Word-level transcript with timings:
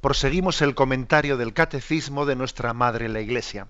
proseguimos 0.00 0.62
el 0.62 0.74
comentario 0.74 1.36
del 1.36 1.52
Catecismo 1.52 2.24
de 2.24 2.36
nuestra 2.36 2.72
Madre 2.72 3.08
la 3.08 3.20
Iglesia. 3.20 3.68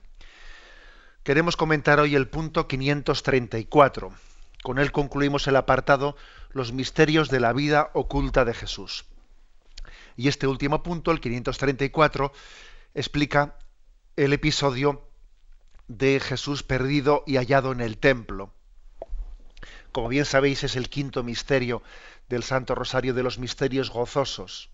Queremos 1.22 1.56
comentar 1.56 2.00
hoy 2.00 2.14
el 2.14 2.28
punto 2.28 2.68
534. 2.68 4.12
Con 4.62 4.78
él 4.78 4.92
concluimos 4.92 5.46
el 5.46 5.56
apartado 5.56 6.16
Los 6.50 6.72
misterios 6.72 7.30
de 7.30 7.40
la 7.40 7.52
vida 7.52 7.90
oculta 7.94 8.44
de 8.44 8.54
Jesús. 8.54 9.06
Y 10.16 10.28
este 10.28 10.46
último 10.46 10.82
punto, 10.82 11.12
el 11.12 11.20
534, 11.20 12.32
explica 12.94 13.56
el 14.16 14.32
episodio 14.32 15.08
de 15.86 16.20
Jesús 16.20 16.62
perdido 16.62 17.24
y 17.26 17.36
hallado 17.36 17.72
en 17.72 17.80
el 17.80 17.96
templo. 17.98 18.52
Como 19.92 20.08
bien 20.08 20.24
sabéis, 20.24 20.64
es 20.64 20.76
el 20.76 20.90
quinto 20.90 21.22
misterio 21.22 21.82
del 22.28 22.42
Santo 22.42 22.74
Rosario 22.74 23.14
de 23.14 23.22
los 23.22 23.38
Misterios 23.38 23.90
Gozosos. 23.90 24.70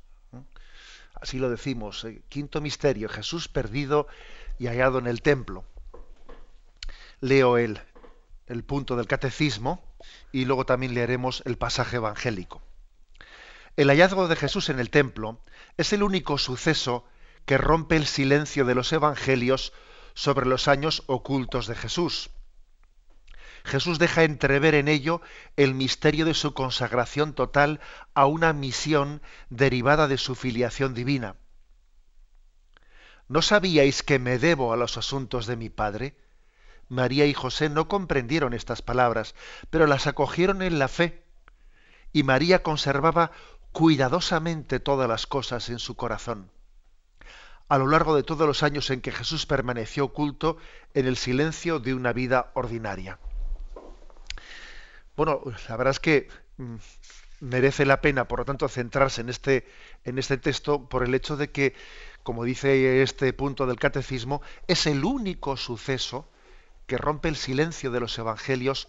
Así 1.15 1.39
lo 1.39 1.51
decimos. 1.51 2.05
Eh, 2.05 2.23
quinto 2.29 2.61
misterio, 2.61 3.09
Jesús 3.09 3.49
perdido 3.49 4.07
y 4.59 4.67
hallado 4.67 4.99
en 4.99 5.07
el 5.07 5.23
templo. 5.23 5.65
Leo 7.21 7.59
el, 7.59 7.81
el 8.47 8.65
punto 8.65 8.97
del 8.97 9.07
catecismo 9.07 9.83
y 10.33 10.45
luego 10.45 10.67
también 10.67 10.95
leeremos 10.95 11.43
el 11.47 11.57
pasaje 11.57 11.97
evangélico. 11.97 12.63
El 13.77 13.89
hallazgo 13.89 14.29
de 14.29 14.37
Jesús 14.37 14.69
en 14.69 14.79
el 14.79 14.91
templo 14.91 15.41
es 15.77 15.93
el 15.93 16.03
único 16.03 16.39
suceso 16.39 17.05
que 17.45 17.59
rompe 17.59 17.97
el 17.97 18.07
silencio 18.07 18.65
de 18.65 18.75
los 18.75 18.93
evangelios 18.93 19.73
sobre 20.15 20.47
los 20.47 20.69
años 20.69 21.03
ocultos 21.07 21.67
de 21.67 21.75
Jesús. 21.75 22.31
Jesús 23.65 23.99
deja 23.99 24.25
entrever 24.25 24.75
en 24.75 24.89
ello 24.89 25.23
el 25.57 25.75
misterio 25.75 26.27
de 26.27 26.35
su 26.35 26.53
consagración 26.53 27.33
total 27.33 27.81
a 28.13 28.27
una 28.27 28.53
misión 28.53 29.23
derivada 29.49 30.07
de 30.07 30.19
su 30.19 30.35
filiación 30.35 30.93
divina. 30.93 31.37
¿No 33.27 33.41
sabíais 33.41 34.03
que 34.03 34.19
me 34.19 34.39
debo 34.39 34.75
a 34.75 34.77
los 34.77 34.99
asuntos 34.99 35.47
de 35.47 35.57
mi 35.57 35.71
Padre? 35.71 36.15
María 36.91 37.25
y 37.25 37.33
José 37.33 37.71
no 37.71 37.89
comprendieron 37.89 38.53
estas 38.53 38.83
palabras, 38.83 39.35
pero 39.71 39.87
las 39.87 40.07
acogieron 40.07 40.61
en 40.61 40.79
la 40.79 40.89
fe. 40.89 41.25
Y 42.13 42.23
María 42.23 42.63
conservaba 42.63 43.31
cuidadosamente 43.73 44.79
todas 44.79 45.09
las 45.09 45.27
cosas 45.27 45.71
en 45.71 45.79
su 45.79 45.97
corazón. 45.97 46.51
A 47.69 47.79
lo 47.79 47.87
largo 47.87 48.15
de 48.15 48.23
todos 48.23 48.47
los 48.47 48.63
años 48.63 48.91
en 48.91 49.01
que 49.01 49.11
Jesús 49.11 49.47
permaneció 49.47 50.05
oculto 50.05 50.59
en 50.93 51.07
el 51.07 51.17
silencio 51.17 51.81
de 51.81 51.95
una 51.95 52.13
vida 52.13 52.53
ordinaria. 52.53 53.19
Bueno, 55.17 55.43
la 55.69 55.77
verdad 55.77 55.93
es 55.93 56.01
que 56.01 56.29
mm, 56.57 56.77
merece 57.41 57.87
la 57.87 58.01
pena, 58.01 58.27
por 58.27 58.41
lo 58.41 58.45
tanto, 58.45 58.69
centrarse 58.69 59.21
en 59.21 59.29
este, 59.29 59.67
en 60.05 60.19
este 60.19 60.39
texto 60.39 60.89
por 60.89 61.05
el 61.05 61.15
hecho 61.15 61.37
de 61.37 61.51
que, 61.51 61.75
como 62.23 62.45
dice 62.45 63.03
este 63.03 63.33
punto 63.33 63.67
del 63.67 63.79
catecismo, 63.79 64.43
es 64.67 64.87
el 64.87 65.05
único 65.05 65.57
suceso 65.57 66.29
que 66.87 66.99
rompe 66.99 67.29
el 67.29 67.37
silencio 67.37 67.91
de 67.91 68.01
los 68.01 68.19
evangelios 68.19 68.89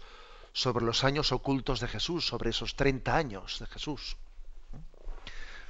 sobre 0.52 0.84
los 0.84 1.04
años 1.04 1.32
ocultos 1.32 1.80
de 1.80 1.88
Jesús, 1.88 2.26
sobre 2.26 2.50
esos 2.50 2.76
30 2.76 3.16
años 3.16 3.58
de 3.60 3.66
Jesús. 3.66 4.16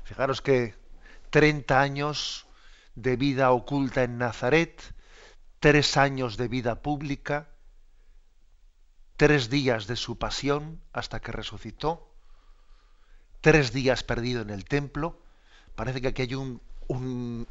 Fijaros 0.05 0.41
que 0.41 0.75
30 1.31 1.81
años 1.81 2.47
de 2.95 3.17
vida 3.17 3.51
oculta 3.51 4.05
en 4.05 4.19
Nazaret, 4.19 4.81
tres 5.61 5.97
años 5.97 6.37
de 6.37 6.49
vida 6.49 6.83
pública, 6.83 7.49
tres 9.17 9.51
días 9.51 9.87
de 9.87 9.97
su 9.97 10.19
pasión 10.19 10.81
hasta 10.93 11.21
que 11.21 11.33
resucitó, 11.33 12.09
tres 13.41 13.73
días 13.73 14.03
perdido 14.03 14.43
en 14.43 14.51
el 14.51 14.65
templo. 14.65 15.19
Parece 15.75 16.01
que 16.01 16.09
aquí 16.09 16.23
hay 16.23 16.35
un, 16.35 16.61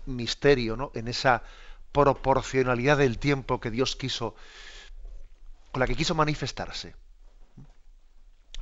misterio 0.06 0.78
¿no? 0.78 0.92
en 0.94 1.08
esa 1.08 1.44
proporcionalidad 1.92 2.98
del 2.98 3.18
tiempo 3.20 3.60
que 3.60 3.72
Dios 3.72 3.96
quiso, 3.96 4.36
con 5.72 5.80
la 5.80 5.88
que 5.88 5.96
quiso 5.96 6.16
manifestarse. 6.16 6.96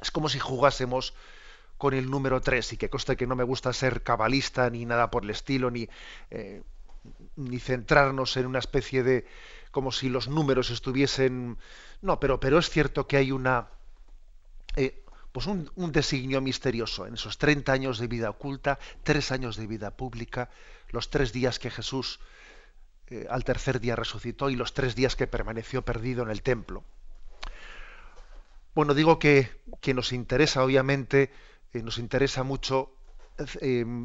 Es 0.01 0.11
como 0.11 0.29
si 0.29 0.39
jugásemos 0.39 1.13
con 1.77 1.93
el 1.93 2.09
número 2.09 2.41
tres, 2.41 2.71
y 2.73 2.77
que 2.77 2.89
conste 2.89 3.17
que 3.17 3.27
no 3.27 3.35
me 3.35 3.43
gusta 3.43 3.73
ser 3.73 4.03
cabalista 4.03 4.69
ni 4.69 4.85
nada 4.85 5.11
por 5.11 5.23
el 5.23 5.29
estilo, 5.29 5.69
ni, 5.69 5.89
eh, 6.31 6.61
ni 7.35 7.59
centrarnos 7.59 8.37
en 8.37 8.45
una 8.45 8.59
especie 8.59 9.03
de, 9.03 9.25
como 9.71 9.91
si 9.91 10.09
los 10.09 10.27
números 10.27 10.69
estuviesen 10.69 11.57
no, 12.03 12.19
pero, 12.19 12.37
pero 12.39 12.59
es 12.59 12.69
cierto 12.69 13.07
que 13.07 13.15
hay 13.15 13.31
una, 13.31 13.69
eh, 14.75 15.01
pues 15.31 15.47
un, 15.47 15.71
designio 15.93 16.41
misterioso 16.41 17.07
en 17.07 17.13
esos 17.13 17.37
30 17.37 17.71
años 17.71 17.97
de 17.97 18.07
vida 18.07 18.29
oculta, 18.29 18.77
tres 19.03 19.31
años 19.31 19.55
de 19.55 19.67
vida 19.67 19.91
pública, 19.91 20.49
los 20.89 21.09
tres 21.09 21.31
días 21.31 21.59
que 21.59 21.71
Jesús 21.71 22.19
eh, 23.07 23.25
al 23.29 23.45
tercer 23.45 23.79
día 23.79 23.95
resucitó 23.95 24.49
y 24.49 24.57
los 24.57 24.73
tres 24.73 24.95
días 24.95 25.15
que 25.15 25.27
permaneció 25.27 25.83
perdido 25.83 26.23
en 26.23 26.29
el 26.29 26.41
templo. 26.41 26.83
Bueno, 28.75 28.93
digo 28.93 29.17
que, 29.17 29.49
que 29.79 29.93
nos 29.93 30.11
interesa, 30.11 30.61
obviamente, 30.61 31.31
eh, 31.73 31.81
nos 31.81 31.99
interesa 31.99 32.43
mucho 32.43 32.91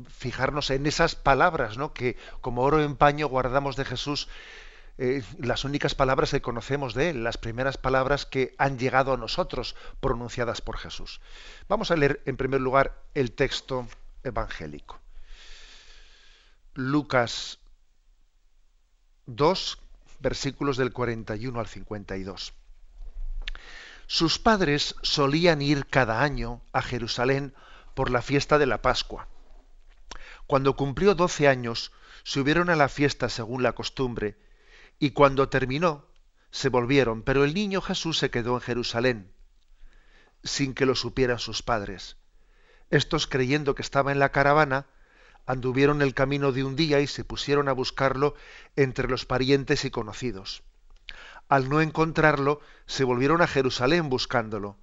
fijarnos 0.08 0.70
en 0.70 0.86
esas 0.86 1.14
palabras, 1.14 1.76
¿no? 1.76 1.92
que 1.92 2.16
como 2.40 2.62
oro 2.62 2.82
en 2.82 2.96
paño 2.96 3.28
guardamos 3.28 3.76
de 3.76 3.84
Jesús 3.84 4.28
las 5.38 5.64
únicas 5.64 5.94
palabras 5.94 6.32
que 6.32 6.42
conocemos 6.42 6.92
de 6.92 7.10
él, 7.10 7.22
las 7.22 7.38
primeras 7.38 7.78
palabras 7.78 8.26
que 8.26 8.54
han 8.58 8.78
llegado 8.78 9.12
a 9.12 9.16
nosotros 9.16 9.76
pronunciadas 10.00 10.60
por 10.60 10.76
Jesús. 10.76 11.20
Vamos 11.68 11.90
a 11.90 11.96
leer 11.96 12.20
en 12.26 12.36
primer 12.36 12.60
lugar 12.60 13.00
el 13.14 13.30
texto 13.32 13.86
evangélico. 14.24 15.00
Lucas 16.74 17.60
2, 19.26 19.78
versículos 20.18 20.76
del 20.76 20.92
41 20.92 21.60
al 21.60 21.66
52. 21.66 22.52
Sus 24.08 24.38
padres 24.38 24.96
solían 25.02 25.62
ir 25.62 25.86
cada 25.86 26.22
año 26.22 26.60
a 26.72 26.82
Jerusalén 26.82 27.54
por 27.94 28.10
la 28.10 28.22
fiesta 28.22 28.58
de 28.58 28.66
la 28.66 28.82
Pascua. 28.82 29.28
Cuando 30.46 30.76
cumplió 30.76 31.14
doce 31.14 31.46
años, 31.46 31.92
subieron 32.24 32.70
a 32.70 32.76
la 32.76 32.88
fiesta 32.88 33.28
según 33.28 33.62
la 33.62 33.74
costumbre, 33.74 34.36
y 34.98 35.10
cuando 35.10 35.48
terminó, 35.48 36.06
se 36.50 36.68
volvieron, 36.68 37.22
pero 37.22 37.44
el 37.44 37.54
niño 37.54 37.80
Jesús 37.80 38.18
se 38.18 38.30
quedó 38.30 38.54
en 38.54 38.60
Jerusalén, 38.60 39.32
sin 40.42 40.74
que 40.74 40.86
lo 40.86 40.94
supieran 40.94 41.38
sus 41.38 41.62
padres. 41.62 42.16
Estos, 42.90 43.26
creyendo 43.26 43.74
que 43.74 43.82
estaba 43.82 44.12
en 44.12 44.18
la 44.18 44.32
caravana, 44.32 44.86
anduvieron 45.46 46.02
el 46.02 46.14
camino 46.14 46.52
de 46.52 46.64
un 46.64 46.76
día 46.76 47.00
y 47.00 47.06
se 47.06 47.24
pusieron 47.24 47.68
a 47.68 47.72
buscarlo 47.72 48.34
entre 48.76 49.08
los 49.08 49.24
parientes 49.24 49.84
y 49.84 49.90
conocidos. 49.90 50.62
Al 51.48 51.68
no 51.68 51.80
encontrarlo, 51.80 52.60
se 52.86 53.04
volvieron 53.04 53.40
a 53.40 53.46
Jerusalén 53.46 54.10
buscándolo. 54.10 54.76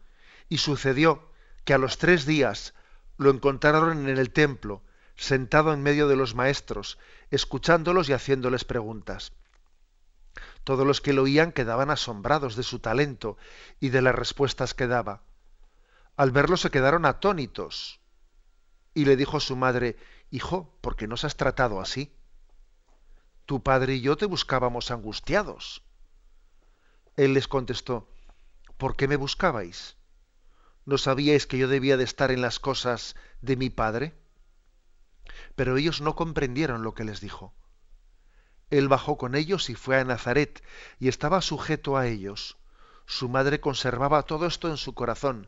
Y 0.50 0.58
sucedió 0.58 1.32
que 1.64 1.74
a 1.74 1.78
los 1.78 1.98
tres 1.98 2.26
días 2.26 2.74
lo 3.18 3.30
encontraron 3.30 4.10
en 4.10 4.18
el 4.18 4.32
templo, 4.32 4.82
sentado 5.16 5.74
en 5.74 5.84
medio 5.84 6.08
de 6.08 6.16
los 6.16 6.36
maestros, 6.36 6.98
escuchándolos 7.32 8.10
y 8.10 8.14
haciéndoles 8.14 8.66
preguntas. 8.66 9.32
Todos 10.64 10.86
los 10.86 11.02
que 11.02 11.14
lo 11.14 11.24
oían 11.24 11.52
quedaban 11.52 11.90
asombrados 11.90 12.56
de 12.56 12.64
su 12.64 12.80
talento 12.80 13.38
y 13.80 13.90
de 13.90 14.02
las 14.02 14.16
respuestas 14.16 14.74
que 14.74 14.88
daba. 14.88 15.22
Al 16.18 16.32
verlo 16.32 16.58
se 16.58 16.72
quedaron 16.72 17.06
atónitos. 17.06 18.00
Y 18.94 19.06
le 19.06 19.16
dijo 19.18 19.40
su 19.40 19.56
madre, 19.56 19.98
Hijo, 20.32 20.78
¿por 20.82 20.96
qué 20.96 21.08
nos 21.08 21.24
has 21.24 21.36
tratado 21.36 21.80
así? 21.82 22.14
Tu 23.46 23.62
padre 23.62 23.96
y 23.96 24.02
yo 24.02 24.18
te 24.18 24.26
buscábamos 24.26 24.92
angustiados. 24.92 25.84
Él 27.16 27.34
les 27.34 27.48
contestó, 27.48 28.10
¿por 28.78 28.96
qué 28.96 29.08
me 29.08 29.16
buscabais? 29.16 29.98
¿No 30.86 30.98
sabíais 30.98 31.48
que 31.48 31.58
yo 31.58 31.68
debía 31.68 31.98
de 31.98 32.04
estar 32.04 32.32
en 32.32 32.42
las 32.42 32.60
cosas 32.60 33.16
de 33.42 33.56
mi 33.56 33.70
padre? 33.70 34.14
Pero 35.56 35.78
ellos 35.78 36.02
no 36.02 36.16
comprendieron 36.16 36.84
lo 36.84 36.94
que 36.94 37.04
les 37.04 37.22
dijo. 37.22 37.54
Él 38.70 38.88
bajó 38.88 39.18
con 39.18 39.36
ellos 39.36 39.70
y 39.70 39.76
fue 39.76 39.98
a 39.98 40.04
Nazaret, 40.04 40.64
y 41.00 41.08
estaba 41.08 41.42
sujeto 41.42 41.98
a 41.98 42.08
ellos. 42.08 42.58
Su 43.06 43.30
madre 43.30 43.60
conservaba 43.60 44.24
todo 44.24 44.48
esto 44.48 44.70
en 44.70 44.78
su 44.78 44.94
corazón, 44.94 45.48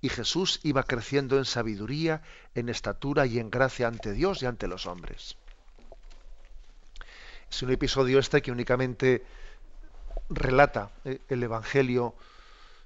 y 0.00 0.08
Jesús 0.08 0.60
iba 0.62 0.82
creciendo 0.82 1.38
en 1.38 1.44
sabiduría, 1.44 2.22
en 2.54 2.68
estatura 2.68 3.26
y 3.26 3.38
en 3.38 3.50
gracia 3.50 3.88
ante 3.88 4.12
Dios 4.12 4.42
y 4.42 4.46
ante 4.46 4.68
los 4.68 4.86
hombres. 4.86 5.36
Es 7.50 7.62
un 7.62 7.70
episodio 7.70 8.18
este 8.18 8.42
que 8.42 8.50
únicamente 8.50 9.24
relata 10.30 10.90
eh, 11.04 11.20
el 11.28 11.42
Evangelio 11.42 12.14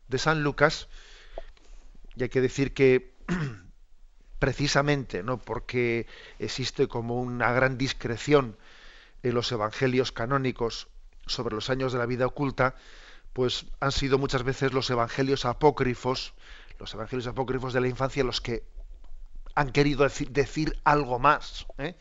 de 0.09 0.19
San 0.19 0.43
Lucas, 0.43 0.89
y 2.17 2.23
hay 2.25 2.29
que 2.29 2.41
decir 2.41 2.73
que 2.75 3.13
precisamente, 4.39 5.23
¿no? 5.23 5.39
porque 5.39 6.07
existe 6.39 6.89
como 6.89 7.21
una 7.21 7.53
gran 7.53 7.79
discreción 7.79 8.57
en 9.29 9.35
los 9.35 9.51
evangelios 9.51 10.13
canónicos 10.13 10.89
sobre 11.27 11.55
los 11.55 11.71
años 11.71 11.93
de 11.93 11.99
la 11.99 12.07
vida 12.07 12.27
oculta, 12.27 12.77
pues 13.33 13.67
han 13.81 13.93
sido 13.93 14.19
muchas 14.19 14.45
veces 14.45 14.73
los 14.73 14.89
evangelios 14.89 15.45
apócrifos, 15.45 16.35
los 16.79 16.95
evangelios 16.95 17.27
apócrifos 17.27 17.73
de 17.73 17.81
la 17.81 17.89
infancia 17.89 18.25
los 18.25 18.41
que 18.41 18.63
han 19.55 19.71
querido 19.73 20.07
decir, 20.31 20.79
algo 20.85 21.19
más, 21.19 21.67
¿eh? 21.79 21.97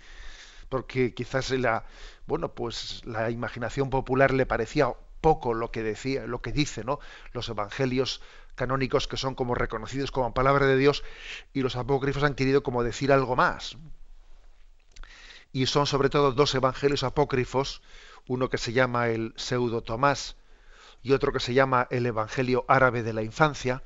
porque 0.70 1.14
quizás 1.14 1.50
la, 1.52 1.86
bueno, 2.28 2.54
pues 2.54 3.02
la 3.06 3.32
imaginación 3.32 3.90
popular 3.90 4.34
le 4.34 4.46
parecía 4.46 4.94
poco 5.22 5.54
lo 5.54 5.72
que 5.72 5.82
decía, 5.82 6.28
lo 6.28 6.42
que 6.42 6.52
dice, 6.52 6.84
¿no? 6.84 7.00
Los 7.32 7.50
evangelios 7.50 8.22
canónicos 8.56 9.08
que 9.08 9.18
son 9.18 9.36
como 9.36 9.56
reconocidos 9.56 10.12
como 10.12 10.34
palabra 10.34 10.68
de 10.68 10.78
Dios 10.78 11.04
y 11.54 11.62
los 11.62 11.76
apócrifos 11.76 12.24
han 12.24 12.36
querido 12.36 12.62
como 12.62 12.84
decir 12.84 13.12
algo 13.12 13.36
más. 13.36 13.78
Y 15.56 15.68
son 15.68 15.88
sobre 15.88 16.10
todo 16.10 16.34
dos 16.34 16.54
evangelios 16.54 17.04
apócrifos, 17.04 17.82
uno 18.28 18.50
que 18.50 18.58
se 18.58 18.74
llama 18.74 19.08
el 19.08 19.34
Pseudo 19.38 19.84
Tomás 19.84 20.36
y 21.02 21.14
otro 21.14 21.32
que 21.32 21.40
se 21.40 21.54
llama 21.54 21.88
el 21.92 22.06
Evangelio 22.06 22.66
Árabe 22.68 23.04
de 23.04 23.14
la 23.14 23.24
Infancia, 23.24 23.82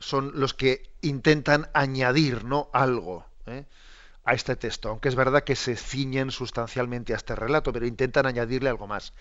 son 0.00 0.32
los 0.34 0.52
que 0.52 0.90
intentan 1.00 1.70
añadir 1.74 2.42
¿no? 2.44 2.70
algo 2.72 3.24
¿eh? 3.46 3.66
a 4.24 4.34
este 4.34 4.56
texto, 4.56 4.88
aunque 4.88 5.08
es 5.08 5.14
verdad 5.14 5.44
que 5.44 5.54
se 5.54 5.76
ciñen 5.76 6.32
sustancialmente 6.32 7.12
a 7.12 7.16
este 7.16 7.36
relato, 7.36 7.72
pero 7.72 7.86
intentan 7.86 8.26
añadirle 8.26 8.68
algo 8.68 8.88
más. 8.88 9.12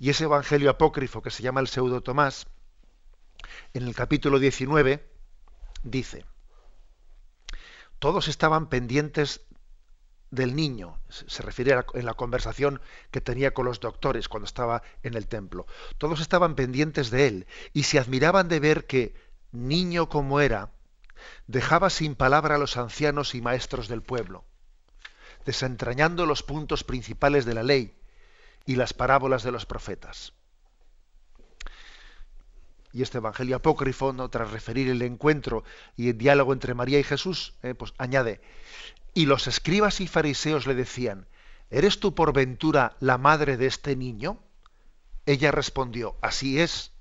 Y 0.00 0.10
ese 0.10 0.24
Evangelio 0.24 0.70
apócrifo 0.70 1.22
que 1.22 1.30
se 1.30 1.44
llama 1.44 1.60
el 1.60 1.68
Pseudo 1.68 2.00
Tomás, 2.00 2.48
en 3.74 3.84
el 3.84 3.94
capítulo 3.94 4.40
19, 4.40 5.08
dice, 5.84 6.26
todos 8.00 8.26
estaban 8.26 8.68
pendientes 8.68 9.42
del 10.32 10.56
niño, 10.56 10.98
se 11.10 11.42
refiere 11.42 11.78
en 11.92 12.06
la 12.06 12.14
conversación 12.14 12.80
que 13.10 13.20
tenía 13.20 13.52
con 13.52 13.66
los 13.66 13.80
doctores 13.80 14.28
cuando 14.28 14.46
estaba 14.46 14.82
en 15.02 15.14
el 15.14 15.28
templo. 15.28 15.66
Todos 15.98 16.20
estaban 16.20 16.54
pendientes 16.56 17.10
de 17.10 17.28
él 17.28 17.46
y 17.74 17.82
se 17.84 17.98
admiraban 17.98 18.48
de 18.48 18.58
ver 18.58 18.86
que, 18.86 19.14
niño 19.52 20.08
como 20.08 20.40
era, 20.40 20.72
dejaba 21.46 21.90
sin 21.90 22.14
palabra 22.14 22.54
a 22.54 22.58
los 22.58 22.78
ancianos 22.78 23.34
y 23.34 23.42
maestros 23.42 23.88
del 23.88 24.02
pueblo, 24.02 24.46
desentrañando 25.44 26.24
los 26.24 26.42
puntos 26.42 26.82
principales 26.82 27.44
de 27.44 27.54
la 27.54 27.62
ley 27.62 27.94
y 28.64 28.76
las 28.76 28.94
parábolas 28.94 29.42
de 29.42 29.52
los 29.52 29.66
profetas. 29.66 30.32
Y 32.92 33.02
este 33.02 33.18
Evangelio 33.18 33.56
apócrifo, 33.56 34.12
tras 34.28 34.50
referir 34.50 34.90
el 34.90 35.00
encuentro 35.02 35.64
y 35.96 36.10
el 36.10 36.18
diálogo 36.18 36.52
entre 36.52 36.74
María 36.74 36.98
y 36.98 37.04
Jesús, 37.04 37.54
eh, 37.62 37.74
pues 37.74 37.94
añade, 37.96 38.40
y 39.14 39.26
los 39.26 39.46
escribas 39.46 40.00
y 40.00 40.06
fariseos 40.06 40.66
le 40.66 40.74
decían, 40.74 41.26
¿eres 41.70 42.00
tú 42.00 42.14
por 42.14 42.32
ventura 42.32 42.96
la 43.00 43.18
madre 43.18 43.56
de 43.56 43.66
este 43.66 43.96
niño? 43.96 44.38
Ella 45.26 45.50
respondió, 45.50 46.16
así 46.20 46.60
es. 46.60 46.92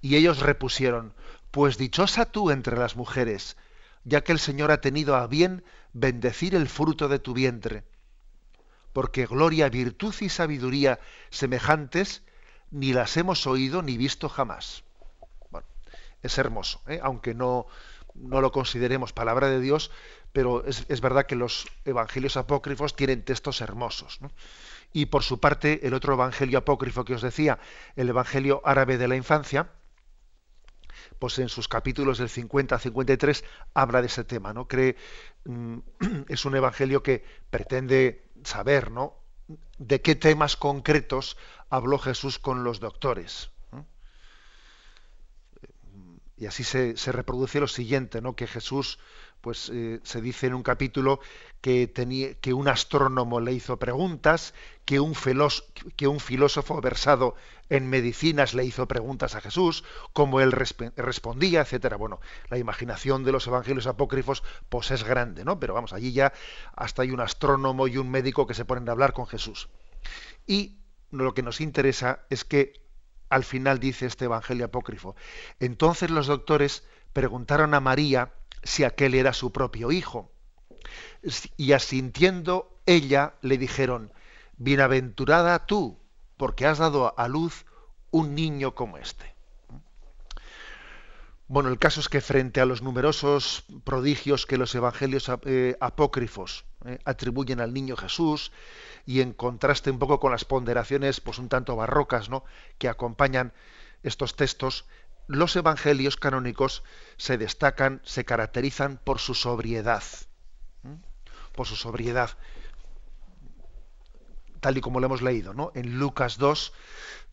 Y 0.00 0.16
ellos 0.16 0.40
repusieron, 0.40 1.14
pues 1.50 1.78
dichosa 1.78 2.24
tú 2.26 2.50
entre 2.50 2.76
las 2.76 2.96
mujeres, 2.96 3.56
ya 4.04 4.22
que 4.22 4.32
el 4.32 4.38
Señor 4.38 4.70
ha 4.70 4.80
tenido 4.80 5.16
a 5.16 5.26
bien 5.26 5.64
bendecir 5.92 6.54
el 6.54 6.68
fruto 6.68 7.08
de 7.08 7.18
tu 7.18 7.34
vientre. 7.34 7.84
Porque 8.92 9.26
gloria, 9.26 9.68
virtud 9.68 10.14
y 10.20 10.28
sabiduría 10.28 10.98
semejantes 11.30 12.22
ni 12.70 12.92
las 12.92 13.16
hemos 13.16 13.46
oído 13.46 13.82
ni 13.82 13.96
visto 13.96 14.28
jamás. 14.28 14.84
Es 16.22 16.38
hermoso, 16.38 16.82
¿eh? 16.86 17.00
aunque 17.02 17.34
no, 17.34 17.66
no 18.14 18.40
lo 18.40 18.52
consideremos 18.52 19.12
palabra 19.12 19.48
de 19.48 19.60
Dios, 19.60 19.90
pero 20.32 20.64
es, 20.64 21.00
verdad 21.00 21.26
que 21.26 21.34
los 21.34 21.66
evangelios 21.84 22.36
apócrifos 22.36 22.94
tienen 22.94 23.24
textos 23.24 23.60
hermosos. 23.60 24.20
Y 24.92 25.06
por 25.06 25.22
su 25.22 25.40
parte, 25.40 25.86
el 25.86 25.94
otro 25.94 26.14
evangelio 26.14 26.58
apócrifo 26.58 27.04
que 27.04 27.14
os 27.14 27.22
decía, 27.22 27.58
el 27.96 28.08
evangelio 28.08 28.62
árabe 28.64 28.98
de 28.98 29.08
la 29.08 29.16
infancia, 29.16 29.70
pues 31.18 31.38
en 31.38 31.48
sus 31.48 31.68
capítulos 31.68 32.18
del 32.18 32.28
50 32.28 32.74
a 32.74 32.78
53 32.78 33.44
habla 33.74 34.00
de 34.00 34.06
ese 34.06 34.24
tema, 34.24 34.52
¿no? 34.52 34.68
Cree, 34.68 34.96
mm, 35.44 35.78
es 36.28 36.44
un 36.44 36.56
evangelio 36.56 37.02
que 37.02 37.24
pretende 37.50 38.24
saber, 38.44 38.90
¿no? 38.90 39.16
De 39.78 40.00
qué 40.00 40.14
temas 40.14 40.56
concretos 40.56 41.36
habló 41.68 41.98
Jesús 41.98 42.38
con 42.38 42.64
los 42.64 42.80
doctores. 42.80 43.50
Y 46.40 46.46
así 46.46 46.64
se, 46.64 46.94
reproduce 47.12 47.60
lo 47.60 47.68
siguiente, 47.68 48.22
¿no? 48.22 48.34
Que 48.34 48.46
Jesús 48.46 48.98
pues 49.42 49.70
eh, 49.72 50.00
se 50.04 50.22
dice 50.22 50.46
en 50.46 50.54
un 50.54 50.62
capítulo 50.62 51.20
que, 51.60 51.92
que 52.40 52.54
un 52.54 52.66
astrónomo 52.66 53.40
le 53.40 53.52
hizo 53.52 53.78
preguntas, 53.78 54.54
que 54.86 55.00
un, 55.00 55.14
que 55.96 56.08
un, 56.08 56.18
filósofo 56.18 56.80
versado 56.80 57.34
en 57.68 57.90
medicinas 57.90 58.54
le 58.54 58.64
hizo 58.64 58.88
preguntas 58.88 59.34
a 59.34 59.42
Jesús, 59.42 59.84
cómo 60.14 60.40
él 60.40 60.52
respondía, 60.52 61.60
etcétera. 61.60 61.96
Bueno, 61.96 62.20
la 62.48 62.56
imaginación 62.56 63.22
de 63.22 63.32
los 63.32 63.46
evangelios 63.46 63.86
apócrifos 63.86 64.42
pues 64.70 64.90
es 64.92 65.04
grande, 65.04 65.44
¿no? 65.44 65.60
Pero 65.60 65.74
vamos, 65.74 65.92
allí 65.92 66.12
ya 66.12 66.32
hasta 66.74 67.02
hay 67.02 67.10
un 67.10 67.20
astrónomo 67.20 67.86
y 67.86 67.98
un 67.98 68.10
médico 68.10 68.46
que 68.46 68.54
se 68.54 68.64
ponen 68.64 68.88
a 68.88 68.92
hablar 68.92 69.12
con 69.12 69.26
Jesús. 69.26 69.68
Y 70.46 70.78
lo 71.10 71.34
que 71.34 71.42
nos 71.42 71.60
interesa 71.60 72.20
es 72.30 72.46
que 72.46 72.80
al 73.30 73.44
final 73.44 73.78
dice 73.78 74.06
este 74.06 74.26
evangelio 74.26 74.66
apócrifo. 74.66 75.16
Entonces 75.60 76.10
los 76.10 76.26
doctores 76.26 76.84
preguntaron 77.12 77.74
a 77.74 77.80
María, 77.80 78.34
si 78.62 78.84
aquel 78.84 79.14
era 79.14 79.32
su 79.32 79.52
propio 79.52 79.90
hijo. 79.90 80.30
Y 81.56 81.72
asintiendo 81.72 82.78
ella 82.86 83.34
le 83.40 83.56
dijeron, 83.56 84.12
Bienaventurada 84.56 85.66
tú, 85.66 85.98
porque 86.36 86.66
has 86.66 86.78
dado 86.78 87.18
a 87.18 87.28
luz 87.28 87.64
un 88.10 88.34
niño 88.34 88.74
como 88.74 88.98
este. 88.98 89.34
Bueno, 91.46 91.68
el 91.68 91.78
caso 91.78 92.00
es 92.00 92.08
que 92.08 92.20
frente 92.20 92.60
a 92.60 92.66
los 92.66 92.82
numerosos 92.82 93.64
prodigios 93.84 94.46
que 94.46 94.58
los 94.58 94.74
evangelios 94.74 95.30
eh, 95.46 95.76
apócrifos 95.80 96.64
eh, 96.84 96.98
atribuyen 97.04 97.60
al 97.60 97.74
niño 97.74 97.96
Jesús, 97.96 98.52
y 99.06 99.20
en 99.20 99.32
contraste 99.32 99.90
un 99.90 99.98
poco 99.98 100.20
con 100.20 100.32
las 100.32 100.44
ponderaciones 100.44 101.20
pues 101.20 101.38
un 101.38 101.48
tanto 101.48 101.76
barrocas 101.76 102.28
¿no? 102.30 102.44
que 102.78 102.88
acompañan 102.88 103.52
estos 104.02 104.36
textos, 104.36 104.86
los 105.26 105.54
evangelios 105.56 106.16
canónicos 106.16 106.82
se 107.16 107.38
destacan, 107.38 108.00
se 108.04 108.24
caracterizan 108.24 108.98
por 109.02 109.18
su 109.18 109.34
sobriedad. 109.34 110.02
Por 111.54 111.66
su 111.66 111.76
sobriedad. 111.76 112.30
Tal 114.60 114.76
y 114.76 114.80
como 114.80 115.00
lo 115.00 115.06
hemos 115.06 115.22
leído, 115.22 115.54
¿no? 115.54 115.72
En 115.74 115.98
Lucas 115.98 116.36
2, 116.38 116.72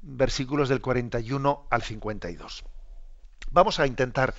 versículos 0.01 0.69
del 0.69 0.81
41 0.81 1.67
al 1.69 1.81
52. 1.81 2.63
Vamos 3.51 3.79
a 3.79 3.87
intentar 3.87 4.33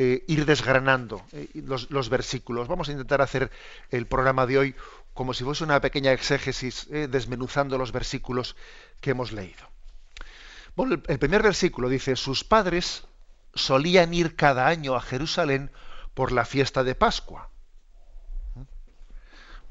eh, 0.00 0.24
ir 0.28 0.46
desgranando 0.46 1.24
eh, 1.32 1.48
los, 1.54 2.08
versículos. 2.08 2.68
Vamos 2.68 2.88
a 2.88 2.92
intentar 2.92 3.20
hacer 3.20 3.50
el 3.90 4.06
programa 4.06 4.46
de 4.46 4.56
hoy 4.56 4.74
como 5.12 5.34
si 5.34 5.42
fuese 5.42 5.64
una 5.64 5.80
pequeña 5.80 6.12
exégesis, 6.12 6.86
eh, 6.92 7.08
desmenuzando 7.10 7.76
los 7.78 7.90
versículos 7.90 8.54
que 9.00 9.10
hemos 9.10 9.32
leído. 9.32 9.68
El 11.08 11.18
primer 11.18 11.42
versículo 11.42 11.88
dice, 11.88 12.14
sus 12.14 12.44
padres 12.44 13.08
solían 13.54 14.14
ir 14.14 14.36
cada 14.36 14.68
año 14.68 14.94
a 14.94 15.00
Jerusalén 15.00 15.72
por 16.14 16.30
la 16.30 16.44
fiesta 16.44 16.84
de 16.84 16.94
Pascua. 16.94 17.50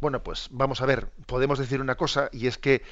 Bueno, 0.02 0.24
pues 0.24 0.50
vamos 0.52 0.82
a 0.82 0.86
ver, 0.86 1.10
podemos 1.26 1.58
decir 1.58 1.80
una 1.80 1.96
cosa, 1.96 2.30
y 2.34 2.48
es 2.48 2.58
que 2.58 2.84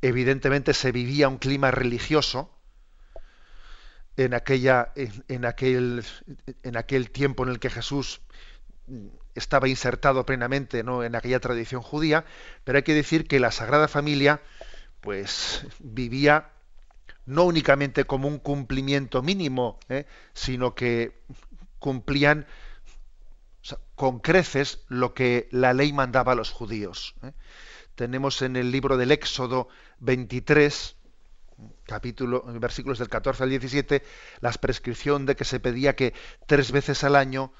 evidentemente 0.00 0.72
se 0.72 0.90
vivía 0.90 1.28
un 1.28 1.36
clima 1.36 1.70
religioso 1.70 2.57
en, 4.18 4.34
aquella, 4.34 4.92
en, 4.96 5.44
aquel, 5.44 6.04
en 6.64 6.76
aquel 6.76 7.10
tiempo 7.10 7.44
en 7.44 7.50
el 7.50 7.60
que 7.60 7.70
Jesús 7.70 8.20
estaba 9.36 9.68
insertado 9.68 10.26
plenamente 10.26 10.82
¿no? 10.82 11.04
en 11.04 11.14
aquella 11.14 11.38
tradición 11.38 11.82
judía, 11.82 12.24
pero 12.64 12.78
hay 12.78 12.82
que 12.82 12.94
decir 12.94 13.28
que 13.28 13.38
la 13.38 13.52
Sagrada 13.52 13.86
Familia 13.86 14.42
pues 15.00 15.64
vivía 15.78 16.50
no 17.26 17.44
únicamente 17.44 18.04
como 18.04 18.26
un 18.26 18.38
cumplimiento 18.38 19.22
mínimo, 19.22 19.78
¿eh? 19.88 20.04
sino 20.32 20.74
que 20.74 21.12
cumplían 21.78 22.46
con 23.94 24.18
creces 24.18 24.80
lo 24.88 25.14
que 25.14 25.48
la 25.52 25.74
ley 25.74 25.92
mandaba 25.92 26.32
a 26.32 26.34
los 26.34 26.50
judíos. 26.50 27.14
¿eh? 27.22 27.32
Tenemos 27.94 28.42
en 28.42 28.56
el 28.56 28.72
libro 28.72 28.96
del 28.96 29.12
Éxodo 29.12 29.68
23, 30.00 30.96
capítulo, 31.84 32.44
versículos 32.60 32.98
del 32.98 33.08
14 33.08 33.42
al 33.42 33.50
17, 33.50 34.02
la 34.40 34.52
prescripción 34.52 35.26
de 35.26 35.36
que 35.36 35.44
se 35.44 35.60
pedía 35.60 35.96
que 35.96 36.14
tres 36.46 36.72
veces 36.72 37.04
al 37.04 37.16
año 37.16 37.52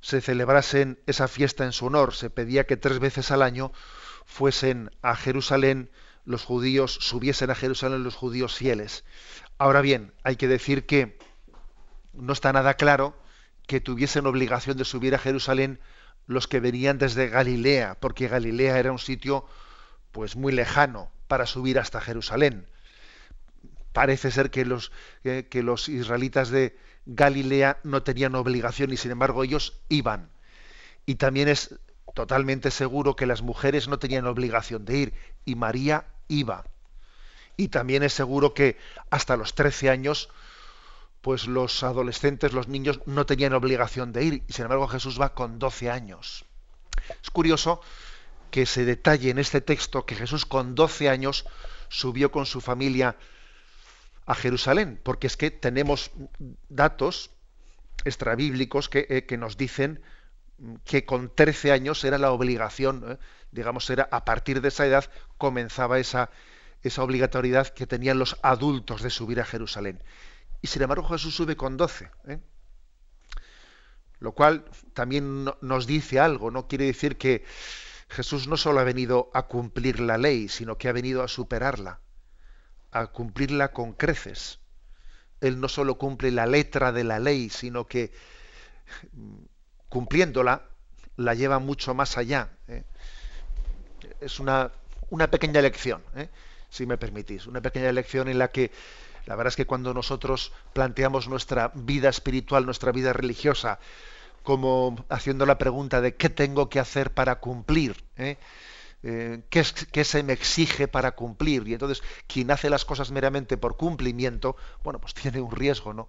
se 0.00 0.20
celebrasen 0.20 0.98
esa 1.06 1.28
fiesta 1.28 1.64
en 1.64 1.72
su 1.72 1.86
honor. 1.86 2.14
Se 2.14 2.30
pedía 2.30 2.66
que 2.66 2.76
tres 2.76 2.98
veces 2.98 3.30
al 3.30 3.42
año 3.42 3.72
fuesen 4.26 4.90
a 5.02 5.16
Jerusalén 5.16 5.90
los 6.24 6.44
judíos, 6.44 6.98
subiesen 7.00 7.50
a 7.50 7.54
Jerusalén 7.54 8.02
los 8.02 8.14
judíos 8.14 8.54
fieles. 8.54 9.04
Ahora 9.58 9.80
bien, 9.80 10.12
hay 10.22 10.36
que 10.36 10.48
decir 10.48 10.86
que 10.86 11.18
no 12.12 12.32
está 12.32 12.52
nada 12.52 12.74
claro 12.74 13.16
que 13.66 13.80
tuviesen 13.80 14.26
obligación 14.26 14.76
de 14.76 14.84
subir 14.84 15.14
a 15.14 15.18
Jerusalén 15.18 15.80
los 16.26 16.48
que 16.48 16.60
venían 16.60 16.98
desde 16.98 17.28
Galilea, 17.28 17.98
porque 18.00 18.28
Galilea 18.28 18.78
era 18.78 18.92
un 18.92 18.98
sitio 18.98 19.46
pues 20.12 20.36
muy 20.36 20.52
lejano 20.52 21.10
para 21.28 21.46
subir 21.46 21.78
hasta 21.78 22.00
Jerusalén. 22.00 22.66
Parece 23.94 24.32
ser 24.32 24.50
que 24.50 24.64
los, 24.64 24.90
que 25.22 25.62
los 25.62 25.88
israelitas 25.88 26.50
de 26.50 26.76
Galilea 27.06 27.78
no 27.84 28.02
tenían 28.02 28.34
obligación 28.34 28.92
y 28.92 28.96
sin 28.96 29.12
embargo 29.12 29.44
ellos 29.44 29.80
iban. 29.88 30.30
Y 31.06 31.14
también 31.14 31.46
es 31.46 31.76
totalmente 32.12 32.72
seguro 32.72 33.14
que 33.14 33.24
las 33.24 33.42
mujeres 33.42 33.86
no 33.86 34.00
tenían 34.00 34.26
obligación 34.26 34.84
de 34.84 34.98
ir 34.98 35.14
y 35.44 35.54
María 35.54 36.06
iba. 36.26 36.64
Y 37.56 37.68
también 37.68 38.02
es 38.02 38.12
seguro 38.12 38.52
que 38.52 38.78
hasta 39.10 39.36
los 39.36 39.54
13 39.54 39.90
años 39.90 40.28
pues 41.20 41.46
los 41.46 41.84
adolescentes, 41.84 42.52
los 42.52 42.66
niños 42.66 42.98
no 43.06 43.26
tenían 43.26 43.54
obligación 43.54 44.12
de 44.12 44.24
ir, 44.24 44.44
y 44.48 44.52
sin 44.52 44.64
embargo 44.64 44.88
Jesús 44.88 45.20
va 45.20 45.34
con 45.34 45.60
12 45.60 45.88
años. 45.88 46.44
Es 47.22 47.30
curioso 47.30 47.80
que 48.50 48.66
se 48.66 48.84
detalle 48.84 49.30
en 49.30 49.38
este 49.38 49.60
texto 49.60 50.04
que 50.04 50.16
Jesús 50.16 50.46
con 50.46 50.74
12 50.74 51.08
años 51.08 51.46
subió 51.88 52.32
con 52.32 52.44
su 52.44 52.60
familia 52.60 53.16
a 54.26 54.34
Jerusalén, 54.34 55.00
porque 55.02 55.26
es 55.26 55.36
que 55.36 55.50
tenemos 55.50 56.10
datos 56.68 57.30
extrabíblicos 58.04 58.88
que, 58.88 59.06
eh, 59.08 59.26
que 59.26 59.36
nos 59.36 59.56
dicen 59.56 60.00
que 60.84 61.04
con 61.04 61.34
13 61.34 61.72
años 61.72 62.04
era 62.04 62.18
la 62.18 62.32
obligación, 62.32 63.04
eh, 63.06 63.18
digamos, 63.50 63.88
era 63.90 64.08
a 64.10 64.24
partir 64.24 64.60
de 64.60 64.68
esa 64.68 64.86
edad 64.86 65.10
comenzaba 65.36 65.98
esa, 65.98 66.30
esa 66.82 67.02
obligatoriedad 67.02 67.68
que 67.68 67.86
tenían 67.86 68.18
los 68.18 68.36
adultos 68.42 69.02
de 69.02 69.10
subir 69.10 69.40
a 69.40 69.44
Jerusalén 69.44 70.00
y 70.64 70.66
sin 70.66 70.80
embargo 70.80 71.06
Jesús 71.06 71.34
sube 71.34 71.56
con 71.56 71.76
doce. 71.76 72.10
¿eh? 72.26 72.40
Lo 74.18 74.32
cual 74.32 74.64
también 74.94 75.44
nos 75.60 75.86
dice 75.86 76.18
algo, 76.18 76.50
no 76.50 76.68
quiere 76.68 76.86
decir 76.86 77.18
que 77.18 77.44
Jesús 78.08 78.48
no 78.48 78.56
solo 78.56 78.80
ha 78.80 78.84
venido 78.84 79.30
a 79.34 79.42
cumplir 79.42 80.00
la 80.00 80.16
ley, 80.16 80.48
sino 80.48 80.78
que 80.78 80.88
ha 80.88 80.92
venido 80.92 81.22
a 81.22 81.28
superarla, 81.28 82.00
a 82.94 83.08
cumplirla 83.08 83.72
con 83.72 83.92
creces. 83.92 84.60
Él 85.40 85.60
no 85.60 85.68
solo 85.68 85.98
cumple 85.98 86.30
la 86.30 86.46
letra 86.46 86.92
de 86.92 87.04
la 87.04 87.18
ley, 87.18 87.50
sino 87.50 87.86
que 87.86 88.12
cumpliéndola 89.88 90.62
la 91.16 91.34
lleva 91.34 91.58
mucho 91.58 91.92
más 91.92 92.16
allá. 92.16 92.50
¿eh? 92.68 92.84
Es 94.20 94.40
una, 94.40 94.70
una, 95.10 95.30
pequeña 95.30 95.60
lección, 95.60 96.02
¿eh? 96.16 96.28
si 96.70 96.86
me 96.86 96.96
permitís, 96.96 97.46
una 97.46 97.60
pequeña 97.60 97.92
lección 97.92 98.28
en 98.28 98.38
la 98.38 98.48
que 98.48 98.70
la 99.26 99.36
verdad 99.36 99.48
es 99.48 99.56
que 99.56 99.66
cuando 99.66 99.92
nosotros 99.92 100.52
planteamos 100.72 101.28
nuestra 101.28 101.72
vida 101.74 102.08
espiritual, 102.08 102.64
nuestra 102.64 102.92
vida 102.92 103.12
religiosa, 103.12 103.78
como 104.42 105.04
haciendo 105.08 105.46
la 105.46 105.58
pregunta 105.58 106.00
de 106.00 106.14
qué 106.14 106.28
tengo 106.28 106.68
que 106.68 106.78
hacer 106.78 107.12
para 107.12 107.40
cumplir, 107.40 108.04
¿eh? 108.16 108.36
Eh, 109.06 109.42
¿qué, 109.50 109.62
¿qué, 109.92 110.02
se 110.02 110.22
me 110.22 110.32
exige 110.32 110.88
para 110.88 111.10
cumplir? 111.10 111.68
Y 111.68 111.74
entonces, 111.74 112.02
quien 112.26 112.50
hace 112.50 112.70
las 112.70 112.86
cosas 112.86 113.10
meramente 113.10 113.58
por 113.58 113.76
cumplimiento, 113.76 114.56
bueno, 114.82 114.98
pues 114.98 115.12
tiene 115.12 115.42
un 115.42 115.50
riesgo, 115.50 115.92
¿no? 115.92 116.08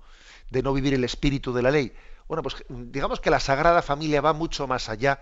De 0.50 0.64
no 0.64 0.72
vivir 0.72 0.94
el 0.94 1.04
espíritu 1.04 1.54
de 1.54 1.62
la 1.62 1.72
ley. 1.72 1.94
Bueno, 2.30 2.42
pues 2.42 2.56
digamos 2.70 3.20
que 3.20 3.30
la 3.30 3.42
Sagrada 3.42 3.82
Familia 3.82 4.22
va 4.22 4.32
mucho 4.32 4.66
más 4.66 4.88
allá 4.88 5.22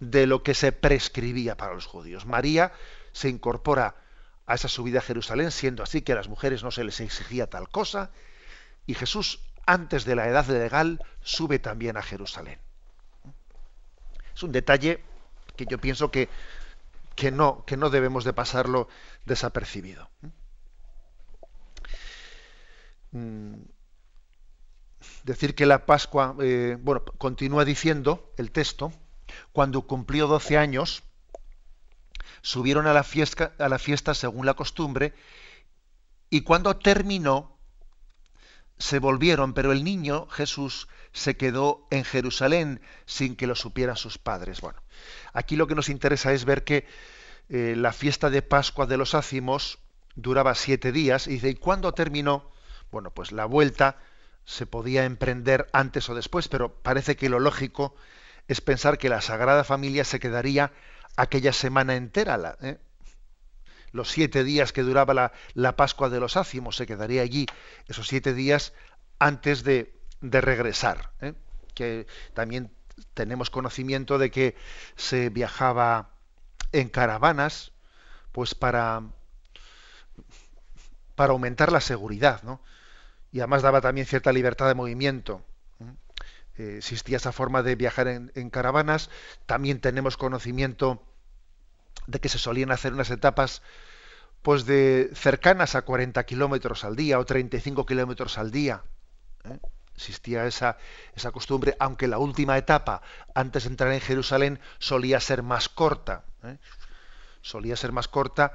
de 0.00 0.26
lo 0.26 0.42
que 0.42 0.54
se 0.54 0.72
prescribía 0.72 1.56
para 1.56 1.74
los 1.74 1.86
judíos. 1.86 2.26
María 2.26 2.72
se 3.12 3.28
incorpora 3.28 3.94
a 4.46 4.54
esa 4.56 4.66
subida 4.66 4.98
a 4.98 5.02
Jerusalén, 5.02 5.52
siendo 5.52 5.84
así 5.84 6.02
que 6.02 6.12
a 6.12 6.16
las 6.16 6.28
mujeres 6.28 6.64
no 6.64 6.72
se 6.72 6.82
les 6.82 6.98
exigía 6.98 7.48
tal 7.48 7.68
cosa, 7.68 8.10
y 8.86 8.94
Jesús, 8.94 9.40
antes 9.66 10.04
de 10.04 10.16
la 10.16 10.28
edad 10.28 10.46
legal, 10.46 11.00
sube 11.22 11.60
también 11.60 11.96
a 11.96 12.02
Jerusalén. 12.02 12.58
Es 14.34 14.42
un 14.42 14.50
detalle 14.50 15.00
que 15.56 15.64
yo 15.64 15.78
pienso 15.78 16.10
que, 16.10 16.28
que, 17.14 17.30
no, 17.30 17.64
que 17.64 17.76
no 17.76 17.90
debemos 17.90 18.24
de 18.24 18.32
pasarlo 18.32 18.88
desapercibido. 19.24 20.10
Mm. 23.12 23.62
Decir 25.22 25.54
que 25.54 25.66
la 25.66 25.86
Pascua, 25.86 26.36
eh, 26.40 26.76
bueno, 26.80 27.04
continúa 27.18 27.64
diciendo 27.64 28.32
el 28.36 28.50
texto, 28.50 28.92
cuando 29.52 29.82
cumplió 29.82 30.26
12 30.26 30.58
años, 30.58 31.02
subieron 32.42 32.86
a 32.86 32.92
la 32.92 33.04
fiesta, 33.04 33.54
a 33.58 33.68
la 33.68 33.78
fiesta 33.78 34.14
según 34.14 34.46
la 34.46 34.54
costumbre, 34.54 35.14
y 36.30 36.42
cuando 36.42 36.76
terminó, 36.76 37.53
se 38.78 38.98
volvieron, 38.98 39.54
pero 39.54 39.72
el 39.72 39.84
niño 39.84 40.26
Jesús 40.26 40.88
se 41.12 41.36
quedó 41.36 41.86
en 41.90 42.04
Jerusalén 42.04 42.80
sin 43.06 43.36
que 43.36 43.46
lo 43.46 43.54
supieran 43.54 43.96
sus 43.96 44.18
padres. 44.18 44.60
Bueno, 44.60 44.82
aquí 45.32 45.56
lo 45.56 45.66
que 45.66 45.74
nos 45.74 45.88
interesa 45.88 46.32
es 46.32 46.44
ver 46.44 46.64
que 46.64 46.86
eh, 47.48 47.74
la 47.76 47.92
fiesta 47.92 48.30
de 48.30 48.42
Pascua 48.42 48.86
de 48.86 48.96
los 48.96 49.14
ácimos 49.14 49.78
duraba 50.16 50.54
siete 50.54 50.92
días, 50.92 51.26
y 51.26 51.32
dice, 51.32 51.50
¿y 51.50 51.54
cuándo 51.54 51.92
terminó? 51.92 52.50
Bueno, 52.90 53.10
pues 53.10 53.32
la 53.32 53.46
vuelta 53.46 53.98
se 54.44 54.66
podía 54.66 55.04
emprender 55.04 55.68
antes 55.72 56.08
o 56.08 56.14
después, 56.14 56.48
pero 56.48 56.74
parece 56.74 57.16
que 57.16 57.28
lo 57.28 57.40
lógico 57.40 57.94
es 58.48 58.60
pensar 58.60 58.98
que 58.98 59.08
la 59.08 59.20
Sagrada 59.20 59.64
Familia 59.64 60.04
se 60.04 60.20
quedaría 60.20 60.72
aquella 61.16 61.52
semana 61.52 61.96
entera, 61.96 62.56
¿eh? 62.60 62.78
Los 63.94 64.10
siete 64.10 64.42
días 64.42 64.72
que 64.72 64.82
duraba 64.82 65.14
la, 65.14 65.32
la, 65.54 65.76
Pascua 65.76 66.10
de 66.10 66.18
los 66.18 66.36
Ácimos, 66.36 66.76
se 66.76 66.84
quedaría 66.84 67.22
allí 67.22 67.46
esos 67.86 68.08
siete 68.08 68.34
días 68.34 68.72
antes 69.20 69.62
de, 69.62 69.94
de 70.20 70.40
regresar. 70.40 71.12
¿eh? 71.20 71.34
Que 71.74 72.08
también 72.34 72.72
tenemos 73.14 73.50
conocimiento 73.50 74.18
de 74.18 74.32
que 74.32 74.56
se 74.96 75.30
viajaba 75.30 76.10
en 76.72 76.88
caravanas, 76.88 77.70
pues 78.32 78.56
para, 78.56 79.02
para 81.14 81.32
aumentar 81.32 81.70
la 81.70 81.80
seguridad, 81.80 82.42
¿no? 82.42 82.60
Y 83.30 83.38
además 83.40 83.62
daba 83.62 83.80
también 83.80 84.08
cierta 84.08 84.32
libertad 84.32 84.66
de 84.66 84.74
movimiento. 84.74 85.44
Eh, 86.56 86.76
existía 86.78 87.16
esa 87.16 87.32
forma 87.32 87.62
de 87.62 87.76
viajar 87.76 88.08
en, 88.08 88.50
caravanas. 88.50 89.08
También 89.46 89.80
tenemos 89.80 90.16
conocimiento 90.16 91.02
de 92.06 92.20
que 92.20 92.28
se 92.28 92.38
solían 92.38 92.70
hacer 92.70 92.92
unas 92.92 93.10
etapas 93.10 93.62
pues 94.42 94.66
de 94.66 95.10
cercanas 95.14 95.74
a 95.74 95.82
40 95.82 96.22
kilómetros 96.24 96.84
al 96.84 96.96
día 96.96 97.18
o 97.18 97.24
35 97.24 97.86
kilómetros 97.86 98.36
al 98.36 98.50
día. 98.50 98.82
¿eh? 99.44 99.58
Existía 99.96 100.44
esa, 100.46 100.76
esa 101.14 101.30
costumbre, 101.30 101.76
aunque 101.78 102.08
la 102.08 102.18
última 102.18 102.58
etapa, 102.58 103.00
antes 103.34 103.64
de 103.64 103.70
entrar 103.70 103.92
en 103.92 104.00
Jerusalén, 104.00 104.60
solía 104.78 105.20
ser 105.20 105.42
más 105.42 105.68
corta. 105.68 106.24
¿eh? 106.42 106.58
Solía 107.40 107.76
ser 107.76 107.92
más 107.92 108.08
corta, 108.08 108.52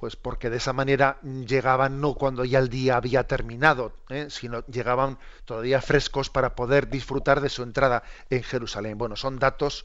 pues 0.00 0.16
porque 0.16 0.48
de 0.48 0.56
esa 0.56 0.72
manera 0.72 1.18
llegaban 1.22 2.00
no 2.00 2.14
cuando 2.14 2.44
ya 2.44 2.58
el 2.58 2.70
día 2.70 2.96
había 2.96 3.26
terminado, 3.26 3.92
¿eh? 4.08 4.28
sino 4.30 4.64
llegaban 4.66 5.18
todavía 5.44 5.82
frescos 5.82 6.30
para 6.30 6.54
poder 6.54 6.88
disfrutar 6.88 7.42
de 7.42 7.50
su 7.50 7.62
entrada 7.62 8.02
en 8.30 8.42
Jerusalén. 8.42 8.96
Bueno, 8.96 9.16
son 9.16 9.38
datos, 9.38 9.84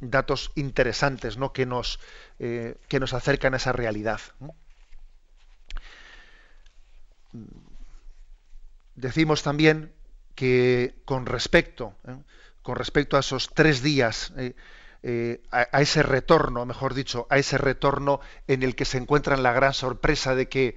datos 0.00 0.52
interesantes, 0.54 1.36
¿no? 1.36 1.52
que 1.52 1.66
nos, 1.66 2.00
eh, 2.38 2.76
que 2.88 3.00
nos 3.00 3.12
acercan 3.12 3.54
a 3.54 3.58
esa 3.58 3.72
realidad. 3.72 4.20
Decimos 8.94 9.42
también 9.42 9.92
que 10.34 10.94
con 11.04 11.26
respecto, 11.26 11.94
¿eh? 12.06 12.16
con 12.62 12.76
respecto 12.76 13.16
a 13.16 13.20
esos 13.20 13.50
tres 13.54 13.82
días 13.82 14.32
eh, 15.02 15.40
a, 15.50 15.80
ese 15.80 16.02
retorno, 16.02 16.66
mejor 16.66 16.92
dicho, 16.92 17.26
a 17.30 17.38
ese 17.38 17.56
retorno 17.56 18.20
en 18.46 18.62
el 18.62 18.74
que 18.74 18.84
se 18.84 18.98
encuentran 18.98 19.42
la 19.42 19.52
gran 19.54 19.72
sorpresa 19.72 20.34
de 20.34 20.50
que 20.50 20.76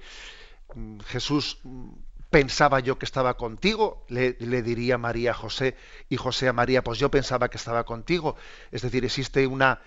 mm, 0.74 1.00
Jesús 1.00 1.58
mm, 1.62 1.90
pensaba 2.34 2.80
yo 2.80 2.98
que 2.98 3.04
estaba 3.06 3.36
contigo, 3.36 4.04
le, 4.08 4.32
diría 4.34 4.98
María 4.98 5.30
a 5.30 5.34
José 5.34 5.76
y 6.08 6.16
José 6.16 6.48
a 6.48 6.52
María, 6.52 6.82
pues 6.82 6.98
yo 6.98 7.08
pensaba 7.08 7.48
que 7.48 7.58
estaba 7.58 7.84
contigo. 7.84 8.34
Es 8.72 8.82
decir, 8.82 9.04
existe 9.04 9.46
una, 9.46 9.82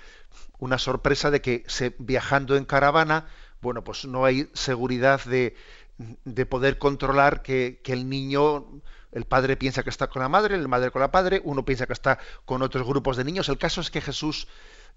una 0.57 0.77
sorpresa 0.77 1.29
de 1.29 1.41
que 1.41 1.65
se, 1.67 1.93
viajando 1.99 2.55
en 2.55 2.63
caravana, 2.63 3.27
bueno, 3.59 3.83
pues 3.83 4.05
no 4.05 4.23
hay 4.23 4.49
seguridad 4.53 5.21
de, 5.25 5.57
de 6.23 6.45
poder 6.45 6.77
controlar 6.77 7.41
que, 7.41 7.81
que 7.83 7.91
el 7.91 8.07
niño 8.07 8.65
el 9.11 9.25
padre 9.25 9.57
piensa 9.57 9.83
que 9.83 9.89
está 9.89 10.07
con 10.07 10.21
la 10.21 10.29
madre, 10.29 10.55
el 10.55 10.69
madre 10.69 10.89
con 10.91 11.01
la 11.01 11.11
padre, 11.11 11.41
uno 11.43 11.65
piensa 11.65 11.85
que 11.85 11.91
está 11.91 12.17
con 12.45 12.61
otros 12.61 12.87
grupos 12.87 13.17
de 13.17 13.25
niños. 13.25 13.49
El 13.49 13.57
caso 13.57 13.81
es 13.81 13.91
que 13.91 13.99
Jesús 13.99 14.47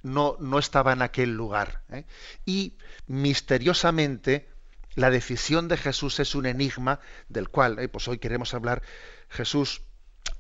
no, 0.05 0.37
no 0.39 0.61
estaba 0.61 0.93
en 0.93 1.03
aquel 1.03 1.35
lugar. 1.35 1.83
¿eh? 1.91 2.05
Y 2.47 2.77
misteriosamente 3.09 4.50
la 4.95 5.11
decisión 5.11 5.69
de 5.69 5.77
Jesús 5.77 6.21
es 6.21 6.35
un 6.35 6.47
enigma 6.47 7.01
del 7.29 7.49
cual 7.49 7.79
¿eh? 7.79 7.89
pues 7.89 8.09
hoy 8.09 8.19
queremos 8.19 8.55
hablar. 8.55 8.83
Jesús 9.29 9.83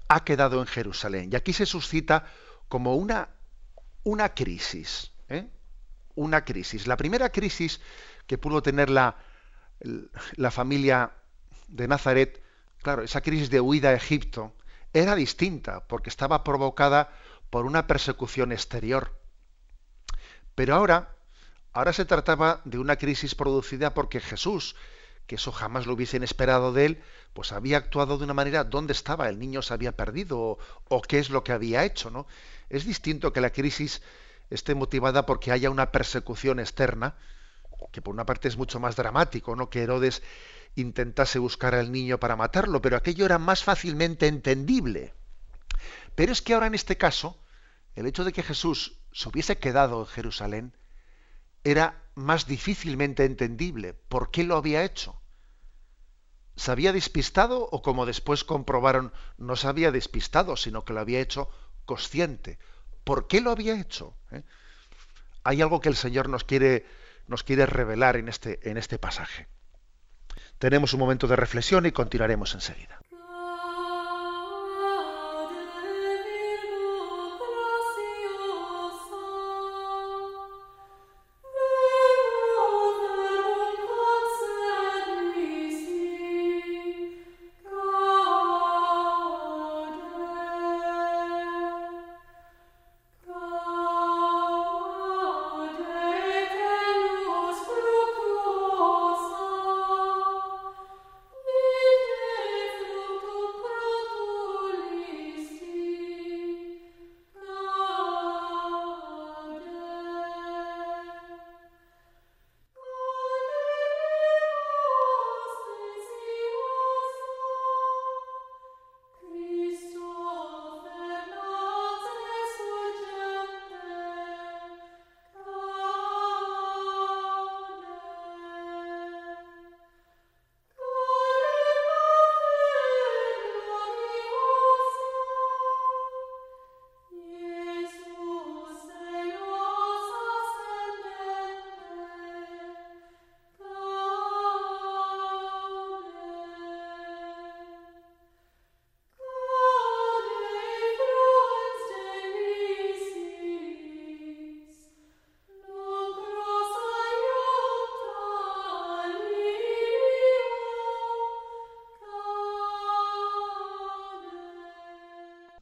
ha 0.08 0.24
quedado 0.24 0.60
en 0.60 0.66
Jerusalén. 0.66 1.30
Y 1.32 1.36
aquí 1.36 1.52
se 1.52 1.66
suscita 1.66 2.24
como 2.68 2.96
una, 2.96 3.30
una 4.02 4.34
crisis. 4.34 5.12
¿eh? 5.28 5.48
una 6.14 6.44
crisis. 6.44 6.86
La 6.86 6.96
primera 6.96 7.30
crisis 7.30 7.80
que 8.26 8.38
pudo 8.38 8.62
tener 8.62 8.90
la, 8.90 9.16
la 10.36 10.50
familia 10.50 11.12
de 11.68 11.88
Nazaret, 11.88 12.42
claro, 12.82 13.02
esa 13.02 13.20
crisis 13.20 13.50
de 13.50 13.60
huida 13.60 13.90
a 13.90 13.94
Egipto, 13.94 14.54
era 14.92 15.14
distinta, 15.14 15.86
porque 15.86 16.10
estaba 16.10 16.44
provocada 16.44 17.10
por 17.48 17.64
una 17.64 17.86
persecución 17.86 18.52
exterior. 18.52 19.18
Pero 20.54 20.74
ahora, 20.74 21.16
ahora 21.72 21.92
se 21.92 22.04
trataba 22.04 22.60
de 22.64 22.78
una 22.78 22.96
crisis 22.96 23.34
producida 23.34 23.94
porque 23.94 24.20
Jesús, 24.20 24.76
que 25.26 25.36
eso 25.36 25.52
jamás 25.52 25.86
lo 25.86 25.94
hubiesen 25.94 26.22
esperado 26.22 26.72
de 26.72 26.86
él, 26.86 27.02
pues 27.32 27.52
había 27.52 27.76
actuado 27.76 28.18
de 28.18 28.24
una 28.24 28.34
manera, 28.34 28.64
¿dónde 28.64 28.92
estaba? 28.92 29.28
¿El 29.28 29.38
niño 29.38 29.62
se 29.62 29.74
había 29.74 29.92
perdido? 29.92 30.58
¿O, 30.88 31.02
qué 31.02 31.18
es 31.18 31.30
lo 31.30 31.44
que 31.44 31.52
había 31.52 31.84
hecho? 31.84 32.10
¿no? 32.10 32.26
Es 32.68 32.84
distinto 32.84 33.32
que 33.32 33.40
la 33.40 33.50
crisis 33.50 34.02
esté 34.50 34.74
motivada 34.74 35.26
porque 35.26 35.52
haya 35.52 35.70
una 35.70 35.92
persecución 35.92 36.58
externa, 36.58 37.14
que 37.92 38.02
por 38.02 38.12
una 38.12 38.26
parte 38.26 38.48
es 38.48 38.56
mucho 38.56 38.80
más 38.80 38.96
dramático, 38.96 39.56
¿no? 39.56 39.70
Que 39.70 39.82
Herodes 39.82 40.22
intentase 40.74 41.38
buscar 41.38 41.74
al 41.74 41.90
niño 41.90 42.18
para 42.18 42.36
matarlo, 42.36 42.82
pero 42.82 42.96
aquello 42.96 43.24
era 43.24 43.38
más 43.38 43.64
fácilmente 43.64 44.26
entendible. 44.26 45.14
Pero 46.14 46.32
es 46.32 46.42
que 46.42 46.54
ahora 46.54 46.66
en 46.66 46.74
este 46.74 46.96
caso, 46.96 47.38
el 47.94 48.06
hecho 48.06 48.24
de 48.24 48.32
que 48.32 48.42
Jesús 48.42 48.98
se 49.12 49.28
hubiese 49.28 49.58
quedado 49.58 50.00
en 50.00 50.06
Jerusalén 50.06 50.72
era 51.64 52.02
más 52.14 52.46
difícilmente 52.46 53.24
entendible. 53.24 53.94
¿Por 53.94 54.30
qué 54.30 54.44
lo 54.44 54.56
había 54.56 54.84
hecho? 54.84 55.20
¿Se 56.56 56.70
había 56.70 56.92
despistado 56.92 57.68
o 57.70 57.82
como 57.82 58.06
después 58.06 58.44
comprobaron, 58.44 59.12
no 59.38 59.56
se 59.56 59.68
había 59.68 59.90
despistado, 59.92 60.56
sino 60.56 60.84
que 60.84 60.92
lo 60.92 61.00
había 61.00 61.20
hecho 61.20 61.48
consciente? 61.86 62.58
¿Por 63.04 63.28
qué 63.28 63.40
lo 63.40 63.50
había 63.50 63.80
hecho? 63.80 64.16
¿Eh? 64.30 64.42
Hay 65.42 65.62
algo 65.62 65.80
que 65.80 65.88
el 65.88 65.96
Señor 65.96 66.28
nos 66.28 66.44
quiere, 66.44 66.86
nos 67.26 67.42
quiere 67.42 67.64
revelar 67.64 68.16
en 68.16 68.28
este, 68.28 68.68
en 68.68 68.76
este 68.76 68.98
pasaje. 68.98 69.48
Tenemos 70.58 70.92
un 70.92 71.00
momento 71.00 71.26
de 71.26 71.36
reflexión 71.36 71.86
y 71.86 71.92
continuaremos 71.92 72.54
enseguida. 72.54 73.00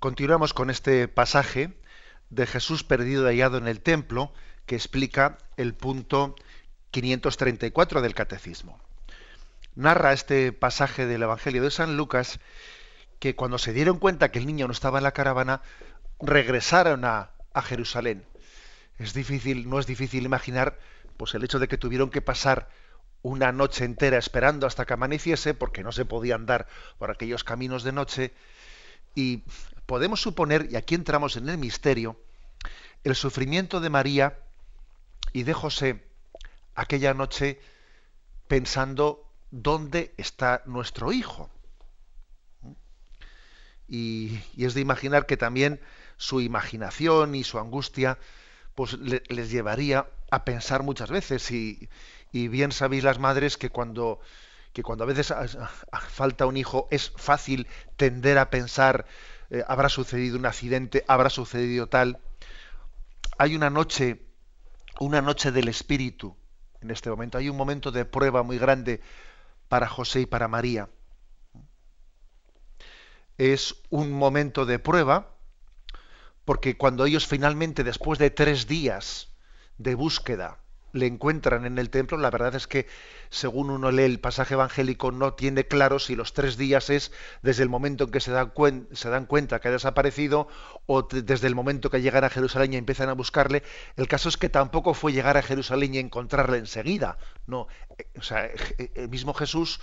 Continuamos 0.09 0.55
con 0.55 0.71
este 0.71 1.07
pasaje 1.07 1.77
de 2.31 2.47
Jesús 2.47 2.83
perdido 2.83 3.25
y 3.25 3.27
hallado 3.27 3.59
en 3.59 3.69
el 3.69 3.83
templo 3.83 4.33
que 4.65 4.75
explica 4.75 5.37
el 5.59 5.75
punto 5.75 6.35
534 6.93 8.01
del 8.01 8.15
catecismo. 8.15 8.81
Narra 9.75 10.15
este 10.15 10.53
pasaje 10.53 11.05
del 11.05 11.25
Evangelio 11.25 11.63
de 11.63 11.71
San 11.71 11.99
Lucas 11.99 12.41
que 13.19 13.37
cuando 13.37 13.59
se 13.59 13.75
dieron 13.75 13.99
cuenta 13.99 14.31
que 14.31 14.39
el 14.39 14.47
niño 14.47 14.67
no 14.67 14.73
estaba 14.73 14.97
en 14.97 15.05
la 15.05 15.13
caravana, 15.13 15.61
regresaron 16.21 17.05
a, 17.05 17.33
a 17.53 17.61
Jerusalén. 17.61 18.25
Es 18.97 19.13
difícil, 19.13 19.69
no 19.69 19.79
es 19.79 19.87
difícil 19.87 20.25
imaginar 20.25 20.79
pues 21.19 21.35
el 21.35 21.45
hecho 21.45 21.59
de 21.59 21.69
que 21.69 21.77
tuvieron 21.77 22.09
que 22.09 22.23
pasar 22.23 22.71
una 23.21 23.53
noche 23.53 23.85
entera 23.85 24.17
esperando 24.17 24.67
hasta 24.67 24.87
que 24.87 24.95
amaneciese, 24.95 25.53
porque 25.53 25.83
no 25.83 25.93
se 25.93 26.07
podía 26.07 26.35
andar 26.35 26.67
por 26.97 27.11
aquellos 27.11 27.45
caminos 27.45 27.83
de 27.83 27.93
noche, 27.93 28.33
y 29.15 29.43
podemos 29.89 30.21
suponer, 30.21 30.69
y 30.71 30.77
aquí 30.77 30.95
entramos 30.95 31.37
en 31.39 31.49
el 31.49 31.57
misterio, 31.57 32.21
el 33.05 33.15
sufrimiento 33.15 33.81
de 33.81 33.89
María 33.89 34.39
y 35.33 35.45
de 35.45 35.55
José 35.55 36.05
aquella 36.75 37.15
noche 37.15 37.59
pensando 38.49 39.27
dónde 39.51 40.13
está 40.19 40.63
nuestro 40.67 41.11
hijo. 41.11 41.49
Y, 43.89 44.39
es 44.59 44.75
de 44.75 44.83
imaginar 44.83 45.25
que 45.25 45.39
también 45.39 45.81
su 46.19 46.43
imaginación 46.43 47.35
y 47.35 47.43
su 47.43 47.59
angustia 47.59 48.19
pues 48.75 48.93
les 48.93 49.51
llevaría 49.51 50.07
a 50.31 50.45
pensar 50.45 50.83
muchas 50.83 51.09
veces 51.09 51.51
y, 51.51 51.89
y 52.31 52.49
bien 52.49 52.73
sabéis 52.73 53.05
las 53.05 53.19
madres 53.19 53.57
que 53.57 53.71
cuando 53.71 54.21
que 54.75 54.83
cuando 54.83 55.05
a 55.05 55.07
veces 55.07 55.33
falta 56.11 56.45
un 56.45 56.59
hijo 56.59 56.89
es 56.91 57.11
fácil 57.17 57.67
tender 57.97 58.37
a 58.37 58.51
pensar 58.51 59.07
eh, 59.51 59.65
habrá 59.67 59.89
sucedido 59.89 60.39
un 60.39 60.47
accidente, 60.47 61.05
habrá 61.09 61.31
sucedido 61.31 61.89
tal. 61.89 62.21
Hay 63.39 63.55
una 63.57 63.71
noche, 63.71 64.27
una 65.01 65.23
noche 65.23 65.53
del 65.53 65.69
espíritu 65.69 66.37
en 66.81 66.91
este 66.91 67.11
momento. 67.11 67.39
Hay 67.39 67.49
un 67.49 67.57
momento 67.57 67.91
de 67.91 68.05
prueba 68.05 68.43
muy 68.43 68.59
grande 68.59 69.01
para 69.69 69.89
José 69.89 70.23
y 70.23 70.27
para 70.27 70.49
María. 70.49 70.89
Es 73.37 73.77
un 73.91 74.13
momento 74.13 74.67
de 74.67 74.79
prueba 74.79 75.35
porque 76.45 76.77
cuando 76.77 77.05
ellos 77.05 77.27
finalmente, 77.27 77.85
después 77.85 78.19
de 78.19 78.31
tres 78.31 78.67
días 78.67 79.29
de 79.77 79.95
búsqueda, 79.95 80.59
le 80.93 81.07
encuentran 81.07 81.67
en 81.67 81.79
el 81.79 81.91
templo, 81.91 82.17
la 82.17 82.31
verdad 82.31 82.55
es 82.55 82.67
que 82.67 82.87
según 83.31 83.71
uno 83.71 83.91
lee 83.91 84.05
el 84.05 84.21
pasaje 84.21 84.55
evangélico 84.55 85.13
no 85.13 85.35
tiene 85.35 85.67
claro 85.67 85.99
si 85.99 86.17
los 86.17 86.33
tres 86.33 86.57
días 86.57 86.91
es 86.91 87.13
desde 87.43 87.63
el 87.63 87.69
momento 87.69 88.05
en 88.05 88.11
que 88.11 88.21
se 88.21 88.31
dan, 88.31 88.53
se 88.93 89.11
dan 89.11 89.27
cuenta 89.27 89.61
que 89.61 89.69
ha 89.69 89.73
desaparecido 89.73 90.49
o 90.87 91.03
desde 91.03 91.47
el 91.47 91.55
momento 91.55 91.91
que 91.91 92.01
llegan 92.01 92.25
a 92.25 92.31
Jerusalén 92.31 92.73
y 92.73 92.77
empiezan 92.77 93.09
a 93.09 93.15
buscarle. 93.15 93.63
El 93.97 94.09
caso 94.09 94.29
es 94.29 94.37
que 94.37 94.49
tampoco 94.49 94.95
fue 94.95 95.13
llegar 95.13 95.37
a 95.37 95.43
Jerusalén 95.43 95.95
y 95.95 95.99
encontrarle 95.99 96.59
enseguida. 96.59 97.19
No, 97.47 97.69
eh, 97.99 98.07
o 98.19 98.23
sea, 98.23 98.47
eh, 98.47 98.91
el 98.95 99.09
mismo 99.09 99.35
Jesús, 99.35 99.81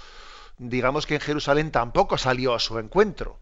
digamos 0.57 1.05
que 1.05 1.15
en 1.15 1.21
Jerusalén 1.21 1.71
tampoco 1.71 2.17
salió 2.17 2.55
a 2.55 2.59
su 2.59 2.79
encuentro. 2.79 3.39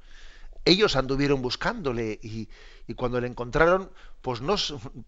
Ellos 0.65 0.95
anduvieron 0.95 1.41
buscándole 1.41 2.19
y, 2.21 2.49
y 2.87 2.93
cuando 2.93 3.19
le 3.19 3.27
encontraron, 3.27 3.91
pues 4.21 4.41
no, 4.41 4.55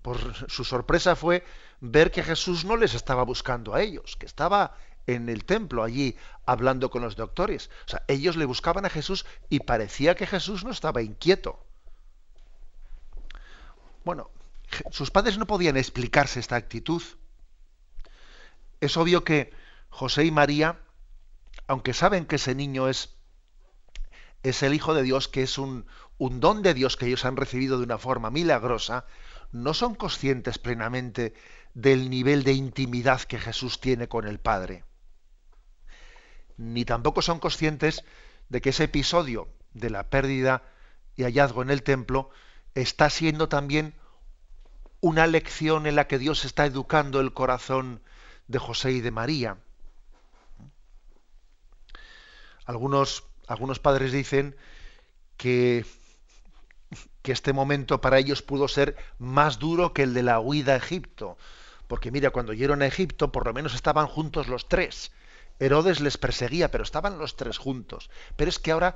por 0.02 0.18
su 0.50 0.64
sorpresa 0.66 1.16
fue 1.16 1.44
ver 1.80 2.12
que 2.12 2.24
Jesús 2.24 2.66
no 2.66 2.78
les 2.78 2.94
estaba 2.94 3.24
buscando 3.24 3.74
a 3.74 3.82
ellos, 3.82 4.16
que 4.18 4.26
estaba 4.26 4.76
en 5.08 5.30
el 5.30 5.46
templo 5.46 5.84
allí 5.84 6.18
hablando 6.46 6.90
con 6.90 7.02
los 7.02 7.16
doctores. 7.16 7.70
O 7.86 7.90
sea, 7.90 8.04
ellos 8.08 8.38
le 8.38 8.46
buscaban 8.46 8.86
a 8.86 8.90
Jesús 8.90 9.26
y 9.50 9.60
parecía 9.60 10.16
que 10.16 10.28
Jesús 10.28 10.64
no 10.64 10.72
estaba 10.72 11.02
inquieto. 11.02 11.64
Bueno, 14.04 14.30
sus 14.92 15.12
padres 15.12 15.38
no 15.38 15.48
podían 15.48 15.78
explicarse 15.78 16.40
esta 16.40 16.56
actitud. 16.56 17.02
Es 18.82 18.98
obvio 18.98 19.24
que 19.24 19.54
José 19.90 20.26
y 20.26 20.32
María, 20.32 20.80
aunque 21.68 21.94
saben 21.94 22.26
que 22.26 22.36
ese 22.36 22.56
niño 22.56 22.88
es 22.88 23.16
es 24.44 24.62
el 24.62 24.76
Hijo 24.76 24.94
de 24.94 25.02
Dios, 25.02 25.28
que 25.28 25.42
es 25.42 25.58
un, 25.58 25.88
un 26.20 26.40
don 26.40 26.62
de 26.62 26.76
Dios 26.76 26.98
que 26.98 27.08
ellos 27.08 27.26
han 27.26 27.36
recibido 27.36 27.80
de 27.80 27.84
una 27.84 27.98
forma 27.98 28.30
milagrosa, 28.30 29.06
no 29.52 29.74
son 29.74 29.96
conscientes 29.96 30.60
plenamente 30.60 31.34
del 31.76 32.10
nivel 32.10 32.44
de 32.44 32.54
intimidad 32.54 33.22
que 33.22 33.38
Jesús 33.38 33.80
tiene 33.80 34.08
con 34.08 34.26
el 34.26 34.40
Padre. 34.40 34.86
Ni 36.58 36.86
tampoco 36.86 37.22
son 37.22 37.40
conscientes 37.40 38.04
de 38.50 38.62
que 38.62 38.70
ese 38.70 38.86
episodio 38.86 39.50
de 39.74 39.90
la 39.90 40.10
pérdida 40.10 40.64
y 41.18 41.24
hallazgo 41.24 41.62
en 41.62 41.70
el 41.70 41.84
templo 41.84 42.32
está 42.74 43.10
siendo 43.10 43.50
también 43.50 43.94
una 45.02 45.28
lección 45.28 45.86
en 45.86 45.96
la 45.96 46.08
que 46.08 46.18
Dios 46.18 46.46
está 46.46 46.66
educando 46.66 47.20
el 47.20 47.34
corazón 47.34 48.02
de 48.48 48.58
José 48.58 48.94
y 48.94 49.02
de 49.02 49.12
María. 49.12 49.58
Algunos, 52.66 53.26
algunos 53.48 53.80
padres 53.80 54.14
dicen 54.14 54.56
que, 55.36 55.86
que 57.22 57.34
este 57.34 57.52
momento 57.52 58.00
para 58.00 58.18
ellos 58.18 58.42
pudo 58.42 58.70
ser 58.70 58.96
más 59.20 59.60
duro 59.60 59.94
que 59.94 60.04
el 60.04 60.14
de 60.14 60.24
la 60.24 60.40
huida 60.40 60.74
a 60.74 60.78
Egipto. 60.78 61.38
Porque 61.88 62.12
mira, 62.12 62.32
cuando 62.32 62.54
llegaron 62.54 62.82
a 62.82 62.88
Egipto, 62.88 63.32
por 63.32 63.46
lo 63.46 63.54
menos 63.54 63.76
estaban 63.76 64.08
juntos 64.08 64.48
los 64.48 64.68
tres. 64.68 65.12
Herodes 65.60 66.00
les 66.00 66.18
perseguía, 66.18 66.72
pero 66.72 66.84
estaban 66.84 67.18
los 67.18 67.36
tres 67.36 67.58
juntos. 67.58 68.10
Pero 68.36 68.50
es 68.50 68.60
que 68.60 68.72
ahora 68.72 68.96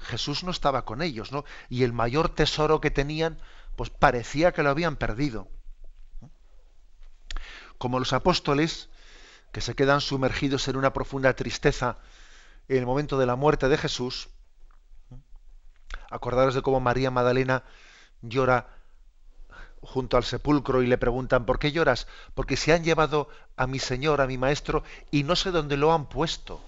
Jesús 0.00 0.42
no 0.44 0.50
estaba 0.50 0.84
con 0.84 1.02
ellos, 1.02 1.32
¿no? 1.32 1.44
Y 1.68 1.84
el 1.84 1.92
mayor 1.92 2.28
tesoro 2.28 2.80
que 2.80 2.90
tenían, 2.90 3.38
pues 3.76 3.90
parecía 3.90 4.52
que 4.52 4.62
lo 4.62 4.70
habían 4.70 4.96
perdido. 4.96 5.48
Como 7.78 7.98
los 7.98 8.12
apóstoles, 8.12 8.90
que 9.52 9.60
se 9.60 9.74
quedan 9.74 10.00
sumergidos 10.00 10.68
en 10.68 10.76
una 10.76 10.92
profunda 10.92 11.34
tristeza 11.34 11.98
en 12.68 12.78
el 12.78 12.86
momento 12.86 13.18
de 13.18 13.26
la 13.26 13.36
muerte 13.36 13.68
de 13.68 13.78
Jesús, 13.78 14.28
acordaros 16.10 16.54
de 16.54 16.62
cómo 16.62 16.80
María 16.80 17.10
Magdalena 17.10 17.64
llora 18.22 18.68
junto 19.82 20.16
al 20.16 20.24
sepulcro 20.24 20.82
y 20.82 20.86
le 20.86 20.98
preguntan, 20.98 21.46
¿por 21.46 21.58
qué 21.58 21.72
lloras? 21.72 22.06
Porque 22.34 22.56
se 22.56 22.72
han 22.72 22.84
llevado 22.84 23.28
a 23.56 23.66
mi 23.66 23.78
Señor, 23.78 24.20
a 24.20 24.26
mi 24.26 24.38
Maestro, 24.38 24.82
y 25.10 25.22
no 25.22 25.36
sé 25.36 25.50
dónde 25.50 25.76
lo 25.76 25.92
han 25.92 26.08
puesto. 26.08 26.60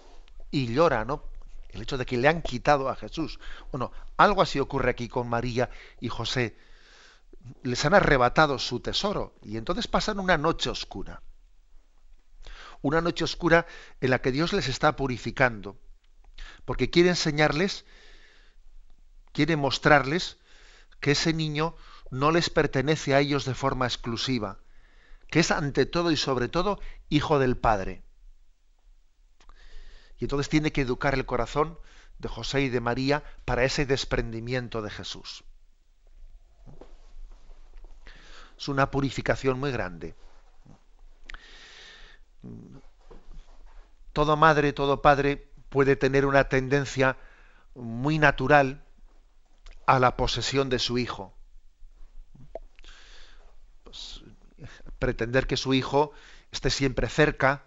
Y 0.50 0.72
llora, 0.72 1.04
¿no? 1.04 1.22
El 1.70 1.82
hecho 1.82 1.98
de 1.98 2.06
que 2.06 2.16
le 2.16 2.28
han 2.28 2.42
quitado 2.42 2.88
a 2.88 2.96
Jesús. 2.96 3.38
Bueno, 3.70 3.92
algo 4.16 4.42
así 4.42 4.60
ocurre 4.60 4.90
aquí 4.90 5.08
con 5.08 5.28
María 5.28 5.70
y 6.00 6.08
José. 6.08 6.56
Les 7.62 7.84
han 7.84 7.94
arrebatado 7.94 8.58
su 8.58 8.80
tesoro 8.80 9.34
y 9.42 9.56
entonces 9.56 9.88
pasan 9.88 10.18
una 10.18 10.38
noche 10.38 10.70
oscura. 10.70 11.22
Una 12.82 13.00
noche 13.00 13.24
oscura 13.24 13.66
en 14.00 14.10
la 14.10 14.20
que 14.20 14.32
Dios 14.32 14.52
les 14.52 14.68
está 14.68 14.96
purificando. 14.96 15.76
Porque 16.64 16.90
quiere 16.90 17.10
enseñarles, 17.10 17.84
quiere 19.32 19.56
mostrarles 19.56 20.38
que 21.00 21.12
ese 21.12 21.32
niño 21.32 21.74
no 22.12 22.30
les 22.30 22.50
pertenece 22.50 23.14
a 23.14 23.20
ellos 23.20 23.46
de 23.46 23.54
forma 23.54 23.86
exclusiva, 23.86 24.58
que 25.28 25.40
es 25.40 25.50
ante 25.50 25.86
todo 25.86 26.10
y 26.10 26.18
sobre 26.18 26.48
todo 26.48 26.78
hijo 27.08 27.38
del 27.38 27.56
Padre. 27.56 28.02
Y 30.18 30.26
entonces 30.26 30.50
tiene 30.50 30.72
que 30.72 30.82
educar 30.82 31.14
el 31.14 31.24
corazón 31.24 31.78
de 32.18 32.28
José 32.28 32.60
y 32.60 32.68
de 32.68 32.80
María 32.80 33.24
para 33.46 33.64
ese 33.64 33.86
desprendimiento 33.86 34.82
de 34.82 34.90
Jesús. 34.90 35.42
Es 38.58 38.68
una 38.68 38.90
purificación 38.90 39.58
muy 39.58 39.72
grande. 39.72 40.14
Todo 44.12 44.36
madre, 44.36 44.74
todo 44.74 45.00
padre 45.00 45.48
puede 45.70 45.96
tener 45.96 46.26
una 46.26 46.50
tendencia 46.50 47.16
muy 47.74 48.18
natural 48.18 48.84
a 49.86 49.98
la 49.98 50.14
posesión 50.18 50.68
de 50.68 50.78
su 50.78 50.98
hijo. 50.98 51.34
Pretender 55.02 55.48
que 55.48 55.56
su 55.56 55.74
hijo 55.74 56.12
esté 56.52 56.70
siempre 56.70 57.08
cerca, 57.08 57.64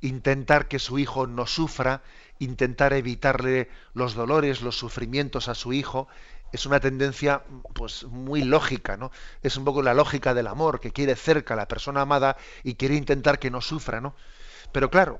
intentar 0.00 0.66
que 0.66 0.78
su 0.78 0.98
hijo 0.98 1.26
no 1.26 1.46
sufra, 1.46 2.02
intentar 2.38 2.94
evitarle 2.94 3.68
los 3.92 4.14
dolores, 4.14 4.62
los 4.62 4.78
sufrimientos 4.78 5.48
a 5.48 5.54
su 5.54 5.74
hijo, 5.74 6.08
es 6.52 6.64
una 6.64 6.80
tendencia 6.80 7.42
pues 7.74 8.04
muy 8.04 8.44
lógica, 8.44 8.96
¿no? 8.96 9.12
Es 9.42 9.58
un 9.58 9.66
poco 9.66 9.82
la 9.82 9.92
lógica 9.92 10.32
del 10.32 10.46
amor, 10.46 10.80
que 10.80 10.90
quiere 10.90 11.16
cerca 11.16 11.52
a 11.52 11.58
la 11.58 11.68
persona 11.68 12.00
amada 12.00 12.38
y 12.64 12.76
quiere 12.76 12.94
intentar 12.94 13.38
que 13.38 13.50
no 13.50 13.60
sufra, 13.60 14.00
¿no? 14.00 14.16
Pero 14.72 14.88
claro, 14.88 15.18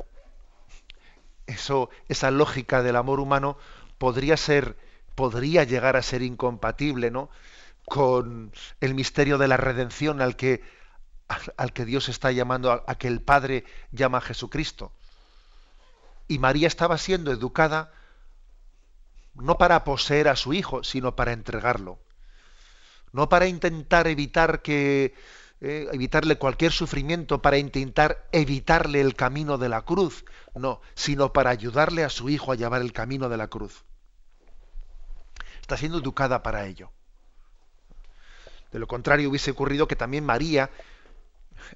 eso, 1.46 1.90
esa 2.09 2.31
lógica 2.31 2.83
del 2.83 2.96
amor 2.96 3.20
humano 3.20 3.59
podría 3.99 4.38
ser, 4.38 4.79
podría 5.14 5.64
llegar 5.64 5.96
a 5.96 6.03
ser 6.03 6.23
incompatible, 6.23 7.11
¿no? 7.11 7.29
con 7.90 8.53
el 8.81 8.94
misterio 8.94 9.37
de 9.37 9.49
la 9.49 9.57
redención 9.57 10.23
al 10.23 10.37
que 10.37 10.62
al 11.57 11.73
que 11.73 11.85
Dios 11.85 12.09
está 12.09 12.33
llamando, 12.33 12.85
a, 12.87 12.95
que 12.97 13.09
el 13.09 13.21
Padre 13.21 13.64
llama 13.93 14.19
a 14.19 14.23
Jesucristo. 14.23 14.93
Y 16.29 16.38
María 16.38 16.66
estaba 16.66 16.99
siendo 16.99 17.33
educada 17.33 17.93
no 19.35 19.59
para 19.59 19.85
poseer 19.85 20.29
a 20.29 20.37
su 20.37 20.53
hijo, 20.53 20.83
sino 20.83 21.16
para 21.16 21.33
entregarlo. 21.33 21.99
No 23.12 23.29
para 23.29 23.47
intentar 23.47 24.07
evitar 24.07 24.62
que 24.62 25.14
eh, 25.61 25.88
evitarle 25.93 26.37
cualquier 26.37 26.73
sufrimiento, 26.73 27.43
para 27.43 27.59
intentar 27.59 28.29
evitarle 28.33 29.01
el 29.01 29.14
camino 29.14 29.59
de 29.59 29.69
la 29.69 29.83
cruz, 29.83 30.25
no, 30.55 30.81
sino 30.95 31.33
para 31.33 31.51
ayudarle 31.51 32.05
a 32.05 32.09
su 32.09 32.29
hijo 32.29 32.53
a 32.53 32.57
llevar 32.57 32.83
el 32.83 32.93
camino 32.93 33.29
de 33.29 33.37
la 33.37 33.49
cruz. 33.49 33.85
Está 35.61 35.77
siendo 35.77 35.99
educada 35.99 36.43
para 36.43 36.66
ello. 36.66 36.90
De 38.73 38.79
lo 38.79 38.87
contrario 38.87 39.29
hubiese 39.29 39.51
ocurrido 39.51 39.88
que 39.88 39.97
también 39.97 40.25
María 40.25 40.71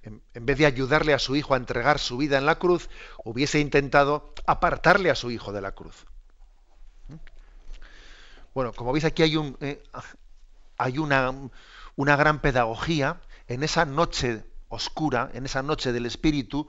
en, 0.03 0.23
vez 0.47 0.59
de 0.59 0.67
ayudarle 0.67 1.15
a 1.15 1.19
su 1.19 1.37
hijo 1.37 1.55
a 1.55 1.57
entregar 1.57 1.99
su 1.99 2.17
vida 2.17 2.39
en 2.39 2.47
la 2.47 2.59
cruz, 2.59 2.89
hubiese 3.25 3.61
intentado 3.61 4.33
apartarle 4.47 5.11
a 5.11 5.15
su 5.15 5.31
hijo 5.31 5.53
de 5.53 5.61
la 5.61 5.73
cruz. 5.73 6.07
Bueno, 8.55 8.73
como 8.73 8.93
veis 8.93 9.05
aquí 9.05 9.23
hay, 9.23 9.37
un, 9.37 9.57
eh, 9.61 9.83
hay 10.79 10.99
una, 10.99 11.33
una 11.97 12.17
gran 12.17 12.41
pedagogía. 12.41 13.21
En 13.47 13.63
esa 13.63 13.85
noche 13.85 14.45
oscura, 14.69 15.31
en 15.35 15.45
esa 15.45 15.63
noche 15.63 15.93
del 15.93 16.07
Espíritu, 16.07 16.69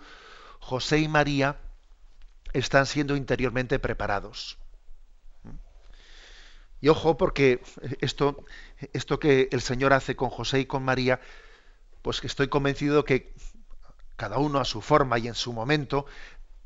José 0.59 0.99
y 0.99 1.07
María 1.07 1.57
están 2.53 2.85
siendo 2.85 3.15
interiormente 3.15 3.79
preparados. 3.79 4.57
Y 6.81 6.89
ojo, 6.89 7.17
porque 7.17 7.61
esto, 8.01 8.45
esto 8.93 9.19
que 9.19 9.49
el 9.51 9.61
Señor 9.61 9.93
hace 9.93 10.15
con 10.15 10.29
José 10.29 10.59
y 10.59 10.65
con 10.65 10.83
María 10.83 11.19
pues 12.05 12.21
que 12.21 12.27
estoy 12.27 12.49
convencido 12.49 13.03
que 13.03 13.33
cada 14.15 14.37
uno 14.37 14.59
a 14.59 14.65
su 14.65 14.81
forma 14.81 15.17
y 15.17 15.27
en 15.27 15.33
su 15.33 15.53
momento, 15.53 16.05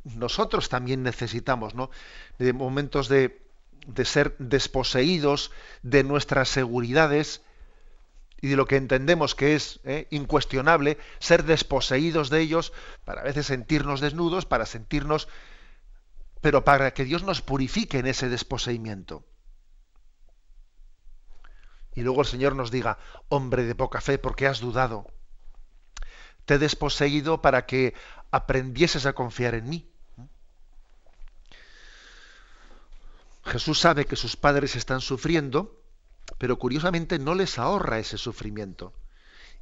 nosotros 0.03 0.67
también 0.67 1.01
necesitamos, 1.01 1.75
¿no? 1.75 1.91
De 2.39 2.51
momentos 2.51 3.07
de, 3.07 3.41
ser 4.03 4.35
desposeídos 4.37 5.51
de 5.81 6.03
nuestras 6.03 6.49
seguridades 6.49 7.41
y 8.41 8.49
de 8.49 8.57
lo 8.57 8.65
que 8.65 8.75
entendemos 8.75 9.33
que 9.33 9.55
es 9.55 9.79
¿eh? 9.85 10.07
incuestionable, 10.09 10.97
ser 11.19 11.45
desposeídos 11.45 12.29
de 12.29 12.41
ellos 12.41 12.73
para 13.05 13.21
a 13.21 13.23
veces 13.23 13.45
sentirnos 13.45 14.01
desnudos, 14.01 14.45
para 14.45 14.65
sentirnos, 14.65 15.29
pero 16.41 16.65
para 16.65 16.93
que 16.93 17.05
Dios 17.05 17.23
nos 17.23 17.41
purifique 17.41 17.99
en 17.99 18.07
ese 18.07 18.27
desposeimiento. 18.27 19.23
Y 21.95 22.01
luego 22.01 22.19
el 22.19 22.27
Señor 22.27 22.57
nos 22.57 22.71
diga, 22.71 22.97
hombre 23.29 23.63
de 23.63 23.73
poca 23.73 24.01
fe, 24.01 24.17
porque 24.17 24.45
has 24.45 24.59
dudado? 24.59 25.07
Te 26.49 26.55
he 26.55 26.57
desposeído 26.57 27.43
para 27.43 27.67
que 27.67 27.93
aprendieses 28.31 29.05
a 29.05 29.13
confiar 29.13 29.53
en 29.53 29.69
mí. 29.69 29.87
Jesús 33.45 33.79
sabe 33.79 34.05
que 34.05 34.15
sus 34.15 34.35
padres 34.35 34.75
están 34.75 34.99
sufriendo, 34.99 35.79
pero 36.39 36.57
curiosamente 36.57 37.19
no 37.19 37.35
les 37.35 37.59
ahorra 37.59 37.99
ese 37.99 38.17
sufrimiento 38.17 38.93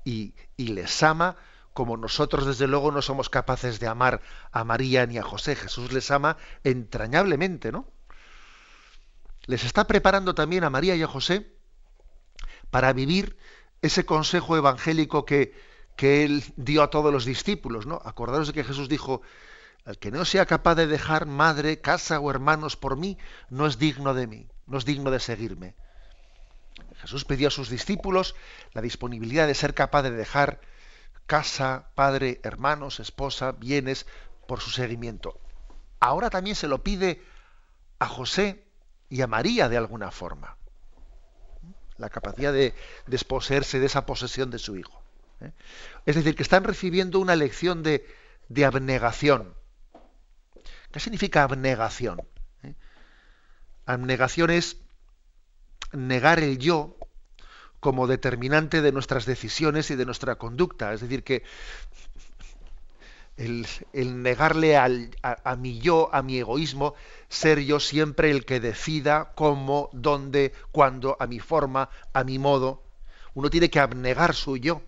y, 0.06 0.34
y, 0.56 0.70
les 0.70 1.04
ama 1.04 1.36
como 1.74 1.98
nosotros 1.98 2.46
desde 2.46 2.68
luego 2.68 2.90
no 2.94 3.02
somos 3.02 3.28
capaces 3.28 3.82
de 3.82 3.88
amar 3.88 4.22
a 4.54 4.64
María 4.64 5.06
ni 5.06 5.18
a 5.18 5.24
José. 5.24 5.58
Jesús 5.58 5.92
les 5.92 6.10
ama 6.10 6.38
entrañablemente, 6.64 7.74
¿no? 7.74 7.92
Les 9.46 9.66
está 9.66 9.88
preparando 9.88 10.34
también 10.34 10.64
a 10.64 10.70
María 10.70 10.96
y 10.96 11.04
a 11.04 11.08
José 11.08 11.54
para 12.72 12.94
vivir 12.94 13.36
ese 13.82 14.06
consejo 14.06 14.56
evangélico 14.56 15.26
que, 15.26 15.67
que 15.98 16.24
él 16.24 16.44
dio 16.56 16.84
a 16.84 16.90
todos 16.90 17.12
los 17.12 17.26
discípulos, 17.26 17.86
¿no? 17.86 18.00
Acordaros 18.06 18.48
de 18.48 18.54
que 18.54 18.64
Jesús 18.64 18.88
dijo, 18.88 19.22
el 19.84 19.98
que 19.98 20.12
no 20.12 20.24
sea 20.24 20.46
capaz 20.46 20.76
de 20.76 20.88
dejar 20.88 21.26
madre, 21.26 21.82
casa 21.82 22.20
o 22.20 22.30
hermanos 22.30 22.78
por 22.78 22.96
mí, 22.96 23.18
no 23.50 23.66
es 23.66 23.80
digno 23.80 24.14
de 24.14 24.28
mí, 24.28 24.48
no 24.68 24.78
es 24.78 24.86
digno 24.86 25.12
de 25.12 25.20
seguirme. 25.20 25.76
Jesús 26.98 27.26
pidió 27.26 27.48
a 27.48 27.52
sus 27.52 27.70
discípulos 27.70 28.36
la 28.74 28.82
disponibilidad 28.82 29.48
de 29.48 29.56
ser 29.56 29.74
capaz 29.74 30.04
de 30.04 30.12
dejar 30.12 30.62
casa, 31.26 31.90
padre, 31.96 32.40
hermanos, 32.44 33.00
esposa, 33.00 33.54
bienes 33.54 34.06
por 34.48 34.62
su 34.62 34.70
seguimiento. 34.70 35.42
Ahora 36.00 36.30
también 36.30 36.56
se 36.56 36.68
lo 36.68 36.84
pide 36.84 37.24
a 37.98 38.08
José 38.08 38.64
y 39.10 39.22
a 39.22 39.28
María 39.28 39.68
de 39.68 39.78
alguna 39.78 40.12
forma. 40.12 40.58
la 41.98 42.10
capacidad 42.12 42.54
de 42.54 42.76
desposeerse 43.08 43.80
de 43.80 43.88
esa 43.88 44.06
posesión 44.06 44.52
de 44.52 44.60
su 44.60 44.78
hijo. 44.78 45.07
¿Eh? 45.42 45.52
Es 46.06 46.16
decir, 46.16 46.36
que 46.36 46.44
están 46.44 46.64
recibiendo 46.64 47.20
una 47.20 47.36
lección 47.36 47.84
de, 47.84 48.06
abnegación. 48.66 49.54
¿Qué 50.92 51.00
significa 51.00 51.44
abnegación? 51.44 52.22
¿Eh? 52.64 52.76
Abnegación 53.86 54.50
es 54.50 54.78
negar 55.92 56.40
el 56.40 56.58
yo 56.58 56.98
como 57.80 58.08
determinante 58.08 58.82
de 58.82 58.92
nuestras 58.92 59.26
decisiones 59.26 59.92
y 59.92 59.96
de 59.96 60.06
nuestra 60.06 60.36
conducta. 60.36 60.94
Es 60.94 61.02
decir, 61.02 61.24
que 61.24 61.44
el, 63.38 63.68
negarle 64.24 64.78
al, 64.78 65.12
a, 65.22 65.56
mi 65.56 65.80
yo, 65.80 66.10
a 66.14 66.24
mi 66.24 66.40
egoísmo, 66.40 66.96
ser 67.30 67.60
yo 67.60 67.80
siempre 67.80 68.32
el 68.32 68.46
que 68.46 68.60
decida 68.60 69.32
cómo, 69.36 69.90
dónde, 69.94 70.54
cuándo, 70.72 71.16
a 71.20 71.28
mi 71.28 71.40
forma, 71.40 71.90
a 72.14 72.24
mi 72.24 72.40
modo. 72.40 72.84
Uno 73.36 73.50
tiene 73.50 73.70
que 73.70 73.80
abnegar 73.80 74.34
su 74.34 74.58
yo. 74.58 74.82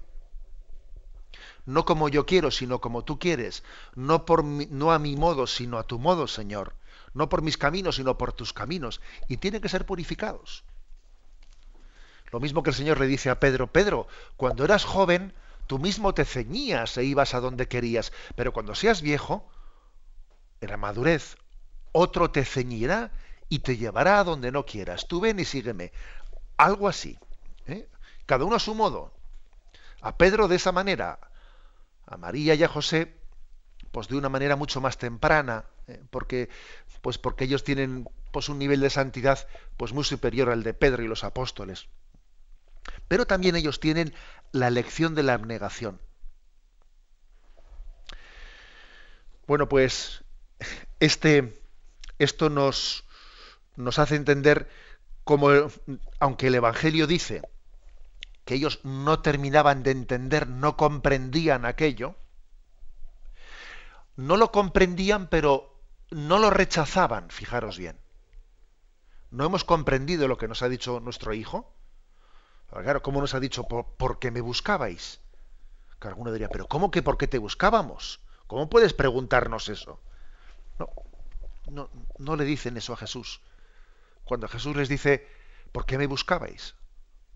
No 1.65 1.85
como 1.85 2.09
yo 2.09 2.25
quiero, 2.25 2.51
sino 2.51 2.81
como 2.81 3.03
tú 3.03 3.19
quieres. 3.19 3.63
No, 3.95 4.25
por 4.25 4.43
no 4.43 4.91
a 4.91 4.99
mi 4.99 5.15
modo, 5.15 5.47
sino 5.47 5.77
a 5.77 5.83
tu 5.83 5.99
modo, 5.99 6.27
Señor. 6.27 6.75
No 7.13 7.29
por 7.29 7.41
mis 7.41 7.57
caminos, 7.57 7.95
sino 7.95 8.17
por 8.17 8.33
tus 8.33 8.53
caminos. 8.53 9.01
Y 9.27 9.37
tienen 9.37 9.61
que 9.61 9.69
ser 9.69 9.85
purificados. 9.85 10.63
Lo 12.31 12.39
mismo 12.39 12.63
que 12.63 12.69
el 12.69 12.75
Señor 12.75 12.99
le 12.99 13.07
dice 13.07 13.29
a 13.29 13.39
Pedro, 13.39 13.67
Pedro, 13.67 14.07
cuando 14.37 14.63
eras 14.63 14.85
joven, 14.85 15.33
tú 15.67 15.79
mismo 15.79 16.13
te 16.13 16.25
ceñías 16.25 16.97
e 16.97 17.03
ibas 17.03 17.33
a 17.33 17.39
donde 17.39 17.67
querías, 17.67 18.11
pero 18.35 18.53
cuando 18.53 18.75
seas 18.75 19.01
viejo, 19.01 19.49
en 20.61 20.69
la 20.69 20.77
madurez, 20.77 21.37
otro 21.91 22.29
te 22.29 22.45
ceñirá 22.45 23.11
y 23.49 23.59
te 23.59 23.77
llevará 23.77 24.19
a 24.19 24.23
donde 24.23 24.51
no 24.51 24.65
quieras. 24.65 25.07
Tú 25.07 25.19
ven 25.19 25.39
y 25.39 25.45
sígueme. 25.45 25.91
Algo 26.57 26.87
así. 26.87 27.17
¿eh? 27.65 27.89
Cada 28.25 28.45
uno 28.45 28.55
a 28.55 28.59
su 28.59 28.75
modo. 28.75 29.13
A 30.01 30.17
Pedro 30.17 30.47
de 30.47 30.57
esa 30.57 30.71
manera, 30.71 31.19
a 32.09 32.17
María 32.17 32.55
y 32.55 32.63
a 32.63 32.67
José, 32.67 33.15
pues 33.91 34.07
de 34.07 34.17
una 34.17 34.29
manera 34.29 34.55
mucho 34.55 34.81
más 34.81 34.97
temprana, 34.97 35.65
¿eh? 35.87 36.01
porque, 36.09 36.49
pues 37.01 37.17
porque 37.17 37.45
ellos 37.45 37.63
tienen 37.63 38.09
pues 38.31 38.49
un 38.49 38.59
nivel 38.59 38.79
de 38.81 38.89
santidad 38.89 39.47
pues 39.77 39.93
muy 39.93 40.03
superior 40.03 40.49
al 40.49 40.63
de 40.63 40.73
Pedro 40.73 41.03
y 41.03 41.07
los 41.07 41.23
apóstoles. 41.23 41.87
Pero 43.07 43.25
también 43.25 43.55
ellos 43.55 43.79
tienen 43.79 44.13
la 44.51 44.69
lección 44.69 45.15
de 45.15 45.23
la 45.23 45.33
abnegación. 45.33 46.01
Bueno, 49.45 49.69
pues 49.69 50.23
este, 50.99 51.59
esto 52.17 52.49
nos, 52.49 53.03
nos 53.75 53.99
hace 53.99 54.15
entender 54.15 54.69
cómo, 55.23 55.49
aunque 56.19 56.47
el 56.47 56.55
Evangelio 56.55 57.07
dice 57.07 57.41
que 58.49 58.55
ellos 58.55 58.79
no 58.81 59.19
terminaban 59.21 59.83
de 59.83 59.91
entender, 59.91 60.47
no 60.47 60.75
comprendían 60.75 61.65
aquello, 61.65 62.15
no 64.15 64.37
lo 64.37 64.51
comprendían, 64.51 65.27
pero 65.27 65.79
no 66.09 66.39
lo 66.39 66.49
rechazaban, 66.49 67.29
fijaros 67.29 67.77
bien. 67.77 67.99
No 69.29 69.45
hemos 69.45 69.63
comprendido 69.63 70.27
lo 70.27 70.39
que 70.39 70.47
nos 70.47 70.63
ha 70.63 70.67
dicho 70.67 70.99
nuestro 70.99 71.35
hijo, 71.35 71.75
Claro, 72.71 73.03
¿cómo 73.03 73.21
nos 73.21 73.35
ha 73.35 73.39
dicho? 73.39 73.67
Por, 73.67 74.17
qué 74.17 74.31
me 74.31 74.41
buscabais. 74.41 75.21
Que 75.99 76.07
alguno 76.07 76.31
diría, 76.31 76.49
pero 76.49 76.65
¿cómo 76.65 76.89
que 76.89 77.03
por 77.03 77.19
qué 77.19 77.27
te 77.27 77.37
buscábamos? 77.37 78.19
¿Cómo 78.47 78.67
puedes 78.67 78.93
preguntarnos 78.93 79.69
eso? 79.69 79.99
No, 80.79 80.89
no, 81.69 81.91
no 82.17 82.35
le 82.35 82.45
dicen 82.45 82.77
eso 82.77 82.93
a 82.93 82.97
Jesús. 82.97 83.41
Cuando 84.23 84.47
Jesús 84.47 84.75
les 84.75 84.89
dice, 84.89 85.27
¿por 85.71 85.85
qué 85.85 85.99
me 85.99 86.07
buscabais? 86.07 86.73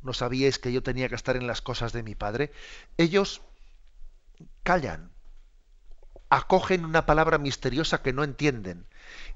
¿No 0.04 0.14
sabíais 0.14 0.60
que 0.60 0.72
yo 0.72 0.84
tenía 0.84 1.10
que 1.10 1.16
estar 1.16 1.36
en 1.36 1.48
las 1.48 1.62
cosas 1.62 1.94
de 1.94 2.04
mi 2.04 2.14
Padre? 2.16 2.52
Ellos 2.98 3.42
callan, 4.64 5.12
acogen 6.30 6.86
una 6.86 7.06
palabra 7.06 7.38
misteriosa 7.38 8.02
que 8.02 8.14
no 8.14 8.24
entienden. 8.24 8.86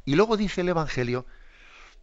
Y 0.05 0.15
luego 0.15 0.37
dice 0.37 0.61
el 0.61 0.69
Evangelio, 0.69 1.25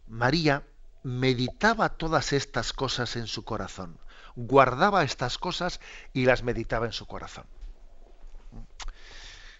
María 0.07 0.63
meditaba 1.03 1.89
todas 1.89 2.33
estas 2.33 2.73
cosas 2.73 3.15
en 3.15 3.27
su 3.27 3.43
corazón, 3.43 3.99
guardaba 4.35 5.03
estas 5.03 5.37
cosas 5.37 5.79
y 6.13 6.25
las 6.25 6.43
meditaba 6.43 6.87
en 6.87 6.93
su 6.93 7.05
corazón. 7.05 7.45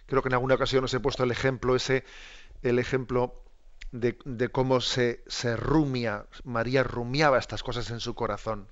Creo 0.06 0.22
que 0.22 0.28
en 0.28 0.34
alguna 0.34 0.54
ocasión 0.54 0.84
os 0.84 0.94
he 0.94 1.00
puesto 1.00 1.24
el 1.24 1.30
ejemplo 1.30 1.76
ese, 1.76 2.04
el 2.62 2.78
ejemplo 2.78 3.42
de, 3.92 4.16
cómo 4.50 4.80
se, 4.80 5.22
rumia, 5.56 6.26
María 6.44 6.82
rumiaba 6.82 7.38
estas 7.38 7.62
cosas 7.62 7.90
en 7.90 8.00
su 8.00 8.14
corazón. 8.14 8.68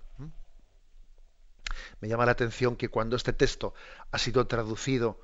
Me 2.00 2.08
llama 2.08 2.26
la 2.26 2.32
atención 2.32 2.76
que 2.76 2.88
cuando 2.88 3.16
este 3.16 3.32
texto 3.32 3.74
ha 4.10 4.18
sido 4.18 4.46
traducido, 4.46 5.20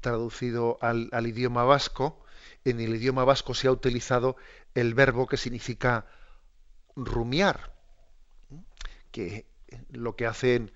traducido 0.00 0.78
al, 0.80 1.08
idioma 1.26 1.64
vasco, 1.64 2.24
en 2.64 2.80
el 2.80 2.94
idioma 2.94 3.24
vasco 3.24 3.54
se 3.54 3.68
ha 3.68 3.72
utilizado 3.72 4.36
el 4.74 4.94
verbo 4.94 5.26
que 5.26 5.36
significa 5.36 6.06
rumiar, 6.96 7.72
que 9.10 9.46
lo 9.90 10.16
que 10.16 10.26
hacen 10.26 10.72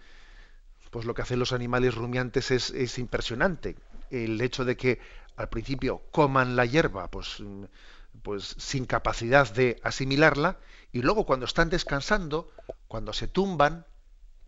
pues 0.91 1.05
lo 1.05 1.15
que 1.15 1.23
hacen 1.23 1.39
los 1.39 1.53
animales 1.53 1.95
rumiantes 1.95 2.51
es, 2.51 2.99
impresionante. 2.99 3.77
El 4.11 4.41
hecho 4.41 4.65
de 4.65 4.77
que 4.77 5.01
al 5.37 5.49
principio 5.49 6.03
coman 6.11 6.57
la 6.57 6.65
hierba, 6.65 7.11
pues, 7.11 7.43
pues 8.23 8.55
sin 8.59 8.87
capacidad 8.87 9.53
de 9.53 9.79
asimilarla, 9.83 10.59
y 10.93 11.03
luego 11.03 11.27
cuando 11.27 11.47
están 11.47 11.69
descansando, 11.69 12.51
cuando 12.89 13.13
se 13.13 13.29
tumban, 13.29 13.87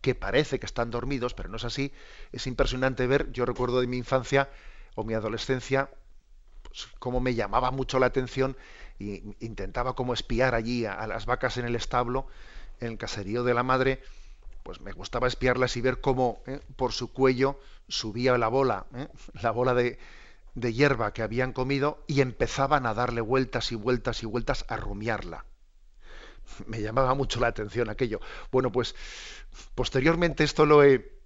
que 0.01 0.15
parece 0.15 0.59
que 0.59 0.67
están 0.67 0.91
dormidos, 0.91 1.35
pero 1.35 1.49
no 1.49 1.57
es 1.57 1.65
así, 1.65 1.93
es 2.33 2.47
impresionante 2.47 3.07
ver, 3.07 3.31
yo 3.33 3.45
recuerdo 3.45 3.81
de 3.81 3.87
mi 3.87 3.99
infancia 3.99 4.49
o 4.95 5.05
mi 5.05 5.15
adolescencia, 5.15 5.91
pues, 6.63 6.89
cómo 6.99 7.21
me 7.21 7.35
llamaba 7.35 7.71
mucho 7.71 7.99
la 7.99 8.07
atención 8.07 8.57
y 8.99 9.35
intentaba 9.41 9.95
como 9.95 10.15
espiar 10.15 10.55
allí 10.55 10.85
a, 10.87 11.07
las 11.07 11.27
vacas 11.27 11.57
en 11.57 11.67
el 11.67 11.75
establo, 11.75 12.27
en 12.81 12.93
el 12.93 12.99
caserío 12.99 13.45
de 13.45 13.55
la 13.55 13.63
madre, 13.63 14.03
pues 14.63 14.81
me 14.81 14.93
gustaba 14.93 15.27
espiarlas 15.27 15.77
y 15.77 15.81
ver 15.81 16.01
cómo 16.01 16.43
eh, 16.47 16.61
por 16.77 16.93
su 16.93 17.13
cuello 17.13 17.59
subía 17.89 18.37
la 18.39 18.49
bola, 18.49 18.87
eh, 18.95 19.09
la 19.43 19.51
bola 19.51 19.75
de, 19.75 19.99
de, 20.55 20.73
hierba 20.73 21.13
que 21.13 21.23
habían 21.23 21.53
comido 21.53 22.03
y 22.07 22.21
empezaban 22.21 22.87
a 22.87 22.95
darle 22.95 23.21
vueltas 23.21 23.73
y 23.73 23.75
vueltas 23.75 24.23
y 24.23 24.27
vueltas 24.27 24.65
a 24.69 24.77
rumiarla. 24.77 25.45
Me 26.67 26.81
llamaba 26.81 27.15
mucho 27.15 27.41
la 27.41 27.49
atención 27.49 27.89
aquello. 27.89 28.21
Bueno, 28.51 28.71
pues 28.73 28.95
posteriormente 29.75 30.45
esto 30.45 30.67
lo 30.67 30.83
he, 30.83 31.21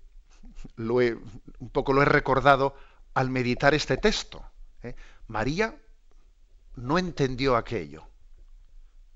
lo 0.76 1.00
he 1.00 1.14
un 1.58 1.70
poco 1.70 1.92
lo 1.92 2.02
he 2.02 2.06
recordado 2.06 2.76
al 3.14 3.30
meditar 3.30 3.74
este 3.74 3.96
texto. 3.96 4.44
¿eh? 4.82 4.94
María 5.28 5.76
no 6.76 6.98
entendió 6.98 7.56
aquello, 7.56 8.06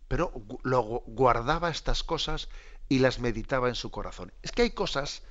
pero 0.07 0.33
luego 0.63 1.03
guardaba 1.07 1.71
estas 1.71 2.03
cosas 2.03 2.49
y 2.89 3.01
las 3.01 3.19
meditaba 3.19 3.69
en 3.69 3.75
su 3.75 3.91
corazón. 3.91 4.33
Es 4.43 4.53
que 4.53 4.63
hay 4.63 4.71
cosas, 4.71 5.23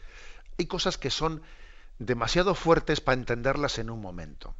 hay 0.59 0.67
cosas 0.67 0.97
que 0.97 1.09
son 1.09 1.41
demasiado 1.99 2.53
fuertes 2.53 3.01
para 3.01 3.17
entenderlas 3.17 3.79
en 3.79 3.89
un 3.89 4.01
momento. 4.01 4.55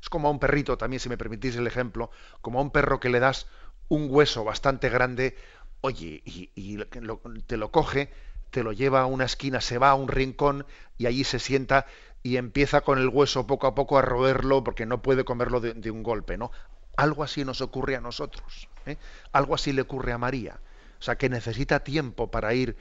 Es 0.00 0.08
como 0.08 0.28
a 0.28 0.30
un 0.30 0.38
perrito, 0.38 0.78
también 0.78 1.00
si 1.00 1.08
me 1.08 1.18
permitís 1.18 1.56
el 1.56 1.66
ejemplo, 1.66 2.10
como 2.40 2.58
a 2.58 2.62
un 2.62 2.70
perro 2.70 3.00
que 3.00 3.10
le 3.10 3.20
das 3.20 3.46
un 3.90 4.06
hueso 4.08 4.44
bastante 4.44 4.88
grande, 4.88 5.36
oye, 5.82 6.22
y, 6.24 6.78
te 6.78 7.56
lo 7.56 7.70
coge, 7.70 8.10
te 8.50 8.62
lo 8.62 8.72
lleva 8.72 9.02
a 9.02 9.06
una 9.06 9.24
esquina, 9.24 9.60
se 9.60 9.78
va 9.78 9.90
a 9.90 9.94
un 9.94 10.08
rincón 10.08 10.64
y 10.96 11.06
allí 11.06 11.24
se 11.24 11.38
sienta 11.38 11.86
y 12.22 12.36
empieza 12.36 12.82
con 12.82 12.98
el 12.98 13.08
hueso 13.08 13.46
poco 13.46 13.66
a 13.66 13.74
poco 13.74 13.98
a 13.98 14.02
roerlo 14.02 14.62
porque 14.62 14.86
no 14.86 15.02
puede 15.02 15.24
comerlo 15.24 15.60
de, 15.60 15.90
un 15.90 16.02
golpe, 16.02 16.38
¿no? 16.38 16.52
Algo 16.96 17.24
así 17.24 17.44
nos 17.44 17.60
ocurre 17.60 17.96
a 17.96 18.00
nosotros, 18.00 18.68
¿eh? 18.86 18.96
algo 19.32 19.54
así 19.54 19.72
le 19.72 19.82
ocurre 19.82 20.12
a 20.12 20.18
María, 20.18 20.60
o 20.98 21.02
sea 21.02 21.16
que 21.16 21.28
necesita 21.28 21.82
tiempo 21.82 22.30
para 22.30 22.54
ir 22.54 22.76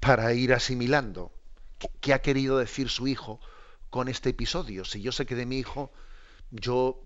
para 0.00 0.32
ir 0.34 0.52
asimilando 0.52 1.32
qué, 2.00 2.14
ha 2.14 2.20
querido 2.20 2.58
decir 2.58 2.88
su 2.88 3.06
hijo 3.06 3.40
con 3.90 4.08
este 4.08 4.30
episodio. 4.30 4.84
Si 4.84 5.02
yo 5.02 5.12
sé 5.12 5.26
que 5.26 5.34
de 5.34 5.46
mi 5.46 5.58
hijo 5.58 5.92
yo 6.50 7.02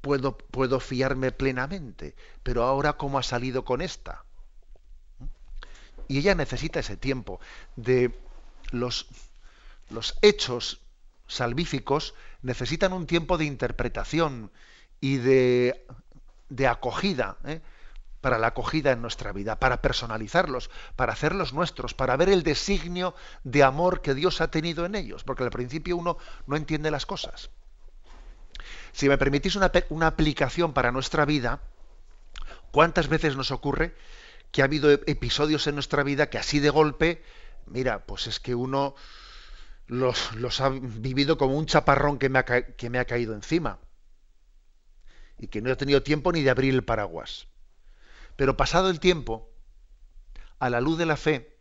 puedo 0.00 0.36
puedo 0.36 0.80
fiarme 0.80 1.32
plenamente, 1.32 2.14
pero 2.42 2.64
ahora 2.64 2.94
cómo 2.94 3.18
ha 3.18 3.22
salido 3.22 3.64
con 3.64 3.80
esta. 3.80 4.24
Y 6.08 6.18
ella 6.18 6.34
necesita 6.34 6.80
ese 6.80 6.96
tiempo 6.96 7.40
de 7.76 8.18
los 8.72 9.06
los 9.90 10.16
hechos 10.22 10.80
salvíficos 11.26 12.14
necesitan 12.42 12.92
un 12.92 13.06
tiempo 13.06 13.38
de 13.38 13.44
interpretación 13.44 14.50
y 15.00 15.16
de, 15.18 15.86
de 16.48 16.66
acogida, 16.66 17.36
¿eh? 17.44 17.60
para 18.20 18.38
la 18.38 18.48
acogida 18.48 18.92
en 18.92 19.00
nuestra 19.00 19.32
vida, 19.32 19.58
para 19.58 19.80
personalizarlos, 19.80 20.70
para 20.96 21.12
hacerlos 21.12 21.52
nuestros, 21.52 21.94
para 21.94 22.16
ver 22.16 22.28
el 22.28 22.42
designio 22.42 23.14
de 23.44 23.62
amor 23.62 24.02
que 24.02 24.14
Dios 24.14 24.40
ha 24.40 24.50
tenido 24.50 24.84
en 24.84 24.94
ellos, 24.94 25.24
porque 25.24 25.44
al 25.44 25.50
principio 25.50 25.96
uno 25.96 26.18
no 26.46 26.56
entiende 26.56 26.90
las 26.90 27.06
cosas. 27.06 27.50
Si 28.92 29.08
me 29.08 29.18
permitís 29.18 29.56
una, 29.56 30.06
aplicación 30.06 30.72
para 30.72 30.92
nuestra 30.92 31.24
vida, 31.24 31.60
¿cuántas 32.70 33.08
veces 33.08 33.36
nos 33.36 33.50
ocurre 33.50 33.94
que 34.52 34.62
ha 34.62 34.64
habido 34.64 34.90
episodios 34.90 35.66
en 35.66 35.74
nuestra 35.74 36.02
vida 36.02 36.28
que 36.28 36.38
así 36.38 36.58
de 36.58 36.70
golpe, 36.70 37.22
mira, 37.66 38.04
pues 38.06 38.26
es 38.26 38.40
que 38.40 38.54
uno 38.54 38.94
los, 39.86 40.34
los 40.34 40.60
ha 40.60 40.68
vivido 40.70 41.38
como 41.38 41.56
un 41.56 41.66
chaparrón 41.66 42.18
que 42.18 42.28
me, 42.28 42.38
ha, 42.40 42.44
que 42.44 42.90
me 42.90 42.98
ha 42.98 43.04
caído 43.04 43.34
encima 43.34 43.78
y 45.38 45.48
que 45.48 45.62
no 45.62 45.70
he 45.70 45.76
tenido 45.76 46.02
tiempo 46.02 46.32
ni 46.32 46.42
de 46.42 46.50
abrir 46.50 46.74
el 46.74 46.84
paraguas. 46.84 47.46
Pero 48.36 48.56
pasado 48.56 48.90
el 48.90 49.00
tiempo, 49.00 49.50
a 50.58 50.68
la 50.70 50.80
luz 50.80 50.98
de 50.98 51.06
la 51.06 51.16
fe, 51.16 51.58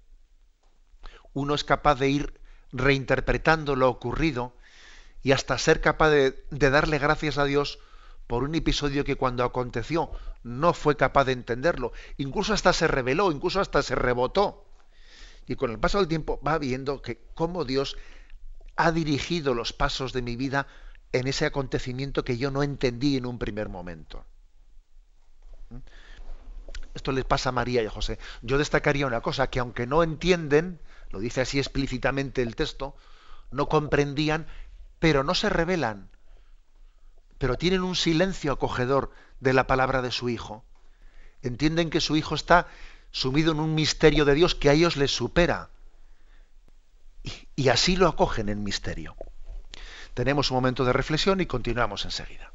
uno 1.34 1.56
es 1.56 1.64
capaz 1.64 1.96
de 1.96 2.10
ir 2.10 2.40
reinterpretando 2.72 3.76
lo 3.76 3.90
ocurrido 3.90 4.54
y 5.22 5.32
hasta 5.32 5.58
ser 5.58 5.82
capaz 5.82 6.10
de, 6.10 6.46
darle 6.52 6.98
gracias 6.98 7.38
a 7.38 7.46
Dios 7.46 7.80
por 8.28 8.44
un 8.44 8.56
episodio 8.56 9.04
que 9.04 9.16
cuando 9.16 9.44
aconteció 9.44 10.12
no 10.44 10.74
fue 10.74 10.96
capaz 10.96 11.26
de 11.26 11.34
entenderlo, 11.34 11.92
incluso 12.18 12.54
hasta 12.54 12.74
se 12.74 12.88
reveló, 12.88 13.32
incluso 13.32 13.60
hasta 13.60 13.82
se 13.82 13.96
rebotó. 13.96 14.66
Y 15.48 15.56
con 15.56 15.72
el 15.72 15.80
paso 15.80 15.98
del 15.98 16.08
tiempo 16.08 16.40
va 16.46 16.58
viendo 16.58 17.02
que 17.02 17.20
cómo 17.34 17.66
Dios 17.66 17.98
ha 18.76 18.92
dirigido 18.92 19.54
los 19.54 19.74
pasos 19.74 20.14
de 20.14 20.22
mi 20.22 20.36
vida 20.36 20.68
en 21.12 21.28
ese 21.28 21.46
acontecimiento 21.46 22.24
que 22.24 22.38
yo 22.38 22.52
no 22.52 22.62
entendí 22.62 23.18
en 23.18 23.26
un 23.26 23.40
primer 23.40 23.68
momento. 23.68 24.26
¿Mm? 25.70 25.78
Esto 26.94 27.12
les 27.12 27.26
pasa 27.26 27.50
a 27.50 27.52
María 27.52 27.84
y 27.84 27.86
a 27.86 27.92
José. 27.92 28.20
Yo 28.42 28.58
destacaría 28.58 29.08
una 29.08 29.22
cosa, 29.22 29.50
que 29.50 29.60
aunque 29.60 29.86
no 29.86 30.04
entienden, 30.04 30.80
lo 31.12 31.20
dice 31.20 31.42
así 31.42 31.58
explícitamente 31.58 32.42
el 32.42 32.56
texto, 32.56 32.96
no 33.52 33.68
comprendían, 33.68 34.48
pero 35.00 35.24
no 35.24 35.34
se 35.34 35.50
revelan 35.50 36.10
pero 37.40 37.56
tienen 37.56 37.82
un 37.82 37.96
silencio 37.96 38.52
acogedor 38.52 39.12
de 39.40 39.54
la 39.54 39.66
palabra 39.66 40.04
de 40.04 40.12
su 40.12 40.30
Hijo. 40.30 40.64
Entienden 41.42 41.90
que 41.90 42.02
su 42.02 42.16
Hijo 42.18 42.36
está 42.36 42.68
sumido 43.12 43.54
en 43.54 43.62
un 43.62 43.74
misterio 43.74 44.26
de 44.26 44.36
Dios 44.36 44.54
que 44.54 44.70
a 44.70 44.74
ellos 44.74 44.98
les 44.98 45.10
supera. 45.10 45.70
Y, 47.24 47.32
y 47.56 47.70
así 47.70 47.96
lo 47.96 48.08
acogen 48.08 48.50
en 48.50 48.64
misterio. 48.64 49.16
Tenemos 50.14 50.52
un 50.52 50.56
momento 50.56 50.84
de 50.84 50.94
reflexión 50.94 51.40
y 51.40 51.46
continuamos 51.46 52.04
enseguida. 52.04 52.52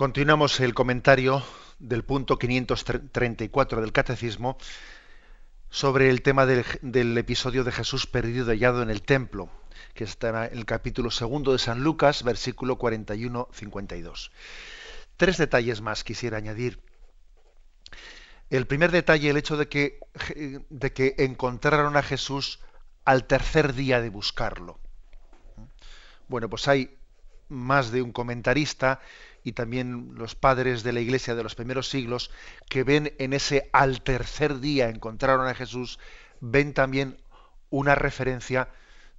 Continuamos 0.00 0.60
el 0.60 0.72
comentario 0.72 1.42
del 1.78 2.04
punto 2.04 2.38
534 2.38 3.82
del 3.82 3.92
Catecismo 3.92 4.56
sobre 5.68 6.08
el 6.08 6.22
tema 6.22 6.46
del, 6.46 7.18
episodio 7.18 7.64
de 7.64 7.70
Jesús 7.70 8.06
perdido 8.06 8.46
y 8.46 8.56
hallado 8.56 8.80
en 8.80 8.88
el 8.88 9.02
templo, 9.02 9.50
que 9.92 10.04
está 10.04 10.46
en 10.46 10.56
el 10.56 10.64
capítulo 10.64 11.10
segundo 11.10 11.52
de 11.52 11.58
San 11.58 11.84
Lucas, 11.84 12.22
versículo 12.22 12.78
41-52. 12.78 14.30
Tres 15.18 15.36
detalles 15.36 15.82
más 15.82 16.02
quisiera 16.02 16.38
añadir. 16.38 16.80
El 18.48 18.66
primer 18.66 18.92
detalle, 18.92 19.28
el 19.28 19.36
hecho 19.36 19.58
de 19.58 19.68
que, 19.68 19.98
de 20.70 20.92
que 20.94 21.14
encontraron 21.18 21.98
a 21.98 22.02
Jesús 22.02 22.60
al 23.04 23.26
tercer 23.26 23.74
día 23.74 24.00
de 24.00 24.08
buscarlo. 24.08 24.80
Bueno, 26.26 26.48
pues 26.48 26.68
hay 26.68 26.96
más 27.50 27.90
de 27.90 28.00
un 28.00 28.12
comentarista 28.12 29.00
y 29.42 29.52
también 29.52 30.14
los 30.14 30.34
padres 30.34 30.82
de 30.82 30.92
la 30.92 31.00
iglesia 31.00 31.34
de 31.34 31.42
los 31.42 31.54
primeros 31.54 31.88
siglos, 31.88 32.30
que 32.68 32.84
ven 32.84 33.14
en 33.18 33.32
ese 33.32 33.70
al 33.72 34.02
tercer 34.02 34.60
día 34.60 34.88
encontraron 34.88 35.46
a 35.46 35.54
Jesús, 35.54 35.98
ven 36.40 36.74
también 36.74 37.18
una 37.70 37.94
referencia 37.94 38.68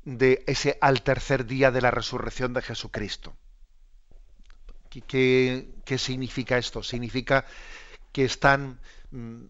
de 0.03 0.43
ese 0.47 0.77
al 0.81 1.03
tercer 1.03 1.45
día 1.45 1.71
de 1.71 1.81
la 1.81 1.91
resurrección 1.91 2.53
de 2.53 2.62
Jesucristo. 2.62 3.36
¿Qué, 4.89 5.69
qué 5.86 5.97
significa 5.97 6.57
esto? 6.57 6.84
Significa 6.84 7.45
que 8.12 8.25
están, 8.25 8.79
mm, 9.12 9.43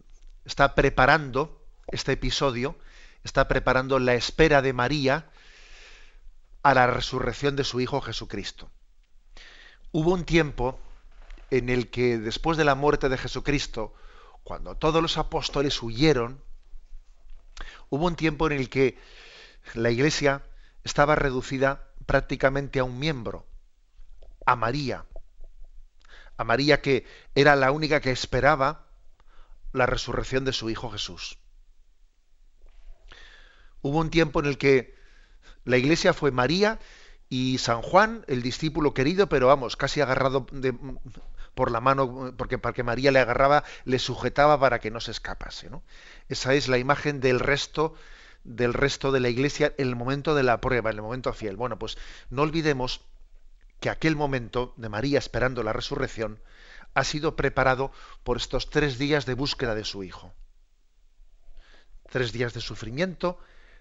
está 0.44 0.74
preparando 0.74 1.64
este 1.88 2.12
episodio, 2.12 2.78
está 3.24 3.48
preparando 3.48 3.98
la 3.98 4.14
espera 4.14 4.62
de 4.62 4.72
María 4.72 5.26
a 6.62 6.74
la 6.74 6.86
resurrección 6.86 7.56
de 7.56 7.64
su 7.64 7.80
Hijo 7.80 8.00
Jesucristo. 8.00 8.70
Hubo 9.92 10.12
un 10.12 10.24
tiempo 10.24 10.80
en 11.50 11.68
el 11.68 11.90
que 11.90 12.16
después 12.16 12.56
de 12.56 12.64
la 12.64 12.74
muerte 12.74 13.10
de 13.10 13.18
Jesucristo, 13.18 13.94
cuando 14.42 14.74
todos 14.74 15.02
los 15.02 15.18
apóstoles 15.18 15.82
huyeron, 15.82 16.42
hubo 17.90 18.06
un 18.06 18.16
tiempo 18.16 18.46
en 18.46 18.54
el 18.54 18.70
que 18.70 18.98
la 19.74 19.90
iglesia 19.90 20.42
estaba 20.82 21.14
reducida 21.14 21.90
prácticamente 22.06 22.78
a 22.78 22.84
un 22.84 22.98
miembro, 22.98 23.46
a 24.46 24.56
María. 24.56 25.04
A 26.38 26.44
María 26.44 26.80
que 26.80 27.06
era 27.34 27.54
la 27.54 27.70
única 27.70 28.00
que 28.00 28.10
esperaba 28.10 28.86
la 29.72 29.84
resurrección 29.84 30.46
de 30.46 30.54
su 30.54 30.70
Hijo 30.70 30.90
Jesús. 30.90 31.38
Hubo 33.82 33.98
un 33.98 34.08
tiempo 34.08 34.40
en 34.40 34.46
el 34.46 34.56
que 34.56 34.96
la 35.64 35.76
iglesia 35.76 36.14
fue 36.14 36.30
María 36.30 36.78
y 37.32 37.56
San 37.56 37.80
Juan, 37.80 38.26
el 38.28 38.42
discípulo 38.42 38.92
querido, 38.92 39.26
pero 39.26 39.46
vamos, 39.46 39.78
casi 39.78 40.02
agarrado 40.02 40.44
por 41.54 41.70
la 41.70 41.80
mano, 41.80 42.34
porque 42.36 42.58
para 42.58 42.74
que 42.74 42.82
María 42.82 43.10
le 43.10 43.20
agarraba, 43.20 43.64
le 43.86 43.98
sujetaba 43.98 44.60
para 44.60 44.80
que 44.80 44.90
no 44.90 45.00
se 45.00 45.12
escapase. 45.12 45.70
¿no? 45.70 45.82
Esa 46.28 46.52
es 46.52 46.68
la 46.68 46.76
imagen 46.76 47.20
del 47.20 47.40
resto 47.40 47.94
del 48.44 48.74
resto 48.74 49.12
de 49.12 49.20
la 49.20 49.30
iglesia 49.30 49.72
en 49.78 49.88
el 49.88 49.96
momento 49.96 50.34
de 50.34 50.42
la 50.42 50.60
prueba, 50.60 50.90
en 50.90 50.96
el 50.96 51.02
momento 51.02 51.32
fiel. 51.32 51.56
Bueno, 51.56 51.78
pues 51.78 51.96
no 52.28 52.42
olvidemos 52.42 53.00
que 53.80 53.88
aquel 53.88 54.14
momento 54.14 54.74
de 54.76 54.90
María 54.90 55.18
esperando 55.18 55.62
la 55.62 55.72
resurrección 55.72 56.38
ha 56.92 57.02
sido 57.02 57.34
preparado 57.34 57.92
por 58.24 58.36
estos 58.36 58.68
tres 58.68 58.98
días 58.98 59.24
de 59.24 59.32
búsqueda 59.32 59.74
de 59.74 59.84
su 59.84 60.04
Hijo. 60.04 60.34
Tres 62.10 62.30
días 62.30 62.52
de 62.52 62.60
sufrimiento, 62.60 63.38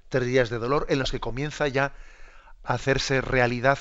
tres 0.07 0.25
días 0.25 0.49
de 0.49 0.57
dolor 0.57 0.86
en 0.88 0.99
los 0.99 1.11
que 1.11 1.19
comienza 1.19 1.67
ya 1.67 1.93
hacerse 2.64 3.22
realidad 3.22 3.80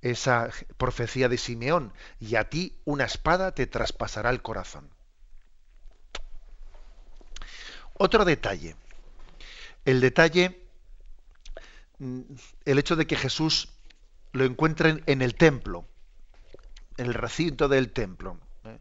esa 0.00 0.50
profecía 0.76 1.28
de 1.28 1.38
Simeón, 1.38 1.92
y 2.18 2.34
a 2.34 2.48
ti 2.48 2.80
una 2.84 3.04
espada 3.04 3.54
te 3.54 3.66
traspasará 3.66 4.30
el 4.30 4.42
corazón. 4.42 4.90
Otro 7.94 8.24
detalle, 8.24 8.74
el 9.84 10.00
detalle, 10.00 10.66
mm, 11.98 12.20
el 12.64 12.78
hecho 12.78 12.96
de 12.96 13.06
que 13.06 13.16
Jesús 13.16 13.68
lo 14.32 14.44
encuentren 14.44 15.02
en 15.06 15.22
el 15.22 15.36
templo, 15.36 15.84
en 16.96 17.06
el 17.06 17.14
recinto 17.14 17.68
del 17.68 17.92
templo. 17.92 18.38
¿eh? 18.64 18.78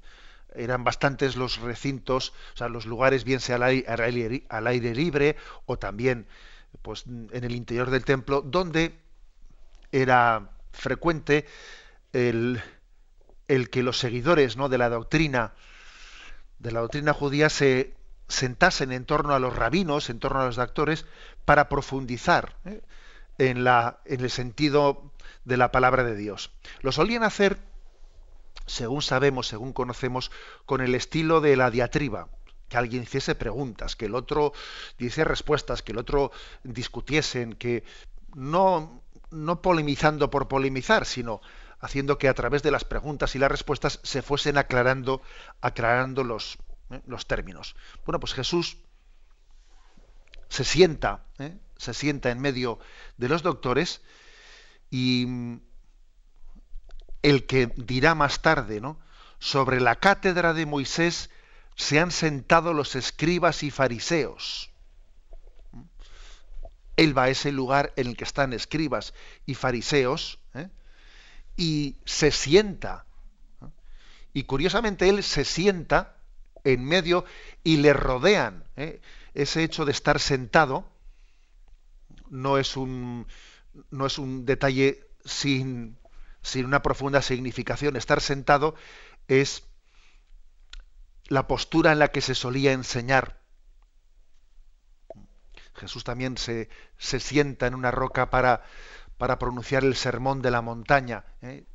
Eran 0.55 0.83
bastantes 0.83 1.35
los 1.35 1.59
recintos, 1.59 2.33
o 2.53 2.57
sea, 2.57 2.67
los 2.67 2.85
lugares, 2.85 3.23
bien 3.23 3.39
sea 3.39 3.57
al 3.57 3.63
aire, 3.63 4.45
al 4.49 4.67
aire 4.67 4.95
libre 4.95 5.35
o 5.65 5.77
también 5.77 6.25
pues, 6.81 7.05
en 7.05 7.43
el 7.43 7.53
interior 7.55 7.89
del 7.89 8.05
templo, 8.05 8.41
donde 8.41 8.97
era 9.91 10.51
frecuente 10.71 11.45
el, 12.13 12.61
que 13.47 13.83
los 13.83 13.97
seguidores 13.99 14.57
¿no? 14.57 14.69
de 14.69 14.77
la 14.77 14.89
doctrina 14.89 15.53
de 16.59 16.71
la 16.71 16.81
doctrina 16.81 17.13
judía 17.13 17.49
se 17.49 17.95
sentasen 18.27 18.91
en 18.91 19.05
torno 19.05 19.33
a 19.33 19.39
los 19.39 19.55
rabinos, 19.55 20.11
en 20.11 20.19
torno 20.19 20.41
a 20.41 20.45
los 20.45 20.55
doctores, 20.55 21.05
para 21.43 21.69
profundizar 21.69 22.55
¿eh? 22.65 22.81
en, 23.39 23.63
la, 23.63 23.99
en 24.05 24.21
el 24.21 24.29
sentido 24.29 25.11
de 25.43 25.57
la 25.57 25.71
palabra 25.71 26.03
de 26.03 26.15
Dios. 26.15 26.51
Lo 26.81 26.91
solían 26.91 27.23
hacer 27.23 27.57
según 28.71 29.01
sabemos, 29.01 29.47
según 29.47 29.73
conocemos, 29.73 30.31
con 30.65 30.81
el 30.81 30.95
estilo 30.95 31.41
de 31.41 31.55
la 31.55 31.71
diatriba, 31.71 32.29
que 32.69 32.77
alguien 32.77 33.03
hiciese 33.03 33.35
preguntas, 33.35 33.95
que 33.95 34.05
el 34.05 34.15
otro 34.15 34.53
dice 34.97 35.23
respuestas, 35.23 35.81
que 35.81 35.91
el 35.91 35.97
otro 35.97 36.31
discutiesen, 36.63 37.53
que 37.53 37.83
no, 38.33 39.01
no 39.31 39.61
polemizando 39.61 40.29
por 40.29 40.47
polemizar, 40.47 41.05
sino 41.05 41.41
haciendo 41.79 42.17
que 42.17 42.27
a 42.27 42.33
través 42.33 42.61
de 42.63 42.71
las 42.71 42.85
preguntas 42.85 43.35
y 43.35 43.39
las 43.39 43.51
respuestas 43.51 43.99
se 44.03 44.21
fuesen 44.21 44.57
aclarando, 44.57 45.21
aclarando 45.61 46.23
los, 46.23 46.57
¿eh? 46.91 47.01
los 47.07 47.25
términos. 47.25 47.75
Bueno, 48.05 48.19
pues 48.19 48.33
Jesús 48.33 48.77
se 50.49 50.63
sienta, 50.63 51.25
¿eh? 51.39 51.57
se 51.77 51.93
sienta 51.93 52.29
en 52.29 52.39
medio 52.39 52.79
de 53.17 53.29
los 53.29 53.41
doctores 53.41 54.01
y 54.89 55.25
mm, 55.27 55.61
el 57.23 57.45
que 57.45 57.67
dirá 57.75 58.15
más 58.15 58.41
tarde, 58.41 58.81
¿no? 58.81 58.99
Sobre 59.39 59.79
la 59.79 59.95
cátedra 59.95 60.53
de 60.53 60.65
Moisés 60.65 61.29
se 61.75 61.99
han 61.99 62.11
sentado 62.11 62.73
los 62.73 62.95
escribas 62.95 63.63
y 63.63 63.71
fariseos. 63.71 64.70
Él 67.01 67.17
va 67.17 67.23
a 67.23 67.29
ese 67.29 67.51
lugar 67.51 67.93
en 67.95 68.09
el 68.09 68.15
que 68.15 68.25
están 68.25 68.53
escribas 68.53 69.15
y 69.47 69.55
fariseos 69.55 70.37
¿eh? 70.53 70.69
y 71.57 71.97
se 72.05 72.29
sienta. 72.29 73.07
Y 74.33 74.43
curiosamente 74.43 75.09
él 75.09 75.23
se 75.23 75.43
sienta 75.43 76.15
en 76.63 76.85
medio 76.85 77.25
y 77.63 77.77
le 77.77 77.93
rodean. 77.93 78.65
¿eh? 78.75 79.01
Ese 79.33 79.63
hecho 79.63 79.83
de 79.83 79.93
estar 79.93 80.19
sentado 80.19 80.87
no 82.29 82.59
es 82.59 82.77
un, 82.77 83.25
no 83.89 84.05
es 84.05 84.19
un 84.19 84.45
detalle 84.45 85.07
sin, 85.25 85.97
sin 86.43 86.65
una 86.65 86.83
profunda 86.83 87.23
significación. 87.23 87.95
Estar 87.95 88.21
sentado 88.21 88.75
es 89.27 89.63
la 91.29 91.47
postura 91.47 91.93
en 91.93 91.97
la 91.97 92.09
que 92.09 92.21
se 92.21 92.35
solía 92.35 92.73
enseñar. 92.73 93.40
Jesús 95.81 96.03
también 96.03 96.37
se, 96.37 96.69
se 96.99 97.19
sienta 97.19 97.65
en 97.65 97.73
una 97.73 97.89
roca 97.89 98.29
para, 98.29 98.61
para, 99.17 99.39
pronunciar 99.39 99.83
el 99.83 99.95
sermón 99.95 100.43
de 100.43 100.51
la 100.51 100.61
montaña. 100.61 101.25
¿eh? 101.41 101.65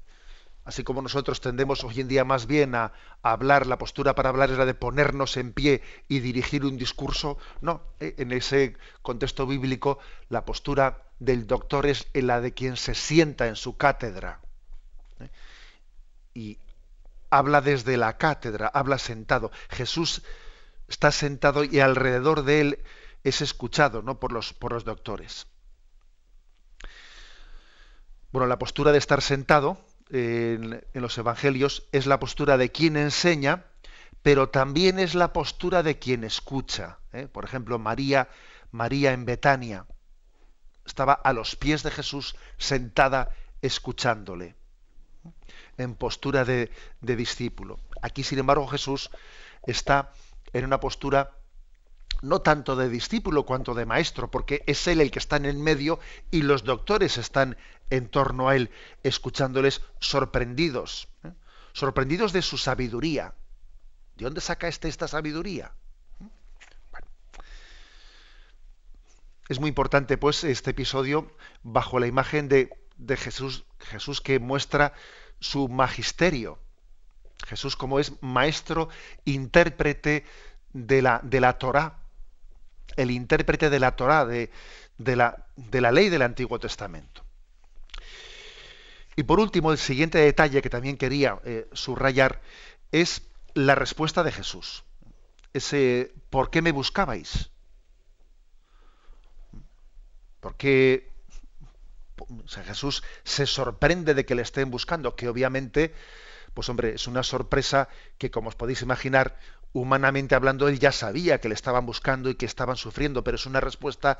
Así 0.64 0.84
como 0.84 1.02
nosotros 1.02 1.40
tendemos 1.40 1.82
hoy 1.82 2.00
en 2.00 2.07
día 2.07 2.24
más 2.24 2.46
bien 2.46 2.76
a, 2.76 2.92
hablar, 3.22 3.66
la 3.66 3.78
postura 3.78 4.14
para 4.14 4.28
hablar 4.28 4.52
es 4.52 4.59
la 4.59 4.64
de 4.64 4.74
ponernos 4.74 5.36
en 5.36 5.52
pie 5.52 5.82
y 6.07 6.20
dirigir 6.20 6.64
un 6.64 6.76
discurso. 6.76 7.36
No, 7.61 7.82
¿eh? 7.98 8.14
en 8.18 8.30
ese 8.30 8.76
contexto 9.02 9.44
bíblico 9.44 9.98
la 10.28 10.44
postura 10.44 11.02
del 11.18 11.48
doctor 11.48 11.86
es 11.86 12.07
la 12.14 12.40
de 12.40 12.54
quien 12.54 12.76
se 12.76 12.94
sienta 12.94 13.48
en 13.48 13.57
su 13.57 13.76
cátedra. 13.76 14.40
¿eh? 15.18 15.30
Y 16.32 16.59
habla 17.28 17.61
desde 17.61 17.96
la 17.96 18.18
cátedra, 18.18 18.68
habla 18.68 18.98
sentado. 18.98 19.50
Jesús 19.68 20.22
está 20.86 21.11
sentado 21.11 21.64
y 21.64 21.80
alrededor 21.80 22.44
de 22.44 22.61
él 22.61 22.78
es 23.27 23.43
escuchado 23.43 24.03
¿no? 24.03 24.20
por, 24.20 24.31
los, 24.31 24.53
por 24.53 24.72
los 24.72 24.85
doctores. 24.85 25.49
Bueno, 28.31 28.47
la 28.47 28.59
postura 28.59 28.93
de 28.93 28.99
estar 28.99 29.20
sentado 29.20 29.79
en, 30.11 30.85
en, 30.95 31.03
los 31.03 31.18
evangelios 31.18 31.89
es 31.91 32.07
la 32.07 32.20
postura 32.20 32.57
de 32.57 32.70
quien 32.70 32.97
enseña, 32.97 33.64
pero 34.22 34.49
también 34.51 35.01
es 35.01 35.16
la 35.16 35.33
postura 35.33 35.83
de 35.83 35.99
quien 35.99 36.22
escucha. 36.22 37.01
¿eh? 37.12 37.27
Por 37.27 37.45
ejemplo, 37.45 37.81
María, 37.81 38.29
María 38.70 39.12
en 39.12 39.24
Betania 39.24 39.87
estaba 40.85 41.14
a 41.14 41.33
los 41.33 41.57
pies 41.57 41.83
de 41.83 41.91
Jesús 41.91 42.37
sentada 42.59 43.31
escuchándole 43.61 44.55
en 45.79 45.97
postura 45.97 46.45
de, 46.45 46.70
de 47.01 47.16
discípulo. 47.16 47.81
Aquí, 48.03 48.22
sin 48.22 48.39
embargo, 48.39 48.68
Jesús 48.68 49.11
está 49.66 50.12
en 50.53 50.64
una 50.64 50.79
postura 50.79 51.33
no 52.22 52.40
tanto 52.40 52.76
de 52.76 52.88
discípulo 52.88 53.44
cuanto 53.44 53.74
de 53.74 53.86
maestro, 53.86 54.30
porque 54.30 54.62
es 54.66 54.86
él 54.86 55.00
el 55.00 55.10
que 55.10 55.18
está 55.18 55.36
en 55.36 55.46
el 55.46 55.58
medio 55.58 55.98
y 56.30 56.42
los 56.42 56.64
doctores 56.64 57.18
están 57.18 57.56
en 57.90 58.08
torno 58.08 58.48
a 58.48 58.56
él, 58.56 58.70
escuchándoles 59.02 59.82
sorprendidos, 60.00 61.08
¿eh? 61.24 61.32
sorprendidos 61.72 62.32
de 62.32 62.42
su 62.42 62.58
sabiduría. 62.58 63.34
¿De 64.16 64.24
dónde 64.24 64.40
saca 64.40 64.68
este 64.68 64.88
esta 64.88 65.08
sabiduría? 65.08 65.72
Es 69.48 69.60
muy 69.60 69.68
importante, 69.68 70.18
pues, 70.18 70.42
este 70.42 70.70
episodio 70.70 71.30
bajo 71.62 72.00
la 72.00 72.08
imagen 72.08 72.48
de, 72.48 72.70
de 72.96 73.16
Jesús, 73.16 73.64
Jesús 73.78 74.20
que 74.20 74.40
muestra 74.40 74.92
su 75.38 75.68
magisterio. 75.68 76.58
Jesús 77.46 77.76
como 77.76 78.00
es 78.00 78.20
maestro, 78.22 78.88
intérprete 79.24 80.24
de 80.72 81.02
la, 81.02 81.20
de 81.22 81.40
la 81.40 81.58
Torá, 81.58 81.98
el 82.97 83.11
intérprete 83.11 83.70
de 83.70 83.80
la 83.80 83.97
Torá, 83.97 84.24
de, 84.24 84.51
la, 84.99 85.93
ley 85.93 86.09
del 86.09 86.22
Antiguo 86.22 86.59
Testamento. 86.59 87.24
Y 89.16 89.22
por 89.22 89.41
último, 89.41 89.72
el 89.72 89.78
siguiente 89.78 90.18
detalle 90.18 90.62
que 90.62 90.70
también 90.70 90.97
quería 90.97 91.41
eh, 91.45 91.68
subrayar 91.72 92.41
es 92.93 93.22
la 93.55 93.74
respuesta 93.74 94.22
de 94.22 94.32
Jesús. 94.32 94.84
Ese 95.53 96.12
¿por 96.28 96.51
qué 96.51 96.61
me 96.61 96.72
buscabais? 96.72 97.51
Porque 100.41 101.16
o 102.18 102.49
Jesús 102.64 103.03
se 103.24 103.47
sorprende 103.47 104.14
de 104.14 104.24
que 104.24 104.34
le 104.34 104.43
estén 104.43 104.70
buscando, 104.70 105.16
que 105.16 105.28
obviamente, 105.28 105.95
pues 106.55 106.68
hombre, 106.68 106.95
es 106.95 107.07
una 107.07 107.22
sorpresa 107.22 107.89
que, 108.18 108.30
como 108.30 108.49
os 108.49 108.57
podéis 108.57 108.82
imaginar, 108.82 109.39
humanamente 109.81 110.35
hablando, 110.35 110.68
él 110.68 110.79
ya 110.79 110.93
sabía 110.93 111.41
que 111.41 111.49
le 111.49 111.55
estaban 111.55 111.87
buscando 111.87 112.31
y 112.31 112.35
que 112.35 112.47
estaban 112.47 112.77
sufriendo, 112.77 113.22
pero 113.22 113.37
es 113.37 113.47
una 113.47 113.61
respuesta 113.61 114.18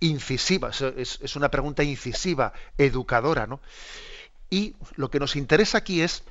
incisiva, 0.00 0.70
es, 0.70 1.18
es 1.22 1.36
una 1.36 1.50
pregunta 1.50 1.82
incisiva, 1.82 2.52
educadora, 2.78 3.46
¿no? 3.46 3.60
Y 4.50 4.76
lo 4.96 5.10
que 5.10 5.20
nos 5.20 5.36
interesa 5.36 5.78
aquí 5.78 6.02
es 6.02 6.22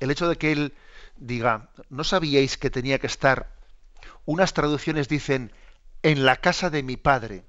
el 0.00 0.10
hecho 0.10 0.28
de 0.28 0.36
que 0.36 0.52
él 0.52 0.74
diga, 1.16 1.68
¿no 1.88 2.04
sabíais 2.04 2.58
que 2.58 2.70
tenía 2.70 2.98
que 2.98 3.06
estar? 3.06 3.50
Unas 4.24 4.52
traducciones 4.52 5.08
dicen, 5.08 5.52
en 6.02 6.24
la 6.24 6.36
casa 6.36 6.70
de 6.70 6.82
mi 6.82 6.96
padre. 6.96 7.44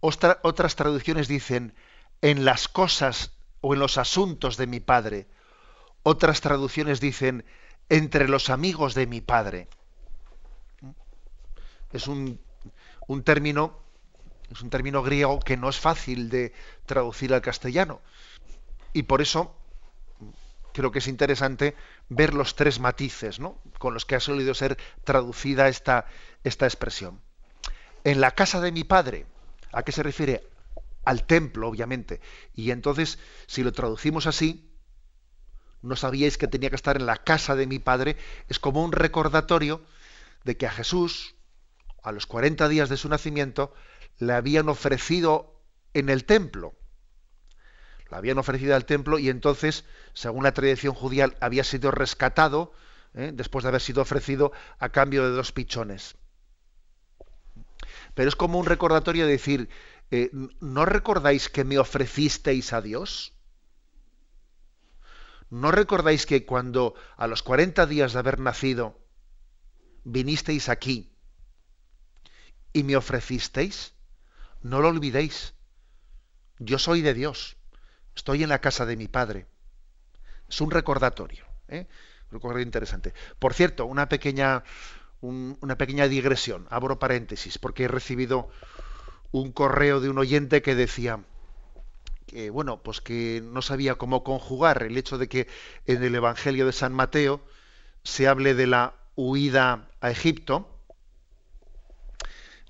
Otra, 0.00 0.38
otras 0.42 0.76
traducciones 0.76 1.28
dicen, 1.28 1.74
en 2.20 2.44
las 2.44 2.68
cosas 2.68 3.32
o 3.60 3.74
en 3.74 3.80
los 3.80 3.98
asuntos 3.98 4.56
de 4.56 4.66
mi 4.66 4.80
padre. 4.80 5.26
Otras 6.02 6.40
traducciones 6.40 7.00
dicen, 7.00 7.44
entre 7.92 8.26
los 8.26 8.48
amigos 8.48 8.94
de 8.94 9.06
mi 9.06 9.20
padre. 9.20 9.68
Es 11.92 12.08
un, 12.08 12.40
término, 13.22 13.78
es 14.50 14.62
un 14.62 14.70
término 14.70 15.02
griego 15.02 15.38
que 15.40 15.58
no 15.58 15.68
es 15.68 15.78
fácil 15.78 16.30
de 16.30 16.54
traducir 16.86 17.34
al 17.34 17.42
castellano. 17.42 18.00
Y 18.94 19.02
por 19.02 19.20
eso 19.20 19.54
creo 20.72 20.90
que 20.90 21.00
es 21.00 21.06
interesante 21.06 21.76
ver 22.08 22.32
los 22.32 22.56
tres 22.56 22.80
matices 22.80 23.38
¿no? 23.38 23.58
con 23.78 23.92
los 23.92 24.06
que 24.06 24.14
ha 24.14 24.20
solido 24.20 24.54
ser 24.54 24.78
traducida 25.04 25.68
esta, 25.68 26.06
esta 26.44 26.64
expresión. 26.64 27.20
En 28.04 28.22
la 28.22 28.30
casa 28.30 28.62
de 28.62 28.72
mi 28.72 28.84
padre, 28.84 29.26
¿a 29.70 29.82
qué 29.82 29.92
se 29.92 30.02
refiere? 30.02 30.48
Al 31.04 31.24
templo, 31.24 31.68
obviamente. 31.68 32.22
Y 32.54 32.70
entonces, 32.70 33.18
si 33.46 33.62
lo 33.62 33.72
traducimos 33.72 34.26
así, 34.26 34.71
no 35.82 35.96
sabíais 35.96 36.38
que 36.38 36.48
tenía 36.48 36.70
que 36.70 36.76
estar 36.76 36.96
en 36.96 37.06
la 37.06 37.18
casa 37.18 37.56
de 37.56 37.66
mi 37.66 37.78
padre, 37.78 38.16
es 38.48 38.58
como 38.58 38.84
un 38.84 38.92
recordatorio 38.92 39.82
de 40.44 40.56
que 40.56 40.66
a 40.66 40.70
Jesús, 40.70 41.34
a 42.02 42.12
los 42.12 42.26
40 42.26 42.68
días 42.68 42.88
de 42.88 42.96
su 42.96 43.08
nacimiento, 43.08 43.74
le 44.18 44.32
habían 44.32 44.68
ofrecido 44.68 45.60
en 45.94 46.08
el 46.08 46.24
templo. 46.24 46.74
Lo 48.10 48.16
habían 48.16 48.38
ofrecido 48.38 48.76
al 48.76 48.84
templo 48.84 49.18
y 49.18 49.28
entonces, 49.28 49.84
según 50.12 50.44
la 50.44 50.52
tradición 50.52 50.94
judía, 50.94 51.32
había 51.40 51.64
sido 51.64 51.90
rescatado 51.90 52.72
¿eh? 53.14 53.30
después 53.32 53.62
de 53.62 53.68
haber 53.68 53.80
sido 53.80 54.02
ofrecido 54.02 54.52
a 54.78 54.90
cambio 54.90 55.24
de 55.24 55.30
dos 55.30 55.52
pichones. 55.52 56.16
Pero 58.14 58.28
es 58.28 58.36
como 58.36 58.58
un 58.58 58.66
recordatorio 58.66 59.26
de 59.26 59.32
decir, 59.32 59.68
eh, 60.10 60.30
¿no 60.60 60.84
recordáis 60.84 61.48
que 61.48 61.64
me 61.64 61.78
ofrecisteis 61.78 62.72
a 62.72 62.82
Dios? 62.82 63.31
¿No 65.52 65.70
recordáis 65.70 66.24
que 66.24 66.46
cuando 66.46 66.94
a 67.18 67.26
los 67.26 67.42
40 67.42 67.84
días 67.84 68.14
de 68.14 68.18
haber 68.18 68.40
nacido 68.40 68.98
vinisteis 70.02 70.70
aquí 70.70 71.12
y 72.72 72.84
me 72.84 72.96
ofrecisteis? 72.96 73.92
No 74.62 74.80
lo 74.80 74.88
olvidéis. 74.88 75.52
Yo 76.58 76.78
soy 76.78 77.02
de 77.02 77.12
Dios. 77.12 77.58
Estoy 78.16 78.42
en 78.42 78.48
la 78.48 78.62
casa 78.62 78.86
de 78.86 78.96
mi 78.96 79.08
Padre. 79.08 79.46
Es 80.48 80.62
un 80.62 80.70
recordatorio. 80.70 81.44
¿eh? 81.68 81.86
Un 82.30 82.32
recordatorio 82.32 82.64
interesante. 82.64 83.12
Por 83.38 83.52
cierto, 83.52 83.84
una 83.84 84.08
pequeña, 84.08 84.64
un, 85.20 85.58
una 85.60 85.76
pequeña 85.76 86.08
digresión. 86.08 86.66
Abro 86.70 86.98
paréntesis 86.98 87.58
porque 87.58 87.84
he 87.84 87.88
recibido 87.88 88.48
un 89.32 89.52
correo 89.52 90.00
de 90.00 90.08
un 90.08 90.16
oyente 90.16 90.62
que 90.62 90.74
decía, 90.74 91.22
que, 92.26 92.50
bueno, 92.50 92.82
pues 92.82 93.00
que 93.00 93.42
no 93.44 93.62
sabía 93.62 93.96
cómo 93.96 94.24
conjugar 94.24 94.82
el 94.82 94.96
hecho 94.96 95.18
de 95.18 95.28
que 95.28 95.48
en 95.86 96.02
el 96.02 96.14
Evangelio 96.14 96.66
de 96.66 96.72
San 96.72 96.92
Mateo 96.92 97.40
se 98.04 98.28
hable 98.28 98.54
de 98.54 98.66
la 98.66 98.94
huida 99.14 99.88
a 100.00 100.10
Egipto, 100.10 100.68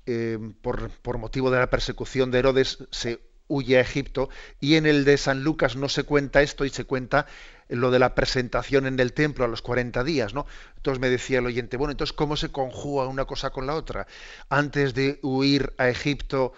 eh, 0.05 0.37
por, 0.61 0.89
por, 0.89 1.17
motivo 1.17 1.49
de 1.49 1.59
la 1.59 1.69
persecución 1.69 2.29
de 2.29 2.39
Herodes 2.39 2.79
se 2.91 3.21
huye 3.47 3.77
a 3.77 3.81
Egipto 3.81 4.29
y 4.59 4.75
en 4.75 4.85
el 4.85 5.05
de 5.05 5.17
San 5.17 5.43
Lucas 5.43 5.75
no 5.75 5.87
se 5.87 6.03
cuenta 6.03 6.41
esto 6.41 6.65
y 6.65 6.69
se 6.69 6.85
cuenta 6.85 7.25
lo 7.69 7.91
de 7.91 7.99
la 7.99 8.15
presentación 8.15 8.85
en 8.85 8.99
el 8.99 9.13
templo 9.13 9.45
a 9.45 9.47
los 9.47 9.61
40 9.61 10.03
días, 10.03 10.33
¿no? 10.33 10.45
Entonces 10.75 10.99
me 10.99 11.09
decía 11.09 11.39
el 11.39 11.45
oyente, 11.45 11.77
bueno, 11.77 11.91
entonces 11.91 12.13
¿cómo 12.13 12.35
se 12.35 12.51
conjuga 12.51 13.07
una 13.07 13.25
cosa 13.25 13.51
con 13.51 13.67
la 13.67 13.75
otra? 13.75 14.07
Antes 14.49 14.93
de 14.93 15.19
huir 15.21 15.73
a 15.77 15.89
Egipto 15.89 16.53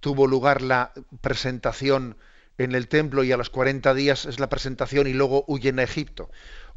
tuvo 0.00 0.26
lugar 0.26 0.62
la 0.62 0.92
presentación 1.20 2.16
en 2.64 2.74
el 2.74 2.88
templo 2.88 3.24
y 3.24 3.32
a 3.32 3.38
los 3.38 3.48
40 3.48 3.94
días 3.94 4.26
es 4.26 4.38
la 4.38 4.50
presentación 4.50 5.06
y 5.06 5.14
luego 5.14 5.44
huyen 5.46 5.78
a 5.78 5.82
Egipto. 5.82 6.30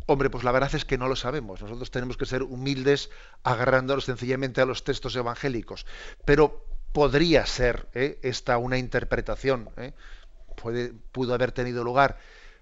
Hombre, 0.05 0.29
pues 0.29 0.45
la 0.45 0.53
verdad 0.53 0.73
es 0.75 0.85
que 0.85 0.97
no 0.97 1.09
lo 1.09 1.17
sabemos. 1.17 1.61
Nosotros 1.61 1.91
tenemos 1.91 2.15
que 2.15 2.25
ser 2.25 2.41
humildes 2.41 3.09
agarrándonos 3.43 4.05
sencillamente 4.05 4.61
a 4.61 4.65
los 4.65 4.85
textos 4.85 5.13
evangélicos. 5.17 5.85
Pero 6.23 6.65
podría 6.93 7.45
ser 7.45 7.89
¿eh? 7.93 8.17
esta 8.23 8.57
una 8.57 8.77
interpretación. 8.77 9.71
¿eh? 9.75 9.91
Pudo 11.11 11.33
haber 11.33 11.51
tenido 11.51 11.83
lugar 11.83 12.17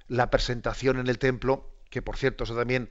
la 0.07 0.31
presentación 0.31 0.97
en 0.97 1.07
el 1.07 1.19
templo, 1.19 1.69
que 1.91 2.01
por 2.01 2.17
cierto, 2.17 2.45
eso 2.45 2.55
también 2.55 2.89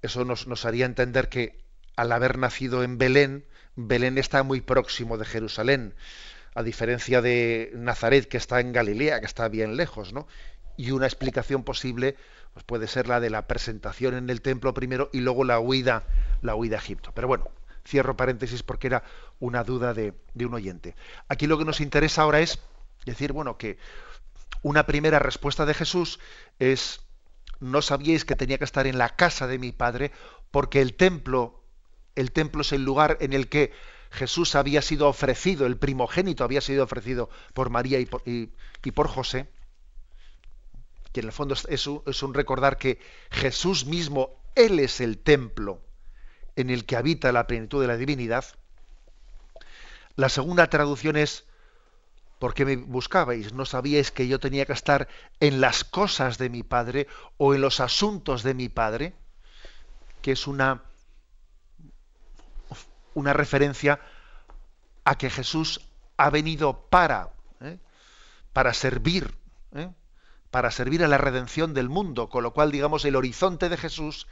eso 0.00 0.24
nos 0.24 0.64
haría 0.64 0.86
entender 0.86 1.28
que 1.28 1.64
al 1.96 2.12
haber 2.12 2.38
nacido 2.38 2.84
en 2.84 2.98
Belén, 2.98 3.44
Belén 3.74 4.16
está 4.16 4.44
muy 4.44 4.60
próximo 4.60 5.18
de 5.18 5.24
Jerusalén, 5.24 5.94
a 6.56 6.62
diferencia 6.62 7.20
de 7.20 7.70
Nazaret, 7.74 8.26
que 8.26 8.38
está 8.38 8.60
en 8.60 8.72
Galilea, 8.72 9.20
que 9.20 9.26
está 9.26 9.46
bien 9.48 9.76
lejos, 9.76 10.14
¿no? 10.14 10.26
Y 10.78 10.90
una 10.90 11.04
explicación 11.04 11.64
posible 11.64 12.16
pues 12.54 12.64
puede 12.64 12.88
ser 12.88 13.06
la 13.06 13.20
de 13.20 13.28
la 13.28 13.46
presentación 13.46 14.14
en 14.14 14.30
el 14.30 14.40
templo 14.40 14.72
primero 14.72 15.10
y 15.12 15.20
luego 15.20 15.44
la 15.44 15.60
huida, 15.60 16.04
la 16.40 16.54
huida 16.54 16.76
a 16.76 16.78
Egipto. 16.78 17.12
Pero 17.14 17.28
bueno, 17.28 17.50
cierro 17.86 18.16
paréntesis 18.16 18.62
porque 18.62 18.86
era 18.86 19.04
una 19.38 19.64
duda 19.64 19.92
de, 19.92 20.14
de 20.32 20.46
un 20.46 20.54
oyente. 20.54 20.96
Aquí 21.28 21.46
lo 21.46 21.58
que 21.58 21.66
nos 21.66 21.82
interesa 21.82 22.22
ahora 22.22 22.40
es 22.40 22.58
decir, 23.04 23.34
bueno, 23.34 23.58
que 23.58 23.76
una 24.62 24.86
primera 24.86 25.18
respuesta 25.18 25.66
de 25.66 25.74
Jesús 25.74 26.18
es, 26.58 27.02
no 27.60 27.82
sabíais 27.82 28.24
que 28.24 28.34
tenía 28.34 28.56
que 28.56 28.64
estar 28.64 28.86
en 28.86 28.96
la 28.96 29.14
casa 29.14 29.46
de 29.46 29.58
mi 29.58 29.72
Padre, 29.72 30.10
porque 30.50 30.80
el 30.80 30.94
templo, 30.94 31.62
el 32.14 32.32
templo 32.32 32.62
es 32.62 32.72
el 32.72 32.82
lugar 32.82 33.18
en 33.20 33.34
el 33.34 33.50
que 33.50 33.72
Jesús 34.16 34.54
había 34.54 34.82
sido 34.82 35.08
ofrecido, 35.08 35.66
el 35.66 35.76
primogénito 35.76 36.42
había 36.42 36.60
sido 36.60 36.84
ofrecido 36.84 37.30
por 37.54 37.70
María 37.70 38.00
y 38.00 38.06
por, 38.06 39.08
José, 39.08 39.48
que 41.12 41.20
en 41.20 41.26
el 41.26 41.32
fondo 41.32 41.54
es 41.68 41.86
un, 41.86 42.02
es 42.06 42.22
un 42.22 42.34
recordar 42.34 42.78
que 42.78 42.98
Jesús 43.30 43.86
mismo, 43.86 44.42
Él 44.54 44.80
es 44.80 45.00
el 45.00 45.18
templo 45.18 45.80
en 46.56 46.70
el 46.70 46.86
que 46.86 46.96
habita 46.96 47.30
la 47.30 47.46
plenitud 47.46 47.80
de 47.80 47.88
la 47.88 47.96
divinidad. 47.96 48.44
La 50.16 50.30
segunda 50.30 50.68
traducción 50.68 51.16
es 51.16 51.44
¿Por 52.38 52.52
qué 52.52 52.66
me 52.66 52.76
buscabais? 52.76 53.54
¿No 53.54 53.64
sabíais 53.64 54.10
que 54.10 54.28
yo 54.28 54.38
tenía 54.38 54.66
que 54.66 54.74
estar 54.74 55.08
en 55.40 55.60
las 55.60 55.84
cosas 55.84 56.36
de 56.36 56.50
mi 56.50 56.62
Padre 56.62 57.06
o 57.38 57.54
en 57.54 57.62
los 57.62 57.80
asuntos 57.80 58.42
de 58.42 58.52
mi 58.52 58.68
Padre? 58.68 59.14
Que 60.20 60.32
es 60.32 60.46
una, 60.46 60.82
una 63.16 63.32
referencia 63.32 63.98
a 65.04 65.16
que 65.16 65.30
Jesús 65.30 65.80
ha 66.18 66.28
venido 66.28 66.88
para, 66.90 67.30
¿eh? 67.62 67.78
para 68.52 68.74
servir, 68.74 69.34
¿eh? 69.74 69.88
para 70.50 70.70
servir 70.70 71.02
a 71.02 71.08
la 71.08 71.16
redención 71.16 71.72
del 71.72 71.88
mundo, 71.88 72.28
con 72.28 72.42
lo 72.42 72.52
cual, 72.52 72.70
digamos, 72.70 73.06
el 73.06 73.16
horizonte 73.16 73.70
de 73.70 73.78
Jesús 73.78 74.26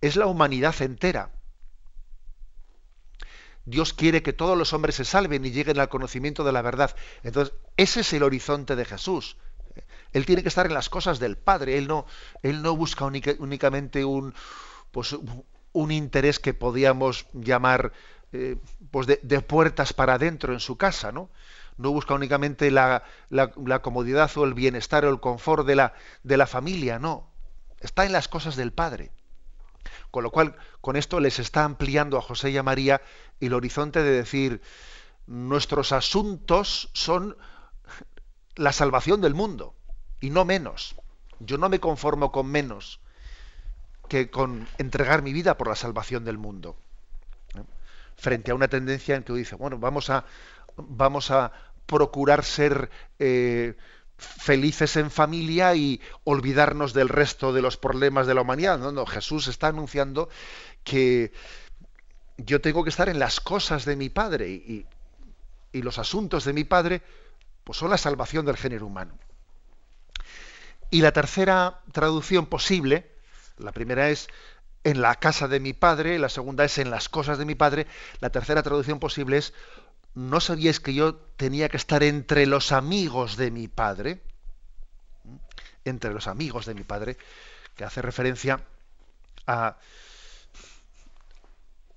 es 0.00 0.14
la 0.14 0.26
humanidad 0.26 0.80
entera. 0.80 1.32
Dios 3.64 3.92
quiere 3.92 4.22
que 4.22 4.32
todos 4.32 4.56
los 4.56 4.72
hombres 4.72 4.94
se 4.94 5.04
salven 5.04 5.44
y 5.44 5.50
lleguen 5.50 5.80
al 5.80 5.88
conocimiento 5.88 6.44
de 6.44 6.52
la 6.52 6.62
verdad. 6.62 6.94
Entonces, 7.24 7.54
ese 7.76 8.00
es 8.00 8.12
el 8.12 8.22
horizonte 8.22 8.76
de 8.76 8.84
Jesús. 8.84 9.36
Él 10.12 10.24
tiene 10.24 10.42
que 10.42 10.48
estar 10.48 10.66
en 10.66 10.74
las 10.74 10.88
cosas 10.88 11.18
del 11.18 11.36
Padre. 11.36 11.78
Él 11.78 11.88
no, 11.88 12.06
él 12.42 12.62
no 12.62 12.76
busca 12.76 13.04
únicamente 13.04 14.04
un, 14.04 14.34
pues, 14.92 15.16
un 15.72 15.90
interés 15.90 16.38
que 16.38 16.54
podíamos 16.54 17.26
llamar 17.32 17.92
eh, 18.32 18.56
pues 18.90 19.06
de, 19.06 19.40
puertas 19.40 19.92
para 19.92 20.14
adentro 20.14 20.52
en 20.52 20.60
su 20.60 20.76
casa, 20.76 21.12
¿no? 21.12 21.30
No 21.76 21.90
busca 21.90 22.14
únicamente 22.14 22.70
la, 22.70 23.02
la, 23.30 23.82
comodidad 23.82 24.30
o 24.36 24.44
el 24.44 24.54
bienestar 24.54 25.04
o 25.04 25.10
el 25.10 25.20
confort 25.20 25.66
de 25.66 25.76
la, 25.76 25.94
de 26.22 26.36
la 26.36 26.46
familia, 26.46 26.98
no. 26.98 27.28
Está 27.80 28.04
en 28.04 28.12
las 28.12 28.28
cosas 28.28 28.56
del 28.56 28.72
Padre. 28.72 29.10
Con 30.10 30.22
lo 30.24 30.30
cual, 30.30 30.56
con 30.80 30.96
esto 30.96 31.20
les 31.20 31.38
está 31.38 31.64
ampliando 31.64 32.18
a 32.18 32.22
José 32.22 32.50
y 32.50 32.56
a 32.58 32.62
María 32.62 33.00
el 33.40 33.54
horizonte 33.54 34.02
de 34.02 34.10
decir, 34.10 34.60
nuestros 35.26 35.92
asuntos 35.92 36.90
son 36.92 37.36
la 38.56 38.72
salvación 38.72 39.20
del 39.20 39.34
mundo, 39.34 39.74
y 40.20 40.30
no 40.30 40.44
menos. 40.44 40.96
Yo 41.38 41.56
no 41.56 41.68
me 41.68 41.80
conformo 41.80 42.30
con 42.30 42.46
menos 42.46 43.00
que 44.08 44.30
con 44.30 44.68
entregar 44.78 45.22
mi 45.22 45.32
vida 45.32 45.56
por 45.56 45.68
la 45.68 45.76
salvación 45.76 46.24
del 46.24 46.36
mundo. 46.36 46.76
Frente 48.16 48.50
a 48.50 48.54
una 48.54 48.68
tendencia 48.68 49.16
en 49.16 49.22
que 49.22 49.32
dice, 49.32 49.54
bueno, 49.56 49.78
vamos 49.78 50.10
a, 50.10 50.24
vamos 50.76 51.30
a 51.30 51.52
procurar 51.86 52.44
ser 52.44 52.90
eh, 53.18 53.76
felices 54.16 54.96
en 54.96 55.10
familia 55.10 55.74
y 55.74 56.00
olvidarnos 56.24 56.92
del 56.92 57.08
resto 57.08 57.52
de 57.52 57.62
los 57.62 57.76
problemas 57.76 58.26
de 58.26 58.34
la 58.34 58.42
humanidad. 58.42 58.78
No, 58.78 58.92
no, 58.92 59.06
Jesús 59.06 59.48
está 59.48 59.68
anunciando 59.68 60.28
que 60.84 61.32
yo 62.36 62.60
tengo 62.60 62.84
que 62.84 62.90
estar 62.90 63.08
en 63.08 63.18
las 63.18 63.40
cosas 63.40 63.84
de 63.84 63.96
mi 63.96 64.08
Padre 64.08 64.48
y, 64.50 64.86
y 65.72 65.82
los 65.82 65.98
asuntos 65.98 66.44
de 66.44 66.52
mi 66.52 66.64
Padre 66.64 67.02
pues 67.64 67.78
son 67.78 67.90
la 67.90 67.98
salvación 67.98 68.46
del 68.46 68.56
género 68.56 68.86
humano. 68.86 69.18
Y 70.90 71.02
la 71.02 71.12
tercera 71.12 71.80
traducción 71.92 72.46
posible, 72.46 73.10
la 73.58 73.72
primera 73.72 74.10
es 74.10 74.28
en 74.84 75.02
la 75.02 75.14
casa 75.16 75.48
de 75.48 75.60
mi 75.60 75.72
Padre, 75.72 76.18
la 76.18 76.28
segunda 76.28 76.64
es 76.64 76.78
en 76.78 76.90
las 76.90 77.08
cosas 77.08 77.38
de 77.38 77.44
mi 77.44 77.54
Padre, 77.54 77.86
la 78.20 78.30
tercera 78.30 78.62
traducción 78.62 78.98
posible 78.98 79.38
es 79.38 79.52
¿no 80.14 80.40
sabíais 80.40 80.80
que 80.80 80.94
yo 80.94 81.14
tenía 81.14 81.68
que 81.68 81.76
estar 81.76 82.02
entre 82.02 82.46
los 82.46 82.72
amigos 82.72 83.36
de 83.36 83.50
mi 83.50 83.68
padre? 83.68 84.20
Entre 85.84 86.12
los 86.12 86.26
amigos 86.26 86.66
de 86.66 86.74
mi 86.74 86.82
padre, 86.82 87.16
que 87.76 87.84
hace 87.84 88.02
referencia 88.02 88.60
a, 89.46 89.76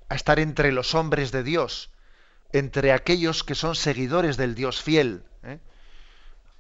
a 0.10 0.16
estar 0.16 0.40
entre 0.40 0.72
los 0.72 0.96
hombres 0.96 1.32
de 1.32 1.44
Dios, 1.44 1.90
entre 2.52 2.94
aquellos 2.94 3.44
que 3.44 3.56
son 3.56 3.76
seguidores 3.76 4.38
del 4.38 4.56
Dios 4.56 4.82
fiel. 4.82 5.24
¿eh? 5.44 5.60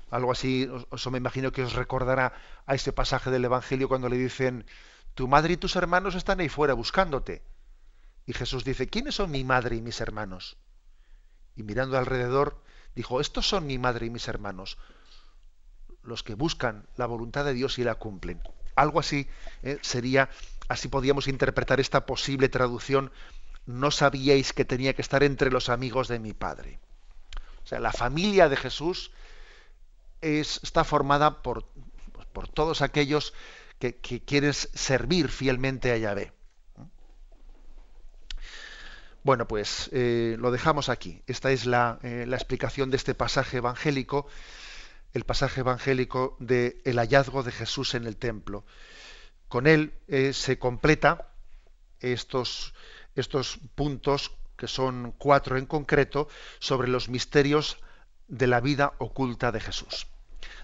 Algo 0.09 0.31
así, 0.31 0.69
eso 0.91 1.11
me 1.11 1.19
imagino 1.19 1.51
que 1.51 1.63
os 1.63 1.73
recordará 1.73 2.33
a 2.65 2.75
ese 2.75 2.91
pasaje 2.91 3.29
del 3.29 3.45
Evangelio 3.45 3.87
cuando 3.87 4.09
le 4.09 4.17
dicen, 4.17 4.65
tu 5.15 5.27
madre 5.27 5.53
y 5.53 5.57
tus 5.57 5.75
hermanos 5.75 6.15
están 6.15 6.39
ahí 6.39 6.49
fuera 6.49 6.73
buscándote. 6.73 7.41
Y 8.25 8.33
Jesús 8.33 8.63
dice, 8.63 8.87
¿quiénes 8.87 9.15
son 9.15 9.31
mi 9.31 9.43
madre 9.43 9.75
y 9.75 9.81
mis 9.81 9.99
hermanos? 10.01 10.57
y 11.55 11.63
mirando 11.63 11.97
alrededor, 11.97 12.57
dijo, 12.95 13.21
estos 13.21 13.47
son 13.47 13.67
mi 13.67 13.77
madre 13.77 14.07
y 14.07 14.09
mis 14.09 14.27
hermanos, 14.27 14.77
los 16.03 16.23
que 16.23 16.35
buscan 16.35 16.87
la 16.97 17.05
voluntad 17.05 17.45
de 17.45 17.53
Dios 17.53 17.79
y 17.79 17.83
la 17.83 17.95
cumplen. 17.95 18.41
Algo 18.75 18.99
así 18.99 19.27
eh, 19.61 19.77
sería, 19.81 20.29
así 20.67 20.87
podíamos 20.87 21.27
interpretar 21.27 21.79
esta 21.79 22.05
posible 22.05 22.49
traducción, 22.49 23.11
no 23.65 23.91
sabíais 23.91 24.51
que 24.51 24.65
tenía 24.65 24.93
que 24.93 25.01
estar 25.01 25.23
entre 25.23 25.51
los 25.51 25.69
amigos 25.69 26.07
de 26.07 26.19
mi 26.19 26.33
Padre. 26.33 26.79
O 27.63 27.67
sea, 27.67 27.79
la 27.79 27.93
familia 27.93 28.49
de 28.49 28.57
Jesús 28.57 29.11
es, 30.21 30.59
está 30.63 30.83
formada 30.83 31.41
por, 31.41 31.65
por 32.33 32.47
todos 32.49 32.81
aquellos 32.81 33.33
que, 33.91 34.21
quieren 34.23 34.53
servir 34.53 35.27
fielmente 35.27 35.91
a 35.91 35.97
Yahvé. 35.97 36.31
Bueno, 39.23 39.47
pues 39.47 39.89
eh, 39.93 40.35
lo 40.39 40.51
dejamos 40.51 40.89
aquí. 40.89 41.21
Esta 41.27 41.51
es 41.51 41.65
la, 41.65 41.99
eh, 42.03 42.25
la, 42.27 42.35
explicación 42.35 42.89
de 42.89 42.97
este 42.97 43.13
pasaje 43.13 43.57
evangélico, 43.57 44.27
el 45.13 45.23
pasaje 45.23 45.61
evangélico 45.61 46.35
del 46.39 46.81
el 46.83 46.97
hallazgo 46.97 47.43
de 47.43 47.51
Jesús 47.51 47.95
en 47.95 48.05
el 48.05 48.17
templo. 48.17 48.65
Con 49.47 49.67
él 49.67 49.93
eh, 50.07 50.33
se 50.33 50.59
completa 50.59 51.33
estos, 51.99 52.73
estos 53.15 53.59
puntos, 53.75 54.35
que 54.57 54.67
son 54.67 55.13
cuatro 55.17 55.57
en 55.57 55.65
concreto, 55.65 56.27
sobre 56.59 56.89
los 56.89 57.07
misterios 57.07 57.77
de 58.27 58.47
la 58.47 58.59
vida 58.59 58.93
oculta 58.99 59.51
de 59.51 59.59
Jesús. 59.59 60.07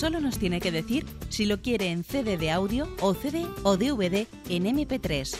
Solo 0.00 0.18
nos 0.18 0.38
tiene 0.38 0.60
que 0.60 0.72
decir 0.72 1.04
si 1.28 1.44
lo 1.44 1.60
quiere 1.60 1.90
en 1.90 2.04
CD 2.04 2.38
de 2.38 2.50
audio 2.50 2.88
o 3.02 3.12
CD 3.12 3.46
o 3.64 3.76
DVD 3.76 4.26
en 4.48 4.64
MP3. 4.64 5.36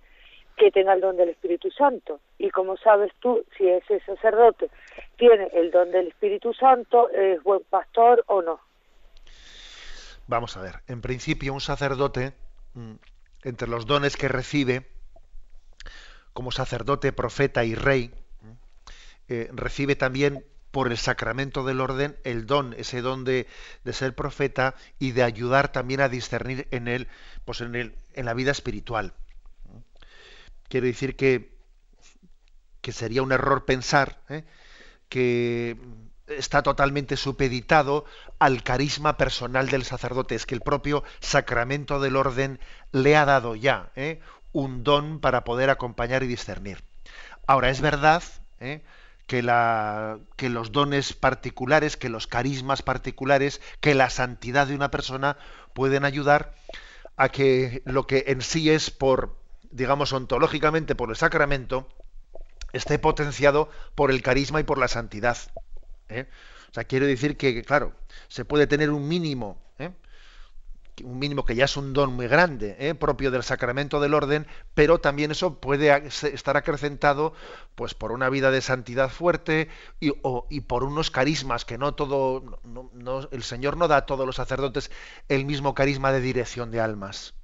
que 0.56 0.70
tenga 0.70 0.94
el 0.94 1.02
don 1.02 1.18
del 1.18 1.28
Espíritu 1.28 1.70
Santo. 1.70 2.18
Y 2.38 2.48
como 2.48 2.78
sabes 2.78 3.12
tú, 3.20 3.44
si 3.58 3.68
ese 3.68 4.00
sacerdote 4.00 4.70
tiene 5.18 5.50
el 5.52 5.70
don 5.70 5.90
del 5.90 6.08
Espíritu 6.08 6.54
Santo, 6.54 7.10
¿es 7.10 7.42
buen 7.42 7.60
pastor 7.68 8.24
o 8.26 8.40
no? 8.40 8.58
Vamos 10.28 10.56
a 10.56 10.62
ver. 10.62 10.76
En 10.86 11.02
principio, 11.02 11.52
un 11.52 11.60
sacerdote, 11.60 12.32
mm, 12.72 12.94
entre 13.44 13.68
los 13.68 13.84
dones 13.84 14.16
que 14.16 14.28
recibe, 14.28 14.86
como 16.32 16.52
sacerdote, 16.52 17.12
profeta 17.12 17.64
y 17.64 17.74
rey, 17.74 18.08
mm, 18.40 18.52
eh, 19.28 19.50
recibe 19.52 19.94
también 19.94 20.42
por 20.78 20.92
el 20.92 20.96
sacramento 20.96 21.64
del 21.64 21.80
orden 21.80 22.16
el 22.22 22.46
don, 22.46 22.72
ese 22.78 23.02
don 23.02 23.24
de, 23.24 23.48
ser 23.90 24.14
profeta 24.14 24.76
y 25.00 25.10
de 25.10 25.24
ayudar 25.24 25.72
también 25.72 26.00
a 26.00 26.08
discernir 26.08 26.68
en 26.70 26.86
él, 26.86 27.08
pues 27.44 27.62
en, 27.62 27.74
el, 27.74 27.96
en 28.14 28.26
la 28.26 28.32
vida 28.32 28.52
espiritual. 28.52 29.12
Quiero 30.68 30.86
decir 30.86 31.16
que, 31.16 31.50
que 32.80 32.92
sería 32.92 33.22
un 33.22 33.32
error 33.32 33.64
pensar 33.64 34.20
¿eh? 34.28 34.44
que 35.08 35.76
está 36.28 36.62
totalmente 36.62 37.16
supeditado 37.16 38.04
al 38.38 38.62
carisma 38.62 39.16
personal 39.16 39.70
del 39.70 39.84
sacerdote. 39.84 40.36
Es 40.36 40.46
que 40.46 40.54
el 40.54 40.60
propio 40.60 41.02
sacramento 41.18 41.98
del 41.98 42.14
orden 42.14 42.60
le 42.92 43.16
ha 43.16 43.24
dado 43.24 43.56
ya 43.56 43.90
¿eh? 43.96 44.20
un 44.52 44.84
don 44.84 45.18
para 45.18 45.42
poder 45.42 45.70
acompañar 45.70 46.22
y 46.22 46.28
discernir. 46.28 46.84
Ahora, 47.48 47.68
es 47.68 47.80
verdad 47.80 48.22
¿eh? 48.60 48.84
Que, 49.28 50.48
los 50.48 50.72
dones 50.72 51.12
particulares, 51.12 51.98
que 51.98 52.08
los 52.08 52.26
carismas 52.26 52.82
particulares, 52.82 53.60
que 53.80 53.94
la 53.94 54.08
santidad 54.08 54.66
de 54.66 54.74
una 54.74 54.90
persona 54.90 55.36
pueden 55.74 56.04
ayudar 56.04 56.54
a 57.16 57.28
que 57.28 57.82
lo 57.84 58.06
que 58.06 58.24
en 58.28 58.40
sí 58.40 58.70
es 58.70 58.90
por, 58.90 59.36
digamos, 59.70 60.14
ontológicamente 60.14 60.94
por 60.94 61.10
el 61.10 61.16
sacramento, 61.16 61.86
esté 62.72 62.98
potenciado 62.98 63.68
por 63.94 64.10
el 64.10 64.22
carisma 64.22 64.60
y 64.60 64.64
por 64.64 64.78
la 64.78 64.88
santidad. 64.88 65.36
¿eh? 66.08 66.26
O 66.70 66.74
sea, 66.74 66.84
quiero 66.84 67.04
decir 67.04 67.36
que, 67.36 67.62
claro, 67.62 67.92
se 68.28 68.46
puede 68.46 68.66
tener 68.66 68.90
un 68.90 69.06
mínimo, 69.08 69.60
¿eh? 69.78 69.90
Un 71.04 71.18
mínimo 71.18 71.44
que 71.44 71.54
ya 71.54 71.64
es 71.64 71.76
un 71.76 71.92
don 71.92 72.14
muy 72.14 72.28
grande, 72.28 72.76
¿eh? 72.78 72.94
propio 72.94 73.30
del 73.30 73.42
sacramento 73.42 74.00
del 74.00 74.14
orden, 74.14 74.46
pero 74.74 74.98
también 74.98 75.30
eso 75.30 75.60
puede 75.60 76.06
estar 76.06 76.56
acrecentado 76.56 77.32
pues 77.74 77.94
por 77.94 78.12
una 78.12 78.28
vida 78.28 78.50
de 78.50 78.60
santidad 78.60 79.10
fuerte 79.10 79.68
y, 80.00 80.10
por 80.62 80.84
unos 80.84 81.10
carismas 81.10 81.64
que 81.64 81.78
no 81.78 81.94
todo, 81.94 82.60
el 83.30 83.42
Señor 83.42 83.76
no 83.76 83.88
da 83.88 83.98
a 83.98 84.06
todos 84.06 84.26
los 84.26 84.36
sacerdotes 84.36 84.90
el 85.28 85.44
mismo 85.44 85.74
carisma 85.74 86.12
de 86.12 86.20
dirección 86.20 86.70
de 86.70 86.80
almas. 86.80 87.34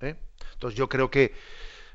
¿eh? 0.00 0.16
Entonces 0.54 0.78
yo 0.78 0.88
creo 0.88 1.10
que, 1.10 1.34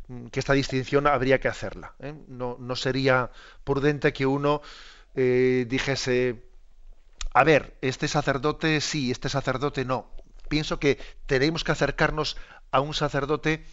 mm, 0.08 0.28
que, 0.28 0.40
esta 0.40 0.54
distinción 0.54 1.08
habría 1.08 1.40
que 1.40 1.48
hacerla. 1.48 1.94
¿eh? 2.00 2.14
No, 2.28 2.58
no, 2.60 2.76
sería 2.76 3.32
prudente 3.64 4.14
que 4.14 4.26
uno 4.26 4.62
dijese, 5.16 6.44
a 7.34 7.44
ver, 7.44 7.76
este 7.82 8.08
sacerdote 8.08 8.82
sí, 8.82 9.10
este 9.10 9.30
sacerdote 9.30 9.84
no 9.84 10.16
pienso 10.48 10.80
que 10.80 11.00
tenemos 11.26 11.64
que 11.64 11.72
acercarnos 11.72 12.38
a 12.72 12.82
un 12.82 12.93
sacerdote 12.93 13.66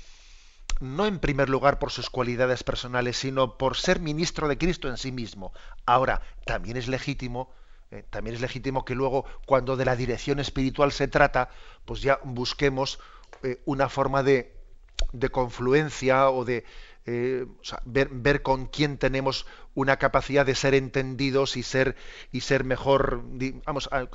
no 0.81 1.07
en 1.07 1.19
primer 1.19 1.49
lugar 1.49 1.79
por 1.79 1.91
sus 1.91 2.11
cualidades 2.11 2.65
personales, 2.65 3.17
sino 3.17 3.57
por 3.57 3.77
ser 3.77 4.01
ministro 4.01 4.49
de 4.49 4.59
Cristo 4.59 4.89
en 4.89 4.97
sí 4.97 5.13
mismo. 5.13 5.53
Ahora, 5.87 6.21
también 6.45 6.77
es 6.77 6.89
legítimo, 6.89 7.53
eh, 7.91 8.05
también 8.11 8.35
es 8.35 8.43
legítimo 8.43 8.85
que 8.85 8.95
luego, 8.95 9.25
cuando 9.47 9.77
de 9.77 9.85
la 9.85 9.97
dirección 9.97 10.41
espiritual 10.41 10.93
se 10.93 11.09
trata, 11.09 11.51
pues 11.85 12.03
ya 12.03 12.19
busquemos 12.25 12.99
eh, 13.43 13.61
una 13.65 13.89
forma 13.89 14.23
de, 14.23 14.53
de, 15.13 15.29
confluencia 15.29 16.31
o 16.31 16.45
de 16.45 16.65
eh, 17.07 17.47
ver, 17.85 18.43
con 18.43 18.67
quién 18.67 18.99
tenemos 18.99 19.47
una 19.75 19.99
capacidad 19.99 20.47
de 20.47 20.55
ser 20.55 20.75
entendidos 20.75 21.57
y 21.57 21.63
ser 21.63 21.97
y 22.33 22.41
ser 22.41 22.65
mejor, 22.65 23.23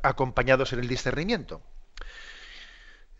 acompañados 0.04 0.74
en 0.74 0.80
el 0.80 0.88
discernimiento. 0.88 1.62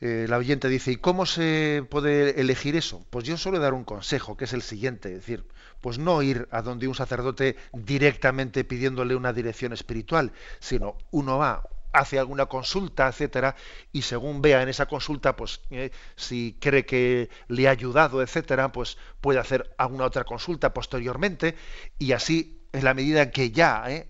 Eh, 0.02 0.28
la 0.30 0.38
oyente 0.38 0.70
dice, 0.70 0.92
¿y 0.92 0.96
cómo 0.96 1.26
se 1.26 1.86
puede 1.90 2.40
elegir 2.40 2.76
eso? 2.76 3.06
Pues 3.10 3.26
yo 3.26 3.38
suelo 3.38 3.60
dar 3.60 3.74
un 3.74 3.84
consejo, 3.84 4.38
que 4.38 4.46
es 4.46 4.54
el 4.54 4.62
siguiente, 4.62 5.10
es 5.10 5.16
decir, 5.16 5.46
pues 5.82 6.00
no 6.00 6.22
ir 6.22 6.48
a 6.52 6.62
donde 6.62 6.88
un 6.88 6.96
sacerdote 6.96 7.58
directamente 7.74 8.64
pidiéndole 8.64 9.16
una 9.16 9.34
dirección 9.34 9.74
espiritual, 9.74 10.32
sino 10.60 10.98
uno 11.12 11.38
va, 11.38 11.64
hace 11.92 12.18
alguna 12.18 12.46
consulta, 12.46 13.08
etcétera, 13.10 13.56
y 13.92 14.04
según 14.04 14.42
vea 14.42 14.62
en 14.62 14.70
esa 14.70 14.86
consulta, 14.86 15.36
pues 15.36 15.62
eh, 15.70 15.92
si 16.16 16.56
cree 16.62 16.86
que 16.86 17.30
le 17.50 17.68
ha 17.68 17.72
ayudado, 17.72 18.22
etcétera, 18.22 18.72
pues 18.72 18.98
puede 19.20 19.40
hacer 19.40 19.74
alguna 19.78 20.06
otra 20.06 20.24
consulta 20.24 20.74
posteriormente, 20.74 21.56
y 21.98 22.14
así, 22.14 22.62
en 22.72 22.86
la 22.86 22.94
medida 22.94 23.32
que 23.32 23.52
ya 23.52 23.84
eh, 23.90 24.08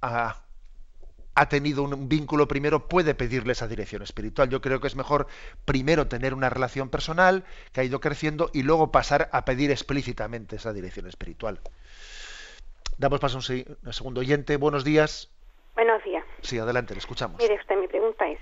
ha 0.00 0.47
tenido 1.46 1.82
un 1.82 2.08
vínculo 2.08 2.48
primero, 2.48 2.88
puede 2.88 3.14
pedirle 3.14 3.52
esa 3.52 3.68
dirección 3.68 4.02
espiritual. 4.02 4.48
Yo 4.48 4.60
creo 4.60 4.80
que 4.80 4.86
es 4.86 4.96
mejor 4.96 5.26
primero 5.64 6.08
tener 6.08 6.34
una 6.34 6.50
relación 6.50 6.88
personal 6.88 7.44
que 7.72 7.80
ha 7.80 7.84
ido 7.84 8.00
creciendo 8.00 8.50
y 8.52 8.62
luego 8.62 8.90
pasar 8.90 9.28
a 9.32 9.44
pedir 9.44 9.70
explícitamente 9.70 10.56
esa 10.56 10.72
dirección 10.72 11.06
espiritual. 11.06 11.60
Damos 12.98 13.20
paso 13.20 13.38
a 13.38 13.40
un, 13.40 13.92
segundo 13.92 14.20
oyente. 14.20 14.56
Buenos 14.56 14.84
días. 14.84 15.30
Buenos 15.74 16.02
días. 16.02 16.24
Sí, 16.40 16.58
adelante, 16.58 16.94
le 16.94 16.98
escuchamos. 16.98 17.40
Mire 17.40 17.54
usted, 17.54 17.76
mi 17.76 17.86
pregunta 17.86 18.26
es, 18.28 18.40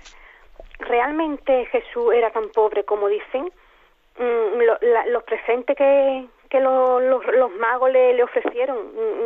¿realmente 0.79 1.65
Jesús 1.67 2.13
era 2.15 2.31
tan 2.31 2.49
pobre 2.49 2.83
como 2.83 3.07
dicen? 3.07 3.51
Mm, 4.17 5.11
los 5.11 5.23
presentes 5.23 5.77
que, 5.77 6.27
que 6.49 6.59
los, 6.59 7.01
los, 7.01 7.51
magos 7.59 7.91
le, 7.91 8.13
le, 8.13 8.23
ofrecieron. 8.23 8.77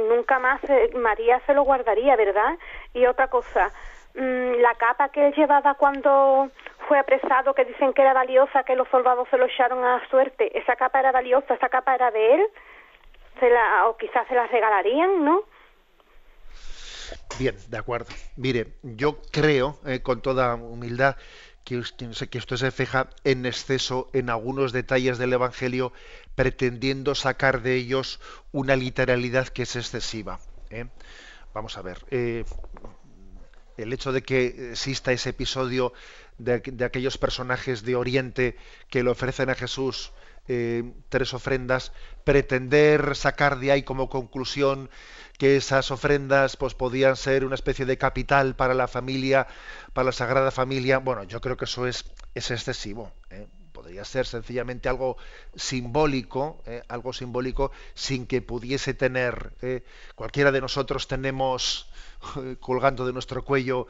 Nunca 0.10 0.40
más 0.40 0.62
eh, 0.70 0.92
María 0.96 1.42
se 1.46 1.54
lo 1.54 1.64
guardaría, 1.64 2.16
¿verdad? 2.16 2.58
Y 2.94 3.06
otra 3.06 3.28
cosa, 3.28 3.72
mm, 4.16 4.62
la 4.62 4.76
capa 4.76 5.10
que 5.10 5.28
él 5.28 5.34
llevaba 5.36 5.76
cuando 5.76 6.50
fue 6.88 7.00
apresado, 7.00 7.54
que 7.54 7.66
dicen 7.66 7.94
que 7.94 8.02
era 8.02 8.14
valiosa, 8.14 8.64
que 8.64 8.76
los 8.76 8.88
soldados 8.90 9.28
se 9.30 9.38
lo 9.38 9.46
echaron 9.46 9.84
a 9.84 10.08
suerte, 10.10 10.58
esa 10.58 10.76
capa 10.76 11.00
era 11.00 11.12
valiosa, 11.12 11.54
esa 11.54 11.70
capa 11.70 11.96
era 11.96 12.12
de 12.12 12.36
él, 12.36 12.48
se 13.40 13.50
la, 13.50 13.88
o 13.88 13.98
quizás 13.98 14.28
se 14.28 14.36
la 14.36 14.48
regalarían, 14.48 15.24
¿no? 15.24 15.44
Bien, 17.40 17.56
de 17.70 17.78
acuerdo. 17.78 18.08
Mire, 18.36 18.74
yo 18.84 19.18
creo, 19.32 19.78
eh, 19.86 20.02
con 20.02 20.22
toda 20.22 20.56
humildad, 20.56 21.16
que 21.64 21.82
que 22.30 22.38
usted 22.38 22.58
se 22.58 22.72
fija 22.72 23.10
en 23.24 23.46
exceso 23.46 24.10
en 24.14 24.30
algunos 24.30 24.72
detalles 24.72 25.18
del 25.18 25.34
Evangelio, 25.34 25.94
pretendiendo 26.36 27.16
sacar 27.16 27.62
de 27.62 27.76
ellos 27.76 28.20
una 28.52 28.76
literalidad 28.76 29.48
que 29.48 29.64
es 29.64 29.76
excesiva. 29.76 30.40
¿eh? 30.70 30.88
Vamos 31.54 31.78
a 31.78 31.82
ver. 31.82 32.00
Eh, 32.10 32.46
el 33.78 33.94
hecho 33.94 34.12
de 34.12 34.22
que 34.22 34.72
exista 34.72 35.12
ese 35.12 35.30
episodio 35.30 35.94
de, 36.38 36.86
aquellos 36.86 37.18
personajes 37.18 37.84
de 37.84 37.96
Oriente 37.96 38.58
que 38.90 39.04
le 39.04 39.10
ofrecen 39.10 39.50
a 39.50 39.56
Jesús 39.56 40.12
eh, 40.48 40.84
tres 41.10 41.34
ofrendas, 41.34 41.92
pretender 42.24 43.16
sacar 43.16 43.60
de 43.60 43.72
ahí 43.72 43.84
como 43.84 44.10
conclusión 44.10 44.90
que 45.42 45.56
esas 45.56 45.90
ofrendas 45.90 46.56
pues 46.56 46.76
podían 46.76 47.16
ser 47.16 47.46
una 47.46 47.56
especie 47.56 47.88
de 47.88 47.98
capital 47.98 48.56
para 48.56 48.76
la 48.76 48.88
familia, 48.88 49.48
para 49.92 50.06
la 50.06 50.12
Sagrada 50.12 50.52
Familia. 50.52 51.00
Bueno, 51.00 51.24
yo 51.24 51.42
creo 51.42 51.58
que 51.58 51.66
eso 51.66 51.88
es, 51.88 52.06
es 52.36 52.52
excesivo. 52.52 53.12
¿eh? 53.32 53.48
Podría 53.72 54.06
ser 54.06 54.28
sencillamente 54.28 54.88
algo 54.88 55.18
simbólico, 55.56 56.62
¿eh? 56.68 56.84
algo 56.90 57.12
simbólico 57.12 57.72
sin 57.96 58.28
que 58.28 58.44
pudiese 58.44 58.94
tener. 58.94 59.54
¿eh? 59.64 59.84
Cualquiera 60.14 60.52
de 60.52 60.62
nosotros 60.62 61.08
tenemos 61.08 61.90
colgando 62.60 63.08
de 63.08 63.14
nuestro 63.14 63.44
cuello 63.44 63.88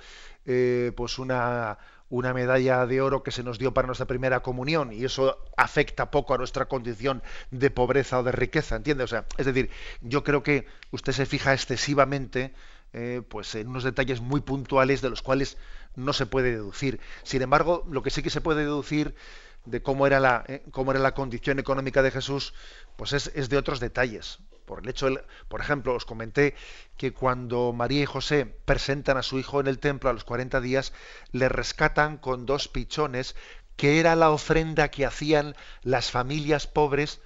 pues 0.95 1.19
una 1.19 1.77
una 2.11 2.33
medalla 2.33 2.85
de 2.85 3.01
oro 3.01 3.23
que 3.23 3.31
se 3.31 3.41
nos 3.41 3.57
dio 3.57 3.73
para 3.73 3.87
nuestra 3.87 4.05
primera 4.05 4.41
comunión 4.41 4.91
y 4.93 5.05
eso 5.05 5.39
afecta 5.57 6.11
poco 6.11 6.33
a 6.33 6.37
nuestra 6.37 6.65
condición 6.65 7.23
de 7.49 7.71
pobreza 7.71 8.19
o 8.19 8.23
de 8.23 8.33
riqueza, 8.33 8.75
¿entiende? 8.75 9.05
O 9.05 9.07
sea, 9.07 9.25
es 9.37 9.45
decir, 9.45 9.71
yo 10.01 10.23
creo 10.23 10.43
que 10.43 10.67
usted 10.91 11.13
se 11.13 11.25
fija 11.25 11.53
excesivamente 11.53 12.53
eh, 12.93 13.21
pues 13.27 13.55
en 13.55 13.69
unos 13.69 13.85
detalles 13.85 14.19
muy 14.19 14.41
puntuales 14.41 15.01
de 15.01 15.09
los 15.09 15.21
cuales 15.21 15.57
no 15.95 16.11
se 16.11 16.25
puede 16.25 16.51
deducir. 16.51 16.99
Sin 17.23 17.41
embargo, 17.41 17.87
lo 17.89 18.03
que 18.03 18.09
sí 18.09 18.21
que 18.21 18.29
se 18.29 18.41
puede 18.41 18.61
deducir 18.61 19.15
de 19.63 19.81
cómo 19.81 20.05
era 20.05 20.19
la, 20.19 20.43
eh, 20.47 20.63
cómo 20.71 20.91
era 20.91 20.99
la 20.99 21.13
condición 21.13 21.59
económica 21.59 22.03
de 22.03 22.11
Jesús, 22.11 22.53
pues 22.97 23.13
es, 23.13 23.31
es 23.35 23.47
de 23.47 23.57
otros 23.57 23.79
detalles 23.79 24.39
por 24.65 24.83
el 24.83 24.89
hecho, 24.89 25.09
por 25.47 25.61
ejemplo, 25.61 25.93
os 25.95 26.05
comenté 26.05 26.55
que 26.97 27.13
cuando 27.13 27.73
María 27.73 28.03
y 28.03 28.05
José 28.05 28.45
presentan 28.45 29.17
a 29.17 29.23
su 29.23 29.39
hijo 29.39 29.59
en 29.59 29.67
el 29.67 29.79
templo 29.79 30.09
a 30.09 30.13
los 30.13 30.23
40 30.23 30.61
días, 30.61 30.93
le 31.31 31.49
rescatan 31.49 32.17
con 32.17 32.45
dos 32.45 32.67
pichones, 32.67 33.35
que 33.75 33.99
era 33.99 34.15
la 34.15 34.29
ofrenda 34.29 34.89
que 34.89 35.05
hacían 35.05 35.55
las 35.81 36.11
familias 36.11 36.67
pobres 36.67 37.21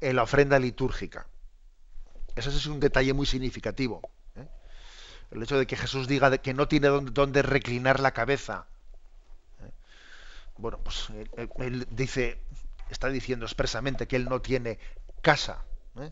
en 0.00 0.16
la 0.16 0.22
ofrenda 0.22 0.58
litúrgica. 0.58 1.26
Ese 2.36 2.48
es 2.48 2.66
un 2.66 2.80
detalle 2.80 3.12
muy 3.12 3.26
significativo. 3.26 4.00
¿eh? 4.36 4.46
El 5.30 5.42
hecho 5.42 5.58
de 5.58 5.66
que 5.66 5.76
Jesús 5.76 6.08
diga 6.08 6.36
que 6.38 6.54
no 6.54 6.68
tiene 6.68 6.88
dónde 6.88 7.42
reclinar 7.42 8.00
la 8.00 8.12
cabeza. 8.12 8.66
¿eh? 9.60 9.70
Bueno, 10.56 10.78
pues 10.78 11.08
él, 11.58 11.86
dice, 11.90 12.40
está 12.88 13.08
diciendo 13.08 13.44
expresamente 13.44 14.06
que 14.06 14.16
él 14.16 14.24
no 14.24 14.40
tiene 14.40 14.78
casa. 15.20 15.64
¿eh? 15.98 16.10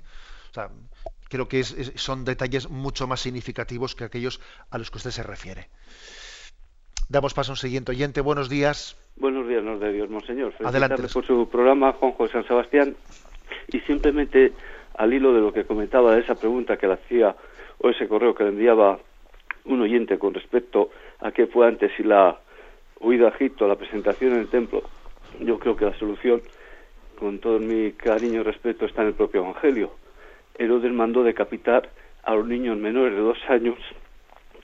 Creo 1.28 1.49
que 1.49 1.62
son 1.64 2.24
detalles 2.24 2.68
mucho 2.70 3.07
más 3.07 3.20
significativos 3.20 3.94
que 3.94 4.05
aquellos 4.05 4.40
a 4.70 4.78
los 4.78 4.90
que 4.90 4.99
usted 4.99 5.11
se 5.11 5.22
refiere. 5.22 5.68
Damos 7.09 7.32
paso 7.32 7.53
a 7.53 7.55
un 7.55 7.57
siguiente 7.57 7.92
oyente. 7.92 8.20
Buenos 8.20 8.49
días. 8.49 8.96
Buenos 9.16 9.49
días, 9.49 9.64
nos 9.64 9.80
de 9.80 9.92
Dios, 9.92 10.11
monseñor. 10.11 10.53
Adelante. 10.62 11.05
por 11.12 11.24
su 11.24 11.49
programa, 11.49 11.92
Juan 11.92 12.12
José 12.12 12.34
San 12.34 12.46
Sebastián. 12.46 12.96
Y 13.68 13.80
simplemente 13.80 14.53
al 14.94 15.12
hilo 15.12 15.32
de 15.32 15.40
lo 15.40 15.53
que 15.53 15.64
comentaba 15.64 16.14
de 16.14 16.20
esa 16.20 16.34
pregunta 16.34 16.76
que 16.76 16.86
le 16.86 16.94
hacía 16.94 17.34
o 17.78 17.88
ese 17.88 18.09
correo 18.09 18.34
que 18.34 18.44
le 18.44 18.51
enviaba 18.51 18.99
un 19.64 19.80
oyente 19.80 20.18
con 20.18 20.34
respecto 20.34 20.90
a 21.20 21.30
qué 21.30 21.46
fue 21.46 21.66
antes 21.66 21.92
si 21.96 22.03
la 22.03 22.38
huida 23.01 23.26
a 23.26 23.30
Egipto, 23.30 23.66
la 23.66 23.76
presentación 23.76 24.32
en 24.32 24.40
el 24.40 24.49
templo, 24.49 24.82
yo 25.40 25.59
creo 25.59 25.76
que 25.76 25.84
la 25.84 25.99
solución, 25.99 26.42
con 27.18 27.38
todo 27.38 27.59
mi 27.59 27.92
cariño 27.92 28.40
y 28.40 28.42
respeto, 28.42 28.86
está 28.86 29.03
en 29.03 29.09
el 29.09 29.14
propio 29.14 29.42
Evangelio 29.42 29.92
Herodes 30.59 30.93
mandó 30.93 31.23
decapitar 31.23 31.89
a 32.25 32.35
los 32.35 32.47
niños 32.47 32.77
menores 32.77 33.15
de 33.15 33.21
dos 33.21 33.39
años, 33.49 33.79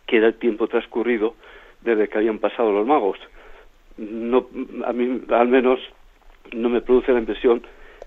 que 0.07 0.19
era 0.19 0.29
el 0.29 0.35
tiempo 0.35 0.69
transcurrido 0.69 1.35
desde 1.81 2.09
que 2.09 2.19
habían 2.19 2.39
pasado 2.39 2.73
los 2.73 2.87
magos. 2.87 3.19
No, 3.97 4.49
a 4.85 4.93
mí, 4.93 5.23
al 5.31 5.49
menos, 5.49 5.79
no 6.53 6.69
me 6.69 6.81
produce 6.81 7.13
la 7.13 7.21
impresión 7.21 7.65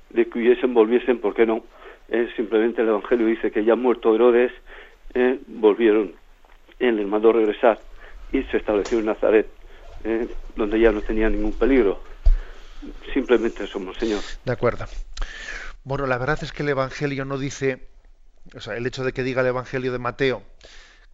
de 0.10 0.28
que 0.28 0.40
hubiesen, 0.40 0.74
volviesen, 0.74 1.20
¿por 1.20 1.34
qué 1.34 1.46
no? 1.46 1.64
Eh, 2.10 2.30
simplemente 2.36 2.82
el 2.82 2.90
Evangelio 2.90 3.28
dice 3.28 3.52
que 3.52 3.64
ya 3.64 3.76
muerto 3.76 4.14
Herodes, 4.14 4.52
eh, 5.14 5.40
volvieron, 5.48 6.14
él 6.80 6.98
les 6.98 7.08
mandó 7.08 7.34
regresar 7.34 7.80
y 8.32 8.44
se 8.44 8.58
estableció 8.58 9.00
en 9.00 9.06
Nazaret, 9.06 9.48
eh, 10.04 10.28
donde 10.56 10.80
ya 10.80 10.92
no 10.92 11.02
tenía 11.02 11.30
ningún 11.30 11.54
peligro. 11.54 12.00
Simplemente 13.14 13.64
eso, 13.64 13.80
Señor. 13.94 14.22
De 14.46 14.54
acuerdo. 14.54 14.86
Bueno, 15.88 16.06
la 16.06 16.18
verdad 16.18 16.40
es 16.42 16.52
que 16.52 16.64
el 16.64 16.70
Evangelio 16.70 17.24
no 17.24 17.38
dice, 17.38 17.88
o 18.54 18.60
sea, 18.60 18.76
el 18.76 18.86
hecho 18.86 19.06
de 19.06 19.14
que 19.14 19.24
diga 19.24 19.40
el 19.40 19.48
Evangelio 19.48 19.94
de 19.94 20.00
Mateo 20.00 20.44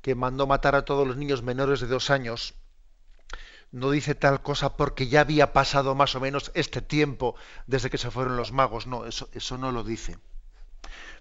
que 0.01 0.15
mandó 0.15 0.47
matar 0.47 0.73
a 0.73 0.83
todos 0.83 1.07
los 1.07 1.15
niños 1.15 1.43
menores 1.43 1.79
de 1.79 1.85
dos 1.85 2.09
años, 2.09 2.55
no 3.71 3.91
dice 3.91 4.15
tal 4.15 4.41
cosa 4.41 4.75
porque 4.75 5.09
ya 5.09 5.21
había 5.21 5.53
pasado 5.53 5.93
más 5.93 6.15
o 6.15 6.19
menos 6.19 6.51
este 6.55 6.81
tiempo 6.81 7.35
desde 7.67 7.91
que 7.91 7.99
se 7.99 8.09
fueron 8.09 8.35
los 8.35 8.51
magos. 8.51 8.87
No, 8.87 9.05
eso, 9.05 9.29
eso 9.33 9.59
no 9.59 9.71
lo 9.71 9.83
dice. 9.83 10.17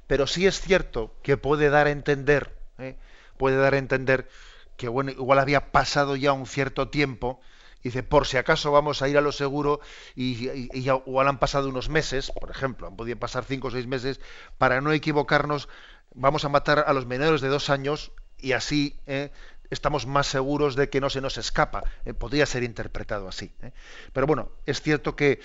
Pero 0.07 0.27
sí 0.27 0.47
es 0.47 0.59
cierto 0.59 1.15
que 1.23 1.37
puede 1.37 1.69
dar 1.69 1.89
a 1.89 1.91
entender, 1.91 2.57
¿eh? 2.79 2.97
puede 3.37 3.59
dar 3.59 3.75
a 3.75 3.79
entender 3.79 4.31
que 4.79 4.89
bueno, 4.89 5.11
igual 5.11 5.39
había 5.39 5.73
pasado 5.73 6.17
ya 6.17 6.33
un 6.33 6.47
cierto 6.47 6.89
tiempo 6.89 7.39
dice, 7.83 8.03
por 8.03 8.27
si 8.27 8.37
acaso 8.37 8.73
vamos 8.73 9.03
a 9.03 9.09
ir 9.09 9.19
a 9.19 9.21
lo 9.21 9.33
seguro 9.33 9.81
y, 10.15 10.49
igual 10.77 11.29
han 11.29 11.39
pasado 11.39 11.69
unos 11.69 11.89
meses, 11.89 12.31
por 12.31 12.51
ejemplo, 12.51 12.87
han 12.87 12.97
podido 12.97 13.19
pasar 13.19 13.45
cinco 13.45 13.69
o 13.69 13.71
seis 13.71 13.87
meses, 13.87 14.21
para 14.59 14.81
no 14.81 14.93
equivocarnos, 14.93 15.69
vamos 16.15 16.45
a 16.45 16.49
matar 16.49 16.85
a 16.87 16.93
los 16.93 17.07
menores 17.07 17.41
de 17.41 17.49
dos 17.49 17.71
años 17.71 18.13
y 18.39 18.53
así 18.53 19.01
eh, 19.07 19.31
estamos 19.71 20.07
más 20.07 20.27
seguros 20.27 20.77
de 20.77 20.91
que 20.91 21.01
no 21.01 21.09
se 21.09 21.21
nos 21.21 21.39
escapa. 21.39 21.85
Eh, 22.05 22.13
podría 22.13 22.47
ser 22.47 22.63
interpretado 22.63 23.29
así. 23.29 23.55
Eh. 23.63 23.73
Pero 24.13 24.27
bueno, 24.27 24.53
es 24.67 24.83
cierto 24.83 25.17
que, 25.17 25.41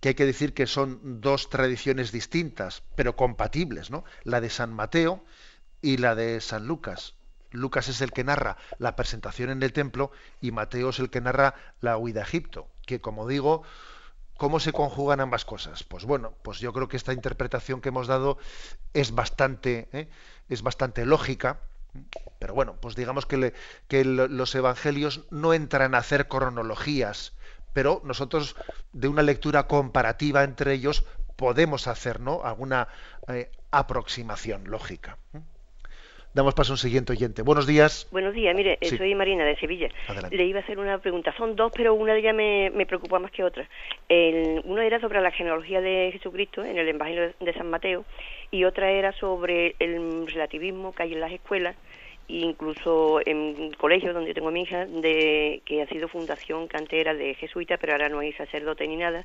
que 0.00 0.10
hay 0.10 0.14
que 0.14 0.26
decir 0.26 0.54
que 0.54 0.66
son 0.66 1.20
dos 1.20 1.50
tradiciones 1.50 2.12
distintas, 2.12 2.82
pero 2.94 3.16
compatibles, 3.16 3.90
¿no? 3.90 4.04
La 4.22 4.40
de 4.40 4.50
San 4.50 4.72
Mateo 4.72 5.24
y 5.82 5.96
la 5.96 6.14
de 6.14 6.40
San 6.40 6.66
Lucas. 6.66 7.15
Lucas 7.56 7.88
es 7.88 8.00
el 8.00 8.12
que 8.12 8.24
narra 8.24 8.56
la 8.78 8.96
presentación 8.96 9.50
en 9.50 9.62
el 9.62 9.72
templo 9.72 10.10
y 10.40 10.50
Mateo 10.50 10.90
es 10.90 10.98
el 10.98 11.10
que 11.10 11.20
narra 11.20 11.54
la 11.80 11.96
huida 11.96 12.20
a 12.20 12.24
Egipto, 12.24 12.68
que 12.86 13.00
como 13.00 13.26
digo, 13.26 13.62
¿cómo 14.36 14.60
se 14.60 14.72
conjugan 14.72 15.20
ambas 15.20 15.44
cosas? 15.44 15.82
Pues 15.82 16.04
bueno, 16.04 16.34
pues 16.42 16.58
yo 16.60 16.72
creo 16.72 16.88
que 16.88 16.96
esta 16.96 17.12
interpretación 17.12 17.80
que 17.80 17.88
hemos 17.88 18.06
dado 18.06 18.38
es 18.92 19.14
bastante, 19.14 19.88
¿eh? 19.92 20.08
es 20.48 20.62
bastante 20.62 21.06
lógica, 21.06 21.60
pero 22.38 22.54
bueno, 22.54 22.76
pues 22.80 22.94
digamos 22.94 23.26
que, 23.26 23.52
los 24.04 24.54
evangelios 24.54 25.24
no 25.30 25.54
entran 25.54 25.94
a 25.94 25.98
hacer 25.98 26.28
cronologías, 26.28 27.32
pero 27.72 28.00
nosotros 28.04 28.56
de 28.92 29.08
una 29.08 29.22
lectura 29.22 29.66
comparativa 29.66 30.44
entre 30.44 30.74
ellos 30.74 31.04
podemos 31.36 31.86
hacer 31.86 32.20
¿no? 32.20 32.44
alguna 32.44 32.88
eh, 33.28 33.50
aproximación 33.70 34.64
lógica. 34.70 35.18
Damos 36.36 36.52
paso 36.52 36.72
a 36.72 36.74
un 36.74 36.78
siguiente 36.78 37.12
oyente. 37.12 37.40
Buenos 37.40 37.66
días. 37.66 38.06
Buenos 38.12 38.34
días, 38.34 38.54
mire, 38.54 38.78
soy 38.82 39.14
Marina 39.14 39.42
de 39.46 39.56
Sevilla. 39.56 39.88
Le 40.30 40.44
iba 40.44 40.60
a 40.60 40.62
hacer 40.62 40.78
una 40.78 40.98
pregunta. 40.98 41.34
Son 41.38 41.56
dos, 41.56 41.72
pero 41.74 41.94
una 41.94 42.12
de 42.12 42.18
ellas 42.18 42.34
me, 42.34 42.70
me 42.74 42.84
preocupa 42.84 43.18
más 43.18 43.30
que 43.30 43.42
otra. 43.42 43.66
El, 44.10 44.60
uno 44.66 44.82
era 44.82 45.00
sobre 45.00 45.22
la 45.22 45.30
genealogía 45.30 45.80
de 45.80 46.10
Jesucristo 46.12 46.62
en 46.62 46.76
el 46.76 46.86
Evangelio 46.88 47.32
de 47.40 47.54
San 47.54 47.70
Mateo 47.70 48.04
y 48.50 48.64
otra 48.64 48.90
era 48.90 49.12
sobre 49.12 49.76
el 49.78 50.26
relativismo 50.26 50.94
que 50.94 51.04
hay 51.04 51.14
en 51.14 51.20
las 51.20 51.32
escuelas 51.32 51.74
incluso 52.28 53.20
en 53.24 53.72
colegios 53.74 54.12
donde 54.12 54.34
tengo 54.34 54.48
a 54.48 54.50
mi 54.50 54.62
hija, 54.62 54.84
de, 54.84 55.62
que 55.64 55.82
ha 55.82 55.86
sido 55.86 56.08
fundación 56.08 56.66
cantera 56.66 57.14
de 57.14 57.34
jesuita, 57.34 57.76
pero 57.76 57.92
ahora 57.92 58.08
no 58.08 58.18
hay 58.18 58.32
sacerdote 58.32 58.86
ni 58.88 58.96
nada, 58.96 59.24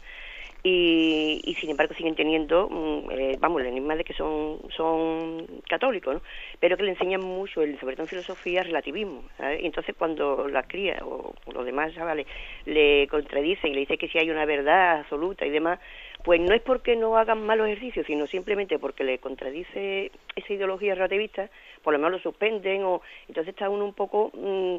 y, 0.64 1.42
y, 1.44 1.56
sin 1.56 1.72
embargo 1.72 1.96
siguen 1.96 2.16
teniendo, 2.16 2.70
mm, 2.70 3.12
eh, 3.12 3.38
vamos, 3.40 3.62
el 3.62 3.68
enigma 3.68 3.96
de 3.96 4.04
que 4.04 4.14
son, 4.14 4.60
son 4.76 5.48
católicos, 5.68 6.16
¿no? 6.16 6.22
pero 6.60 6.78
que 6.78 6.84
le 6.84 6.92
enseñan 6.92 7.22
mucho, 7.22 7.64
el, 7.64 7.80
sobre 7.80 7.96
todo 7.96 8.04
en 8.04 8.10
filosofía, 8.10 8.62
relativismo. 8.62 9.24
Y 9.60 9.66
entonces 9.66 9.96
cuando 9.98 10.48
la 10.48 10.64
cría 10.64 11.00
o, 11.04 11.34
los 11.52 11.66
demás 11.66 11.94
chavales 11.96 12.28
le 12.66 13.08
contradicen 13.08 13.72
y 13.72 13.74
le 13.74 13.80
dicen 13.82 13.98
que 13.98 14.08
si 14.08 14.20
hay 14.20 14.30
una 14.30 14.46
verdad 14.46 15.00
absoluta 15.00 15.46
y 15.46 15.50
demás, 15.50 15.80
pues 16.24 16.40
no 16.40 16.54
es 16.54 16.62
porque 16.62 16.96
no 16.96 17.18
hagan 17.18 17.44
malos 17.44 17.68
ejercicios, 17.68 18.06
sino 18.06 18.28
simplemente 18.28 18.78
porque 18.78 19.04
le 19.04 19.18
contradice 19.18 20.12
esa 20.36 20.54
ideología 20.54 20.94
relativista, 20.94 21.50
por 21.84 21.94
lo 21.94 22.00
menos 22.00 22.12
lo 22.12 22.20
suspenden 22.20 22.84
o 22.84 23.02
entonces 23.28 23.54
está 23.54 23.70
uno 23.70 23.86
un 23.86 23.94
poco... 23.94 24.32
Mm, 24.36 24.78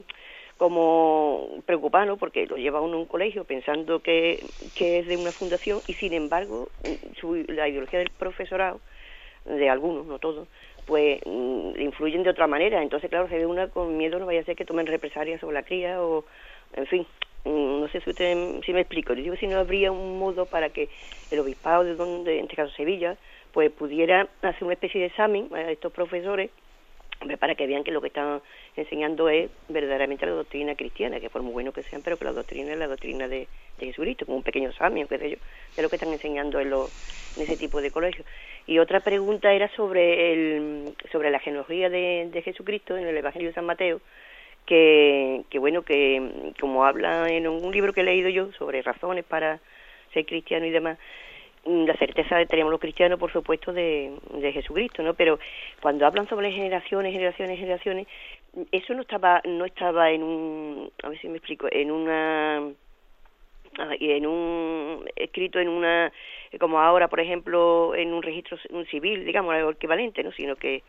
como 0.59 1.49
preocupado 1.67 2.17
porque 2.17 2.47
lo 2.47 2.57
lleva 2.57 2.81
uno 2.81 2.97
a 2.97 3.01
un 3.01 3.07
colegio 3.07 3.45
pensando 3.45 4.01
que, 4.01 4.45
que 4.75 5.01
es 5.01 5.07
de 5.07 5.17
una 5.17 5.33
fundación 5.33 5.83
y 5.87 5.95
sin 5.95 6.13
embargo 6.13 6.69
la 7.49 7.69
ideología 7.69 7.99
del 7.99 8.11
profesorado, 8.11 8.81
de 9.45 9.69
algunos, 9.69 10.07
no 10.07 10.19
todos, 10.19 10.47
pues 10.87 11.21
mm, 11.25 11.81
influyen 11.81 12.23
de 12.23 12.31
otra 12.31 12.47
manera. 12.47 12.83
Entonces, 12.83 13.11
claro, 13.11 13.29
se 13.29 13.37
ve 13.37 13.47
una 13.47 13.69
con 13.69 13.97
miedo, 13.97 14.19
no 14.19 14.27
vaya 14.27 14.41
a 14.41 14.45
ser 14.45 14.57
que 14.57 14.65
tomen 14.65 14.87
represalias 14.87 15.41
sobre 15.41 15.55
la 15.55 15.63
cría 15.63 16.03
o, 16.03 16.25
en 16.75 16.87
fin, 16.87 17.07
mm, 17.45 17.81
no 17.81 17.89
sé 17.89 18.01
si 18.01 18.11
usted 18.11 18.61
si 18.65 18.73
me 18.73 18.81
explico. 18.81 19.15
Yo 19.15 19.23
digo 19.23 19.37
si 19.37 19.47
no 19.47 19.59
habría 19.59 19.91
un 19.91 20.19
modo 20.19 20.47
para 20.47 20.71
que 20.71 20.89
el 21.31 21.41
obispado 21.41 21.85
de 21.85 21.95
donde, 21.95 22.39
en 22.39 22.45
este 22.45 22.57
caso 22.57 22.73
Sevilla, 22.75 23.17
pues 23.53 23.71
pudiera 23.71 24.29
hacer 24.43 24.65
una 24.65 24.75
especie 24.75 25.01
de 25.01 25.09
examen 25.09 25.49
a 25.55 25.71
estos 25.71 25.93
profesores 25.93 26.51
para 27.39 27.55
que 27.55 27.67
vean 27.67 27.85
que 27.85 27.91
lo 27.91 28.01
que 28.01 28.09
están 28.09 28.41
enseñando 28.77 29.29
es 29.29 29.51
verdaderamente 29.69 30.27
la 30.27 30.33
doctrina 30.33 30.75
cristiana, 30.75 31.21
que 31.21 31.31
por 31.31 31.43
muy 31.43 31.53
bueno 31.53 31.73
que 31.73 31.83
sean, 31.83 32.03
pero 32.03 32.17
que 32.17 32.25
la 32.25 32.33
doctrina 32.33 32.73
es 32.73 32.79
la 32.79 32.89
doctrina 32.89 33.29
de, 33.29 33.49
Jesucristo, 33.79 34.27
como 34.27 34.39
un 34.39 34.45
pequeño 34.45 34.73
samio, 34.73 35.09
qué 35.09 35.19
sé 35.19 35.31
yo, 35.31 35.37
de 35.77 35.83
lo 35.83 35.89
que 35.89 35.97
están 35.97 36.13
enseñando 36.13 36.61
en, 36.61 36.69
en 36.69 37.43
ese 37.43 37.57
tipo 37.57 37.81
de 37.81 37.91
colegios. 37.91 38.27
Y 38.67 38.79
otra 38.79 39.01
pregunta 39.01 39.53
era 39.53 39.69
sobre, 39.75 40.33
el, 40.33 40.95
sobre 41.11 41.31
la 41.31 41.41
genealogía 41.41 41.91
de, 41.91 42.29
de 42.33 42.43
Jesucristo 42.43 42.97
en 42.97 43.07
el 43.07 43.17
Evangelio 43.17 43.49
de 43.49 43.55
San 43.55 43.67
Mateo, 43.67 44.01
que, 44.67 45.43
que 45.51 45.59
bueno, 45.59 45.83
que 45.83 46.53
como 46.61 46.85
habla 46.85 47.29
en 47.29 47.49
un 47.49 47.73
libro 47.73 47.93
que 47.93 48.03
he 48.03 48.05
leído 48.05 48.29
yo 48.29 48.53
sobre 48.53 48.83
razones 48.83 49.25
para 49.25 49.59
ser 50.13 50.27
cristiano 50.27 50.67
y 50.67 50.71
demás, 50.71 50.99
la 51.65 51.95
certeza 51.97 52.45
tenemos 52.47 52.73
los 52.73 52.81
cristianos, 52.81 53.19
por 53.19 53.33
supuesto, 53.33 53.73
de, 53.73 54.13
Jesucristo, 54.53 55.03
¿no? 55.03 55.15
Pero 55.15 55.39
cuando 55.81 56.07
hablan 56.07 56.29
sobre 56.29 56.51
generaciones, 56.51 57.13
generaciones, 57.13 57.59
generaciones, 57.59 58.07
eso 58.73 58.95
no 58.95 59.03
estaba, 59.03 59.41
no 59.45 59.65
estaba 59.65 60.11
en 60.11 60.23
un, 60.23 60.91
a 61.03 61.09
ver 61.09 61.21
si 61.21 61.29
me 61.29 61.39
explico, 61.39 61.69
en 61.71 61.91
una, 61.91 62.63
en 64.01 64.27
un 64.27 65.09
escrito 65.15 65.61
en 65.61 65.69
una, 65.69 66.13
como 66.59 66.81
ahora, 66.81 67.09
por 67.09 67.21
ejemplo, 67.21 67.95
en 67.95 68.13
un 68.13 68.23
registro 68.23 68.59
un 68.71 68.85
civil, 68.87 69.25
digamos, 69.25 69.55
algo 69.55 69.71
equivalente, 69.71 70.23
¿no? 70.23 70.33
Sino 70.33 70.57
que 70.57 70.83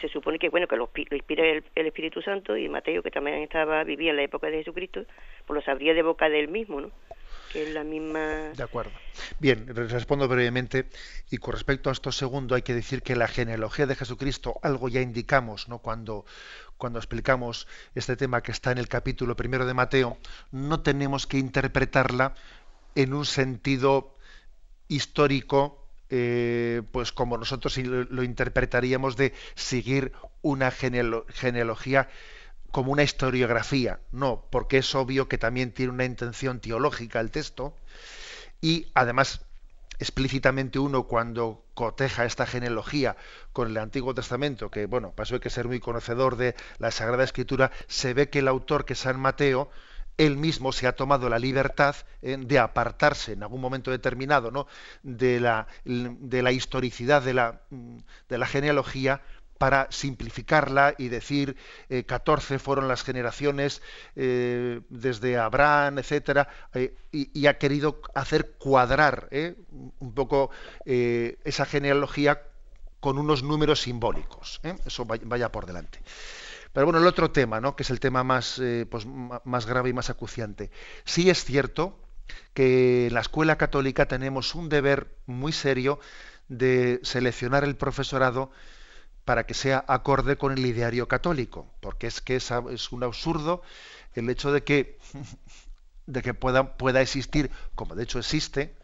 se 0.00 0.08
supone 0.08 0.38
que 0.38 0.50
bueno 0.50 0.66
que 0.66 0.76
lo, 0.76 0.90
inspira 0.94 1.46
el, 1.46 1.64
el, 1.74 1.86
Espíritu 1.86 2.20
Santo 2.20 2.56
y 2.56 2.68
Mateo 2.68 3.02
que 3.02 3.10
también 3.10 3.38
estaba 3.38 3.84
vivía 3.84 4.10
en 4.10 4.16
la 4.16 4.22
época 4.22 4.48
de 4.48 4.58
Jesucristo 4.58 5.04
pues 5.46 5.54
lo 5.54 5.62
sabría 5.62 5.94
de 5.94 6.02
boca 6.02 6.28
de 6.28 6.40
él 6.40 6.48
mismo 6.48 6.82
no 6.82 6.90
la. 7.54 8.52
De 8.54 8.62
acuerdo. 8.62 8.92
Bien, 9.38 9.66
respondo 9.74 10.28
brevemente. 10.28 10.88
Y 11.30 11.38
con 11.38 11.54
respecto 11.54 11.90
a 11.90 11.92
esto 11.92 12.12
segundo, 12.12 12.54
hay 12.54 12.62
que 12.62 12.74
decir 12.74 13.02
que 13.02 13.16
la 13.16 13.28
genealogía 13.28 13.86
de 13.86 13.94
Jesucristo, 13.94 14.58
algo 14.62 14.88
ya 14.88 15.00
indicamos, 15.00 15.68
¿no? 15.68 15.78
Cuando, 15.78 16.24
cuando 16.76 16.98
explicamos 16.98 17.66
este 17.94 18.16
tema 18.16 18.42
que 18.42 18.52
está 18.52 18.72
en 18.72 18.78
el 18.78 18.88
capítulo 18.88 19.36
primero 19.36 19.66
de 19.66 19.74
Mateo, 19.74 20.18
no 20.50 20.80
tenemos 20.80 21.26
que 21.26 21.38
interpretarla 21.38 22.34
en 22.94 23.14
un 23.14 23.24
sentido 23.24 24.14
histórico, 24.88 25.84
eh, 26.10 26.82
pues 26.90 27.12
como 27.12 27.36
nosotros 27.36 27.76
lo 27.76 28.22
interpretaríamos 28.22 29.16
de 29.16 29.34
seguir 29.54 30.12
una 30.42 30.70
genealogía 30.70 32.08
como 32.70 32.92
una 32.92 33.02
historiografía, 33.02 34.00
no, 34.12 34.44
porque 34.50 34.78
es 34.78 34.94
obvio 34.94 35.28
que 35.28 35.38
también 35.38 35.72
tiene 35.72 35.92
una 35.92 36.04
intención 36.04 36.60
teológica 36.60 37.20
el 37.20 37.30
texto 37.30 37.74
y 38.60 38.88
además 38.94 39.40
explícitamente 39.98 40.78
uno 40.78 41.04
cuando 41.04 41.64
coteja 41.74 42.24
esta 42.24 42.46
genealogía 42.46 43.16
con 43.52 43.68
el 43.68 43.78
Antiguo 43.78 44.14
Testamento, 44.14 44.70
que 44.70 44.86
bueno, 44.86 45.12
pasó 45.12 45.34
hay 45.34 45.40
que 45.40 45.50
ser 45.50 45.66
muy 45.66 45.80
conocedor 45.80 46.36
de 46.36 46.54
la 46.78 46.90
Sagrada 46.90 47.24
Escritura, 47.24 47.70
se 47.88 48.14
ve 48.14 48.28
que 48.28 48.40
el 48.40 48.48
autor, 48.48 48.84
que 48.84 48.92
es 48.92 49.00
San 49.00 49.18
Mateo, 49.18 49.70
él 50.18 50.36
mismo 50.36 50.72
se 50.72 50.86
ha 50.86 50.96
tomado 50.96 51.28
la 51.28 51.38
libertad 51.38 51.94
eh, 52.22 52.36
de 52.38 52.58
apartarse 52.58 53.32
en 53.32 53.42
algún 53.44 53.60
momento 53.60 53.90
determinado 53.90 54.50
¿no? 54.50 54.66
de, 55.02 55.40
la, 55.40 55.68
de 55.84 56.42
la 56.42 56.50
historicidad 56.50 57.22
de 57.22 57.34
la, 57.34 57.60
de 58.28 58.38
la 58.38 58.46
genealogía 58.46 59.22
para 59.58 59.88
simplificarla 59.90 60.94
y 60.96 61.08
decir 61.08 61.56
eh, 61.88 62.04
14 62.04 62.58
fueron 62.58 62.88
las 62.88 63.02
generaciones 63.02 63.82
eh, 64.16 64.80
desde 64.88 65.36
Abraham, 65.36 65.98
etcétera, 65.98 66.48
eh, 66.72 66.94
y, 67.10 67.46
ha 67.46 67.58
querido 67.58 68.00
hacer 68.14 68.52
cuadrar 68.58 69.28
eh, 69.30 69.56
un 69.98 70.14
poco 70.14 70.50
esa 70.84 71.66
genealogía 71.66 72.42
con 73.00 73.18
unos 73.18 73.42
números 73.42 73.82
simbólicos. 73.82 74.60
Eso 74.84 75.04
vaya, 75.04 75.50
por 75.50 75.66
delante. 75.66 76.00
Pero 76.72 76.86
bueno, 76.86 77.00
el 77.00 77.06
otro 77.06 77.30
tema, 77.30 77.60
¿no? 77.60 77.74
que 77.74 77.82
es 77.82 77.90
el 77.90 78.00
tema 78.00 78.22
más, 78.24 78.60
pues, 78.90 79.06
más 79.06 79.66
grave 79.66 79.90
y 79.90 79.92
más 79.92 80.10
acuciante. 80.10 80.70
Sí 81.04 81.30
es 81.30 81.44
cierto 81.44 81.98
que 82.54 83.06
en 83.06 83.14
la 83.14 83.20
escuela 83.20 83.56
católica 83.56 84.06
tenemos 84.06 84.54
un 84.54 84.68
deber 84.68 85.16
muy 85.26 85.52
serio 85.52 85.98
de 86.48 87.00
seleccionar 87.02 87.64
el 87.64 87.76
profesorado 87.76 88.50
para 89.28 89.44
que 89.44 89.52
sea 89.52 89.84
acorde 89.88 90.38
con 90.38 90.52
el 90.52 90.64
ideario 90.64 91.06
católico, 91.06 91.66
porque 91.80 92.06
es 92.06 92.22
que 92.22 92.36
es, 92.36 92.50
es 92.70 92.92
un 92.92 93.04
absurdo 93.04 93.60
el 94.14 94.30
hecho 94.30 94.52
de 94.52 94.64
que, 94.64 94.98
pueda, 96.78 97.02
existir, 97.02 97.50
como 97.74 97.94
de 97.94 98.04
hecho 98.04 98.18
existe, 98.18 98.74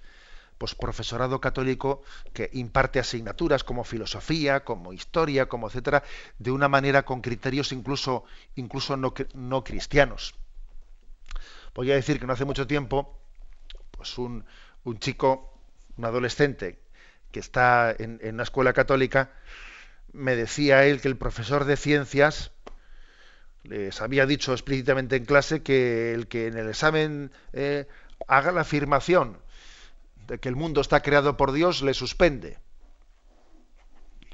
pues 0.58 0.74
profesorado 0.74 1.40
católico 1.40 2.02
que 2.34 2.50
imparte 2.52 3.00
asignaturas 3.00 3.64
como 3.64 3.84
filosofía, 3.84 4.64
como 4.64 4.92
historia, 4.92 5.48
como 5.48 5.68
etcétera, 5.68 6.02
de 6.38 6.50
una 6.50 6.68
manera 6.68 7.06
con 7.06 7.22
criterios 7.22 7.72
incluso, 7.72 8.24
incluso 8.54 8.98
no, 8.98 9.14
no 9.32 9.64
cristianos. 9.64 10.34
Voy 11.74 11.90
a 11.90 11.94
decir 11.94 12.20
que 12.20 12.26
no 12.26 12.34
hace 12.34 12.44
mucho 12.44 12.66
tiempo, 12.66 13.18
pues 13.92 14.18
un, 14.18 14.44
un 14.84 14.98
chico, 14.98 15.58
un 15.96 16.04
adolescente, 16.04 16.80
que 17.32 17.40
está 17.40 17.92
en, 17.98 18.20
en 18.22 18.34
una 18.34 18.42
escuela 18.42 18.74
católica, 18.74 19.30
me 20.14 20.36
decía 20.36 20.86
él 20.86 21.00
que 21.00 21.08
el 21.08 21.16
profesor 21.16 21.64
de 21.64 21.76
ciencias 21.76 22.52
les 23.64 24.00
había 24.00 24.26
dicho 24.26 24.52
explícitamente 24.52 25.16
en 25.16 25.24
clase 25.24 25.62
que 25.62 26.12
el 26.14 26.28
que 26.28 26.46
en 26.46 26.56
el 26.56 26.68
examen 26.68 27.32
eh, 27.52 27.86
haga 28.28 28.52
la 28.52 28.60
afirmación 28.60 29.38
de 30.26 30.38
que 30.38 30.48
el 30.48 30.56
mundo 30.56 30.80
está 30.80 31.00
creado 31.00 31.36
por 31.36 31.52
Dios 31.52 31.82
le 31.82 31.94
suspende. 31.94 32.58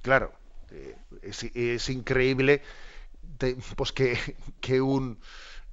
Claro, 0.02 0.32
eh, 0.70 0.96
es, 1.22 1.88
increíble 1.88 2.62
pues 3.76 3.92
que, 3.92 4.18
que 4.60 4.80
un 4.80 5.18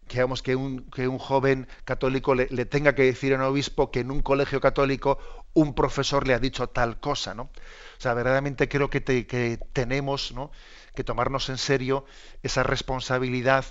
que, 0.08 0.26
que, 0.44 0.56
un, 0.56 0.90
que 0.90 1.08
un 1.08 1.18
joven 1.18 1.68
católico 1.84 2.34
le, 2.34 2.48
le, 2.50 2.66
tenga 2.66 2.96
que 2.96 3.04
decir 3.04 3.34
a 3.34 3.38
un 3.38 3.42
obispo 3.42 3.92
que 3.92 4.00
en 4.00 4.12
un 4.12 4.22
colegio 4.22 4.62
católico 4.62 5.20
un 5.58 5.74
profesor 5.74 6.28
le 6.28 6.36
ha 6.36 6.40
dicho 6.40 6.70
tal 6.70 7.00
cosa, 7.00 7.34
¿no? 7.34 7.44
O 7.44 8.00
sea, 8.00 8.14
verdaderamente 8.14 8.70
creo 8.70 8.92
que, 8.92 9.02
tenemos 9.74 10.32
que 10.94 11.04
tomarnos 11.04 11.50
en 11.50 11.58
serio 11.58 12.06
esa 12.44 12.62
responsabilidad 12.62 13.66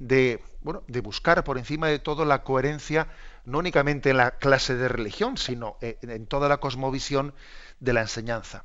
de, 0.00 0.42
bueno, 0.62 0.82
de 0.88 1.00
buscar 1.00 1.44
por 1.44 1.56
encima 1.56 1.86
de 1.86 2.00
todo 2.00 2.24
la 2.24 2.42
coherencia, 2.42 3.06
no 3.44 3.58
únicamente 3.58 4.10
en 4.10 4.16
la 4.16 4.32
clase 4.32 4.74
de 4.74 4.88
religión, 4.88 5.36
sino 5.36 5.78
en 5.80 6.26
toda 6.26 6.48
la 6.48 6.56
cosmovisión 6.56 7.34
de 7.78 7.92
la 7.92 8.00
enseñanza. 8.00 8.64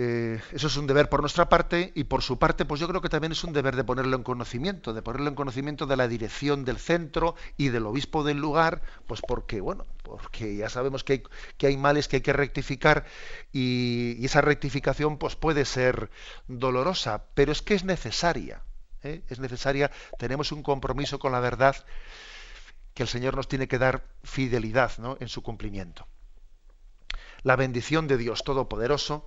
Eh, 0.00 0.40
eso 0.52 0.68
es 0.68 0.76
un 0.76 0.86
deber 0.86 1.08
por 1.08 1.22
nuestra 1.22 1.48
parte 1.48 1.90
y 1.96 2.04
por 2.04 2.22
su 2.22 2.38
parte, 2.38 2.64
pues 2.64 2.80
yo 2.80 2.86
creo 2.86 3.00
que 3.00 3.08
también 3.08 3.32
es 3.32 3.42
un 3.42 3.52
deber 3.52 3.74
de 3.74 3.82
ponerlo 3.82 4.16
en 4.16 4.22
conocimiento, 4.22 4.94
de 4.94 5.02
ponerlo 5.02 5.26
en 5.26 5.34
conocimiento 5.34 5.86
de 5.86 5.96
la 5.96 6.06
dirección 6.06 6.64
del 6.64 6.78
centro 6.78 7.34
y 7.56 7.70
del 7.70 7.84
obispo 7.84 8.22
del 8.22 8.38
lugar, 8.38 8.80
pues 9.08 9.20
porque, 9.26 9.60
bueno, 9.60 9.86
porque 10.04 10.54
ya 10.54 10.68
sabemos 10.68 11.02
que 11.02 11.14
hay, 11.14 11.22
que 11.56 11.66
hay 11.66 11.76
males 11.76 12.06
que 12.06 12.16
hay 12.16 12.22
que 12.22 12.32
rectificar 12.32 13.06
y, 13.52 14.24
esa 14.24 14.40
rectificación 14.40 15.18
pues 15.18 15.34
puede 15.34 15.64
ser 15.64 16.10
dolorosa, 16.46 17.24
pero 17.34 17.50
es 17.50 17.60
que 17.60 17.74
es 17.74 17.82
necesaria, 17.82 18.62
¿eh? 19.02 19.22
es 19.28 19.40
necesaria, 19.40 19.90
tenemos 20.16 20.52
un 20.52 20.62
compromiso 20.62 21.18
con 21.18 21.32
la 21.32 21.40
verdad 21.40 21.74
que 22.94 23.02
el 23.02 23.08
Señor 23.08 23.34
nos 23.34 23.48
tiene 23.48 23.66
que 23.66 23.78
dar 23.78 24.06
fidelidad 24.22 24.92
¿no? 24.98 25.16
en 25.18 25.28
su 25.28 25.42
cumplimiento. 25.42 26.06
La 27.42 27.56
bendición 27.56 28.06
de 28.06 28.16
Dios 28.16 28.44
Todopoderoso, 28.44 29.26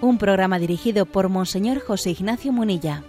un 0.00 0.18
programa 0.18 0.58
dirigido 0.58 1.06
por 1.06 1.28
Monseñor 1.28 1.80
José 1.80 2.10
Ignacio 2.10 2.52
Munilla. 2.52 3.02